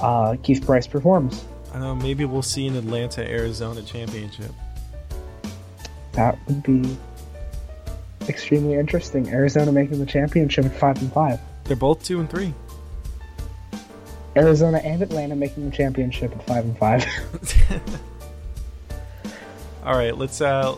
uh, 0.00 0.36
Keith 0.42 0.64
Price 0.64 0.86
performs. 0.86 1.44
I 1.72 1.78
know, 1.78 1.94
maybe 1.94 2.24
we'll 2.24 2.42
see 2.42 2.66
an 2.66 2.76
Atlanta 2.76 3.26
Arizona 3.28 3.82
championship. 3.82 4.50
That 6.12 6.38
would 6.46 6.62
be 6.62 6.96
extremely 8.28 8.74
interesting. 8.74 9.28
Arizona 9.28 9.72
making 9.72 9.98
the 9.98 10.06
championship 10.06 10.66
at 10.66 10.76
five 10.76 11.00
and 11.00 11.12
five. 11.12 11.40
They're 11.64 11.76
both 11.76 12.02
two 12.02 12.20
and 12.20 12.28
three. 12.28 12.52
Arizona 14.36 14.78
and 14.78 15.02
Atlanta 15.02 15.34
making 15.34 15.68
the 15.68 15.76
championship 15.76 16.32
at 16.32 16.46
five 16.46 16.64
and 16.64 16.78
five. 16.78 17.04
All 19.84 19.94
right, 19.96 20.16
let's 20.16 20.40
uh 20.40 20.76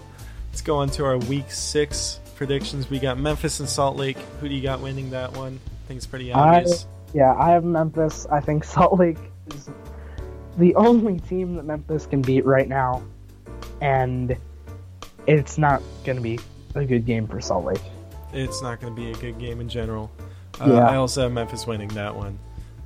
let's 0.50 0.62
go 0.62 0.76
on 0.78 0.88
to 0.90 1.04
our 1.04 1.18
week 1.18 1.50
six 1.50 2.20
predictions. 2.36 2.88
We 2.88 2.98
got 2.98 3.18
Memphis 3.18 3.60
and 3.60 3.68
Salt 3.68 3.96
Lake. 3.96 4.18
Who 4.40 4.48
do 4.48 4.54
you 4.54 4.62
got 4.62 4.80
winning 4.80 5.10
that 5.10 5.32
one? 5.36 5.58
I 5.84 5.88
think 5.88 5.98
it's 5.98 6.06
pretty 6.06 6.32
I- 6.32 6.58
obvious. 6.58 6.86
Yeah, 7.12 7.34
I 7.34 7.50
have 7.50 7.64
Memphis. 7.64 8.26
I 8.30 8.40
think 8.40 8.62
Salt 8.76 8.98
Lake 8.98 9.18
is 9.54 9.68
the 10.58 10.74
only 10.76 11.18
team 11.20 11.56
that 11.56 11.64
Memphis 11.64 12.06
can 12.06 12.22
beat 12.22 12.44
right 12.46 12.68
now, 12.68 13.02
and 13.80 14.36
it's 15.26 15.58
not 15.58 15.82
going 16.04 16.16
to 16.16 16.22
be 16.22 16.38
a 16.76 16.84
good 16.84 17.04
game 17.06 17.26
for 17.26 17.40
Salt 17.40 17.64
Lake. 17.64 17.80
It's 18.32 18.62
not 18.62 18.80
going 18.80 18.94
to 18.94 19.00
be 19.00 19.10
a 19.10 19.14
good 19.14 19.38
game 19.40 19.60
in 19.60 19.68
general. 19.68 20.10
Uh, 20.60 20.66
Yeah. 20.72 20.86
I 20.88 20.96
also 20.96 21.22
have 21.22 21.32
Memphis 21.32 21.66
winning 21.66 21.88
that 21.88 22.14
one. 22.14 22.38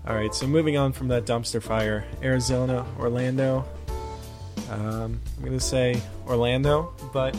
All 0.06 0.14
right, 0.14 0.34
so 0.34 0.46
moving 0.46 0.76
on 0.78 0.92
from 0.92 1.08
that 1.08 1.26
dumpster 1.26 1.62
fire, 1.62 2.04
Arizona, 2.22 2.86
Orlando. 2.98 3.66
Um, 4.70 5.20
I'm 5.36 5.44
going 5.44 5.52
to 5.52 5.60
say 5.60 6.00
Orlando, 6.26 6.92
but 7.12 7.36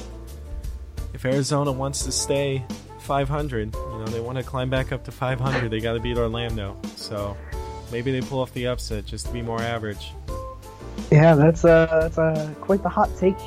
if 1.13 1.25
Arizona 1.25 1.71
wants 1.71 2.03
to 2.05 2.11
stay 2.11 2.63
500, 2.99 3.73
you 3.73 3.81
know, 3.81 4.05
they 4.05 4.19
want 4.19 4.37
to 4.37 4.43
climb 4.43 4.69
back 4.69 4.91
up 4.91 5.03
to 5.05 5.11
500, 5.11 5.69
they 5.69 5.79
got 5.79 5.93
to 5.93 5.99
beat 5.99 6.17
Orlando. 6.17 6.77
So 6.95 7.35
Maybe 7.91 8.11
they 8.11 8.21
pull 8.21 8.39
off 8.39 8.53
the 8.53 8.67
upset 8.67 9.05
just 9.05 9.27
to 9.27 9.33
be 9.33 9.41
more 9.41 9.61
average. 9.61 10.11
Yeah, 11.11 11.35
that's 11.35 11.63
uh, 11.63 11.85
that's 12.01 12.17
uh, 12.17 12.53
quite 12.61 12.83
the 12.83 12.89
hot 12.89 13.09
take, 13.17 13.37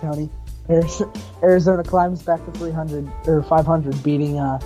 Tony. 0.00 0.30
Arizona 1.42 1.82
climbs 1.82 2.22
back 2.22 2.44
to 2.44 2.52
300 2.52 3.10
or 3.26 3.42
500, 3.42 4.02
beating 4.04 4.38
uh, 4.38 4.60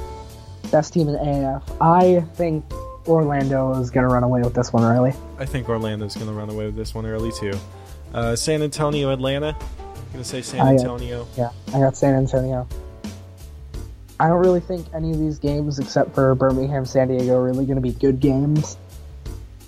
best 0.71 0.93
team 0.93 1.09
in 1.09 1.15
AF. 1.15 1.62
I 1.81 2.21
think 2.35 2.65
Orlando 3.07 3.81
is 3.81 3.91
going 3.91 4.07
to 4.07 4.12
run 4.12 4.23
away 4.23 4.43
with 4.43 4.55
this 4.55 4.73
one 4.73 4.85
early. 4.85 5.15
I 5.39 5.47
think 5.47 5.69
Orlando's 5.69 6.15
going 6.15 6.27
to 6.27 6.33
run 6.35 6.51
away 6.51 6.67
with 6.67 6.77
this 6.77 6.95
one 6.95 7.07
early 7.07 7.33
too. 7.33 7.59
Uh, 8.15 8.37
San 8.37 8.62
Antonio, 8.62 9.11
Atlanta. 9.11 9.57
I'm 9.59 10.12
going 10.12 10.23
to 10.23 10.25
say 10.25 10.41
San 10.41 10.65
Antonio. 10.65 11.23
I, 11.37 11.43
uh, 11.43 11.51
yeah, 11.67 11.77
I 11.77 11.81
got 11.81 11.97
San 11.97 12.15
Antonio. 12.15 12.69
I 14.21 14.29
don't 14.29 14.39
really 14.39 14.61
think 14.61 14.87
any 14.95 15.11
of 15.11 15.19
these 15.19 15.41
games, 15.41 15.81
except 15.81 16.15
for 16.15 16.33
Birmingham, 16.37 16.85
San 16.85 17.09
Diego, 17.09 17.37
are 17.37 17.43
really 17.43 17.67
going 17.67 17.75
to 17.75 17.83
be 17.83 17.91
good 17.91 18.21
games. 18.21 18.79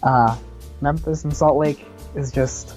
Uh, 0.01 0.37
Memphis 0.81 1.25
and 1.25 1.37
Salt 1.37 1.59
Lake 1.59 1.85
is 2.15 2.31
just. 2.31 2.77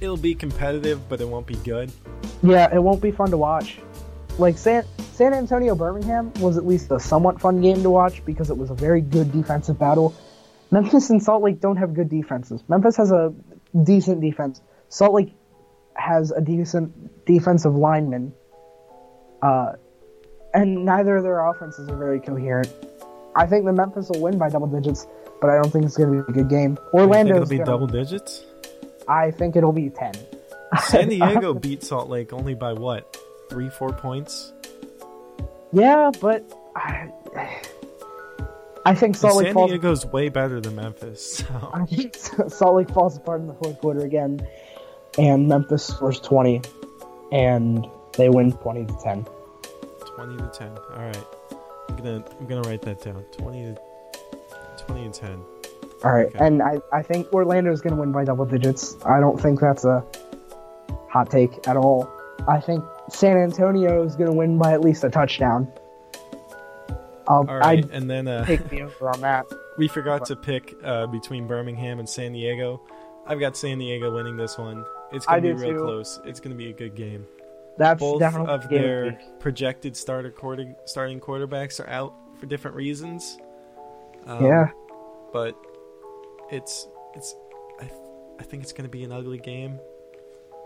It'll 0.00 0.16
be 0.16 0.34
competitive, 0.34 1.08
but 1.08 1.20
it 1.20 1.28
won't 1.28 1.46
be 1.46 1.54
good. 1.54 1.92
Yeah, 2.42 2.74
it 2.74 2.82
won't 2.82 3.00
be 3.00 3.12
fun 3.12 3.30
to 3.30 3.36
watch. 3.36 3.78
Like 4.38 4.58
San 4.58 4.84
San 5.12 5.34
Antonio 5.34 5.76
Birmingham 5.76 6.32
was 6.40 6.56
at 6.56 6.66
least 6.66 6.90
a 6.90 6.98
somewhat 6.98 7.40
fun 7.40 7.60
game 7.60 7.82
to 7.84 7.90
watch 7.90 8.24
because 8.24 8.50
it 8.50 8.56
was 8.56 8.70
a 8.70 8.74
very 8.74 9.02
good 9.02 9.30
defensive 9.30 9.78
battle. 9.78 10.14
Memphis 10.72 11.10
and 11.10 11.22
Salt 11.22 11.44
Lake 11.44 11.60
don't 11.60 11.76
have 11.76 11.94
good 11.94 12.08
defenses. 12.08 12.64
Memphis 12.66 12.96
has 12.96 13.12
a 13.12 13.32
decent 13.84 14.20
defense. 14.20 14.60
Salt 14.90 15.14
Lake 15.14 15.34
has 15.94 16.32
a 16.32 16.40
decent 16.40 17.24
defensive 17.24 17.74
lineman. 17.74 18.34
Uh, 19.40 19.72
and 20.52 20.84
neither 20.84 21.16
of 21.16 21.22
their 21.22 21.46
offenses 21.46 21.88
are 21.88 21.96
very 21.96 22.20
coherent. 22.20 22.70
I 23.36 23.46
think 23.46 23.64
the 23.64 23.72
Memphis 23.72 24.10
will 24.10 24.20
win 24.20 24.36
by 24.36 24.48
double 24.48 24.66
digits, 24.66 25.06
but 25.40 25.48
I 25.48 25.54
don't 25.54 25.70
think 25.70 25.84
it's 25.84 25.96
going 25.96 26.12
to 26.12 26.24
be 26.24 26.30
a 26.30 26.34
good 26.34 26.50
game. 26.50 26.76
Orlando 26.92 27.38
will 27.38 27.46
be 27.46 27.58
gonna, 27.58 27.70
double 27.70 27.86
digits. 27.86 28.44
I 29.08 29.30
think 29.30 29.54
it'll 29.54 29.72
be 29.72 29.90
ten. 29.90 30.12
San 30.82 31.08
Diego 31.10 31.54
beat 31.54 31.84
Salt 31.84 32.08
Lake 32.08 32.32
only 32.32 32.54
by 32.54 32.72
what, 32.72 33.16
three, 33.48 33.70
four 33.70 33.92
points? 33.92 34.52
Yeah, 35.72 36.10
but 36.20 36.44
I, 36.74 37.12
I 38.84 38.94
think 38.94 39.14
Salt 39.14 39.36
Lake. 39.36 39.46
San 39.48 39.54
falls, 39.54 39.70
Diego's 39.70 40.06
way 40.06 40.28
better 40.28 40.60
than 40.60 40.74
Memphis. 40.74 41.36
So. 41.36 41.70
I 41.72 41.84
think 41.86 42.16
Salt 42.16 42.74
Lake 42.74 42.90
falls 42.90 43.16
apart 43.16 43.40
in 43.40 43.46
the 43.46 43.54
fourth 43.54 43.80
quarter 43.80 44.00
again, 44.00 44.46
and 45.18 45.48
Memphis 45.48 45.84
scores 45.84 46.20
twenty, 46.20 46.62
and 47.32 47.86
they 48.16 48.28
win 48.28 48.52
twenty 48.52 48.86
to 48.86 48.96
ten. 49.02 49.26
Twenty 50.16 50.36
to 50.36 50.48
ten. 50.48 50.76
All 50.94 51.04
right, 51.04 51.24
I'm 51.88 51.96
gonna 51.96 52.24
I'm 52.38 52.46
gonna 52.46 52.68
write 52.68 52.82
that 52.82 53.02
down. 53.02 53.24
Twenty 53.32 53.64
to 53.64 53.78
twenty 54.78 55.04
and 55.04 55.14
ten. 55.14 55.42
All 56.02 56.12
right, 56.12 56.28
okay. 56.28 56.44
and 56.44 56.62
I 56.62 56.80
I 56.92 57.02
think 57.02 57.32
Orlando 57.32 57.72
is 57.72 57.80
gonna 57.80 57.96
win 57.96 58.12
by 58.12 58.24
double 58.24 58.46
digits. 58.46 58.96
I 59.04 59.20
don't 59.20 59.40
think 59.40 59.60
that's 59.60 59.84
a 59.84 60.04
hot 61.08 61.30
take 61.30 61.66
at 61.68 61.76
all. 61.76 62.10
I 62.48 62.60
think 62.60 62.84
San 63.08 63.36
Antonio 63.36 64.02
is 64.04 64.16
going 64.16 64.30
to 64.30 64.36
win 64.36 64.58
by 64.58 64.72
at 64.72 64.80
least 64.80 65.04
a 65.04 65.10
touchdown. 65.10 65.70
I'll, 67.28 67.46
All 67.48 67.58
right, 67.58 67.84
I'd 67.84 67.90
and 67.90 68.08
then 68.10 68.26
uh, 68.26 68.44
take 68.44 68.68
the 68.68 68.82
over 68.82 69.10
on 69.10 69.20
that. 69.20 69.46
We 69.78 69.88
forgot 69.88 70.26
to 70.26 70.36
pick 70.36 70.74
uh, 70.84 71.06
between 71.06 71.46
Birmingham 71.46 72.00
and 72.00 72.08
San 72.08 72.32
Diego. 72.34 72.82
I've 73.26 73.40
got 73.40 73.56
San 73.56 73.78
Diego 73.78 74.14
winning 74.14 74.36
this 74.36 74.58
one. 74.58 74.84
It's 75.12 75.26
going 75.26 75.42
to 75.42 75.54
be 75.54 75.60
real 75.60 75.72
too. 75.72 75.84
close. 75.84 76.20
It's 76.24 76.40
going 76.40 76.52
to 76.52 76.58
be 76.58 76.70
a 76.70 76.72
good 76.72 76.94
game. 76.94 77.26
That's 77.78 78.00
Both 78.00 78.20
definitely 78.20 78.52
of 78.52 78.68
their 78.68 79.20
projected 79.38 79.96
starter 79.96 80.30
quarter, 80.30 80.74
starting 80.84 81.20
quarterbacks 81.20 81.80
are 81.80 81.88
out 81.88 82.14
for 82.38 82.46
different 82.46 82.76
reasons. 82.76 83.38
Um, 84.26 84.44
yeah, 84.44 84.70
but 85.32 85.56
it's 86.50 86.86
it's 87.14 87.34
I, 87.78 87.84
th- 87.84 88.00
I 88.38 88.42
think 88.42 88.62
it's 88.62 88.72
going 88.72 88.84
to 88.84 88.90
be 88.90 89.04
an 89.04 89.12
ugly 89.12 89.38
game 89.38 89.80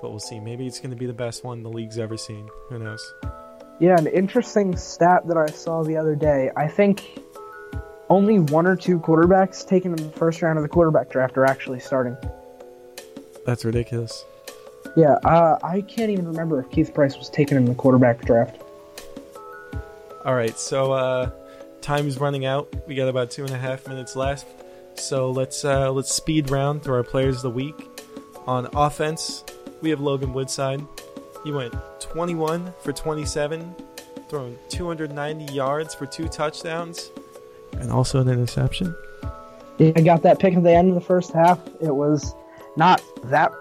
but 0.05 0.11
we'll 0.11 0.20
see. 0.20 0.38
Maybe 0.38 0.66
it's 0.66 0.80
going 0.80 0.90
to 0.90 0.97
be 0.97 1.07
the 1.07 1.14
best 1.14 1.45
one 1.45 1.62
the 1.62 1.70
league's 1.70 1.99
ever 1.99 2.18
seen. 2.18 2.47
Who 2.68 2.78
knows? 2.78 3.14
Yeah, 3.80 3.97
an 3.97 4.07
interesting 4.07 4.76
stat 4.76 5.26
that 5.28 5.38
I 5.38 5.47
saw 5.47 5.82
the 5.82 5.97
other 5.97 6.14
day. 6.14 6.51
I 6.57 6.68
think 6.68 7.18
only 8.11 8.38
one 8.38 8.66
or 8.66 8.76
two 8.76 8.99
quarterbacks 8.99 9.66
taken 9.66 9.92
in 9.92 9.97
the 9.97 10.12
first 10.12 10.42
round 10.42 10.59
of 10.59 10.62
the 10.62 10.68
quarterback 10.68 11.09
draft 11.09 11.38
are 11.38 11.47
actually 11.47 11.80
starting. 11.80 12.18
That's 13.47 13.64
ridiculous. 13.64 14.26
Yeah, 14.97 15.14
uh, 15.24 15.59
I 15.62 15.80
can't 15.80 16.11
even 16.11 16.26
remember 16.28 16.61
if 16.61 16.70
Keith 16.70 16.95
Price 16.95 17.16
was 17.16 17.28
taken 17.28 17.57
in 17.57 17.64
the 17.64 17.74
quarterback 17.74 18.24
draft. 18.24 18.61
All 20.24 20.34
right, 20.34 20.57
so 20.59 20.92
uh, 20.92 21.30
time's 21.80 22.18
running 22.18 22.47
out. 22.47 22.72
We 22.86 22.95
got 22.95 23.09
about 23.09 23.30
two 23.30 23.45
and 23.45 23.53
a 23.53 23.59
half 23.59 23.88
minutes 23.88 24.16
left. 24.16 24.47
So 24.99 25.30
let's 25.30 25.64
uh, 25.64 25.90
let's 25.90 26.14
speed 26.14 26.51
round 26.51 26.82
through 26.82 26.95
our 26.95 27.03
players 27.03 27.36
of 27.36 27.42
the 27.42 27.51
week. 27.51 27.88
On 28.47 28.68
offense, 28.74 29.45
we 29.80 29.90
have 29.90 30.01
Logan 30.01 30.32
Woodside. 30.32 30.82
He 31.42 31.53
went 31.53 31.74
21 32.01 32.72
for 32.80 32.92
27, 32.92 33.74
throwing 34.28 34.57
290 34.68 35.53
yards 35.53 35.95
for 35.95 36.07
two 36.07 36.28
touchdowns, 36.28 37.11
and 37.72 37.90
also 37.90 38.20
an 38.20 38.28
interception. 38.28 38.95
I 39.80 39.90
got 39.90 40.22
that 40.22 40.38
pick 40.38 40.55
at 40.55 40.62
the 40.62 40.72
end 40.72 40.88
of 40.88 40.95
the 40.95 41.01
first 41.01 41.32
half. 41.32 41.59
It 41.80 41.95
was 41.95 42.34
not 42.76 43.03
that 43.24 43.53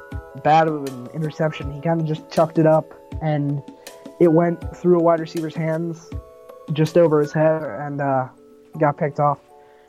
bad 0.43 0.67
of 0.67 0.85
an 0.85 1.07
interception. 1.13 1.71
He 1.71 1.81
kind 1.81 2.01
of 2.01 2.07
just 2.07 2.29
chucked 2.31 2.57
it 2.57 2.65
up, 2.65 2.93
and 3.21 3.61
it 4.19 4.31
went 4.31 4.75
through 4.75 4.99
a 4.99 5.03
wide 5.03 5.19
receiver's 5.19 5.55
hands, 5.55 6.09
just 6.73 6.97
over 6.97 7.19
his 7.19 7.33
head, 7.33 7.63
and 7.63 8.01
uh, 8.01 8.29
got 8.79 8.97
picked 8.97 9.19
off. 9.19 9.39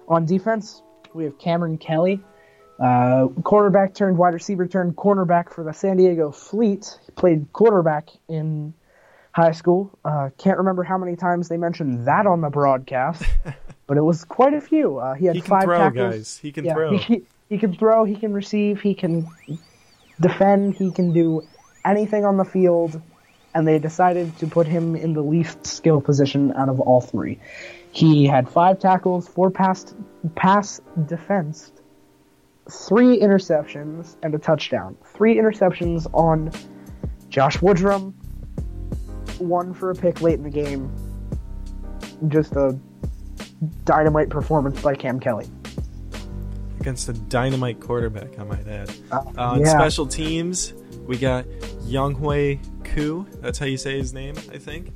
On 0.09 0.27
defense, 0.27 0.83
we 1.15 1.25
have 1.25 1.39
Cameron 1.39 1.79
Kelly. 1.79 2.21
Uh, 2.79 3.29
quarterback 3.45 3.95
turned 3.95 4.19
wide 4.19 4.35
receiver 4.35 4.67
turned 4.67 4.97
cornerback 4.97 5.53
for 5.53 5.63
the 5.63 5.73
San 5.73 5.97
Diego 5.97 6.31
Fleet. 6.31 6.99
He 7.07 7.13
played 7.13 7.53
quarterback 7.53 8.09
in 8.29 8.75
high 9.33 9.53
school. 9.53 9.97
Uh, 10.05 10.31
can't 10.39 10.59
remember 10.59 10.83
how 10.83 10.99
many 10.99 11.17
times 11.17 11.49
they 11.49 11.57
mentioned 11.57 12.07
that 12.07 12.27
on 12.27 12.41
the 12.41 12.51
broadcast, 12.51 13.23
but 13.87 13.97
it 13.97 14.03
was 14.03 14.25
quite 14.25 14.55
a 14.55 14.61
few. 14.61 14.99
Uh, 14.99 15.15
he 15.15 15.27
had 15.27 15.37
he 15.37 15.43
five 15.43 15.65
throw, 15.65 15.79
tackles. 15.79 16.15
Guys. 16.15 16.37
He 16.39 16.53
can 16.53 16.65
yeah, 16.65 16.75
throw. 16.75 16.97
He, 16.99 17.23
he 17.49 17.59
can 17.59 17.75
throw. 17.75 18.05
He 18.05 18.17
can 18.17 18.33
receive. 18.33 18.81
He 18.81 18.95
can 18.95 19.29
defend. 20.21 20.75
He 20.75 20.91
can 20.91 21.13
do 21.13 21.43
anything 21.85 22.25
on 22.25 22.37
the 22.37 22.45
field. 22.45 23.01
And 23.55 23.69
they 23.69 23.79
decided 23.79 24.37
to 24.39 24.49
put 24.49 24.67
him 24.67 24.97
in 24.97 25.13
the 25.13 25.23
least 25.23 25.65
skill 25.65 26.01
position 26.01 26.53
out 26.57 26.69
of 26.69 26.81
all 26.81 27.01
three. 27.01 27.39
He 27.93 28.27
had 28.27 28.49
five 28.49 28.81
tackles, 28.81 29.29
four 29.29 29.51
pass 29.51 29.95
pass 30.35 30.81
defense, 31.07 31.71
three 32.69 33.21
interceptions 33.21 34.17
and 34.25 34.35
a 34.35 34.39
touchdown. 34.39 34.97
Three 35.05 35.37
interceptions 35.37 36.09
on 36.13 36.51
Josh 37.29 37.59
Woodrum, 37.59 38.13
one 39.39 39.73
for 39.73 39.91
a 39.91 39.95
pick 39.95 40.21
late 40.21 40.35
in 40.35 40.43
the 40.43 40.51
game. 40.51 40.93
Just 42.27 42.57
a 42.57 42.77
dynamite 43.85 44.31
performance 44.31 44.81
by 44.83 44.97
Cam 44.97 45.21
Kelly. 45.21 45.47
Against 46.85 47.09
a 47.09 47.15
dynamite 47.15 47.81
quarterback, 47.81 48.39
I 48.39 48.45
might 48.45 48.69
add. 48.69 48.91
Uh, 49.11 49.23
on 49.39 49.61
yeah. 49.61 49.69
special 49.69 50.07
teams, 50.07 50.75
we 51.07 51.17
got 51.17 51.47
Younghoe 51.87 52.59
Koo. 52.85 53.27
That's 53.41 53.59
how 53.59 53.65
you 53.65 53.79
say 53.79 53.97
his 53.97 54.13
name, 54.13 54.37
I 54.53 54.59
think. 54.59 54.93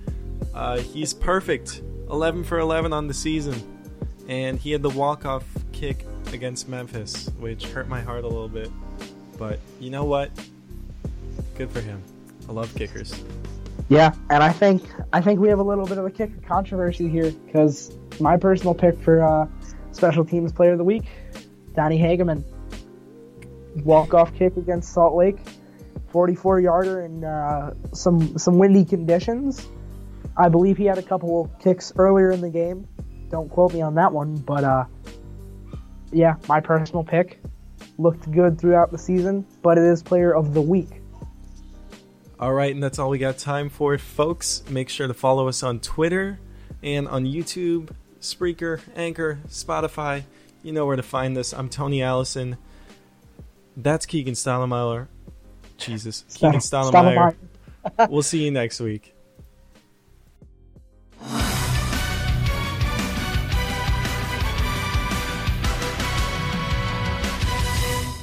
Uh, 0.53 0.81
he's 0.81 1.15
perfect. 1.15 1.81
11 2.11 2.45
for 2.45 2.59
11 2.59 2.93
on 2.93 3.07
the 3.07 3.15
season. 3.15 3.55
And 4.29 4.59
he 4.59 4.71
had 4.71 4.83
the 4.83 4.91
walk-off 4.91 5.47
kick 5.73 6.05
against 6.35 6.69
Memphis, 6.69 7.31
which 7.39 7.65
hurt 7.69 7.89
my 7.89 8.03
heart 8.03 8.25
a 8.25 8.29
little 8.29 8.51
bit. 8.51 8.71
But 9.39 9.59
you 9.81 9.89
know 9.89 10.05
what? 10.05 10.31
Good 11.57 11.71
for 11.71 11.81
him. 11.81 12.03
I 12.51 12.53
love 12.53 12.71
kickers. 12.75 13.19
Yeah, 13.89 14.13
and 14.29 14.43
I 14.43 14.53
think 14.53 14.83
I 15.15 15.23
think 15.23 15.41
we 15.41 15.49
have 15.49 15.59
a 15.59 15.63
little 15.63 15.87
bit 15.87 15.97
of 15.97 16.05
a 16.05 16.11
kicker 16.11 16.39
controversy 16.47 17.09
here 17.09 17.31
because 17.47 17.97
my 18.21 18.37
personal 18.37 18.75
pick 18.75 19.01
for 19.01 19.23
uh, 19.23 19.49
special 19.93 20.25
teams 20.25 20.53
player 20.53 20.73
of 20.73 20.79
the 20.79 20.85
week, 20.85 21.05
Donny 21.79 21.97
Hageman, 21.97 22.43
walk 23.85 24.13
off 24.13 24.35
kick 24.35 24.57
against 24.57 24.93
Salt 24.93 25.15
Lake, 25.15 25.39
44 26.09 26.59
yarder 26.59 27.03
in 27.03 27.23
uh, 27.23 27.73
some 27.93 28.37
some 28.37 28.59
windy 28.59 28.85
conditions. 28.85 29.65
I 30.37 30.49
believe 30.49 30.77
he 30.77 30.87
had 30.87 30.99
a 30.99 31.03
couple 31.03 31.49
kicks 31.61 31.93
earlier 31.97 32.33
in 32.33 32.41
the 32.41 32.51
game. 32.51 32.89
Don't 33.31 33.49
quote 33.49 33.73
me 33.73 33.81
on 33.81 33.95
that 33.95 34.13
one, 34.13 34.39
but 34.39 34.65
uh, 34.65 34.87
yeah, 36.11 36.35
my 36.49 36.59
personal 36.59 37.05
pick. 37.05 37.41
Looked 37.97 38.29
good 38.33 38.59
throughout 38.59 38.91
the 38.91 38.99
season, 38.99 39.47
but 39.63 39.79
it 39.79 39.85
is 39.85 40.03
player 40.03 40.35
of 40.35 40.55
the 40.55 40.61
week. 40.61 41.01
All 42.41 42.55
right, 42.55 42.75
and 42.75 42.83
that's 42.83 42.99
all 42.99 43.09
we 43.09 43.19
got 43.19 43.39
time 43.39 43.69
for, 43.69 43.97
folks. 43.99 44.65
Make 44.69 44.89
sure 44.89 45.07
to 45.07 45.15
follow 45.15 45.47
us 45.47 45.63
on 45.63 45.79
Twitter 45.79 46.41
and 46.83 47.07
on 47.07 47.25
YouTube, 47.25 47.91
Spreaker, 48.21 48.81
Anchor, 48.97 49.39
Spotify. 49.47 50.25
You 50.63 50.73
know 50.73 50.87
where 50.87 50.97
to 50.97 51.03
find 51.03 51.37
us. 51.39 51.53
I'm 51.53 51.69
Tony 51.69 52.03
Allison. 52.03 52.57
That's 53.77 54.07
Keegan 54.07 54.35
Stottlemyre. 54.35 55.07
Jesus. 55.77 56.25
Keegan 56.35 56.61
Stottlemyre. 56.61 57.37
we'll 58.09 58.23
see 58.23 58.45
you 58.45 58.51
next 58.51 58.81
week. 58.81 59.15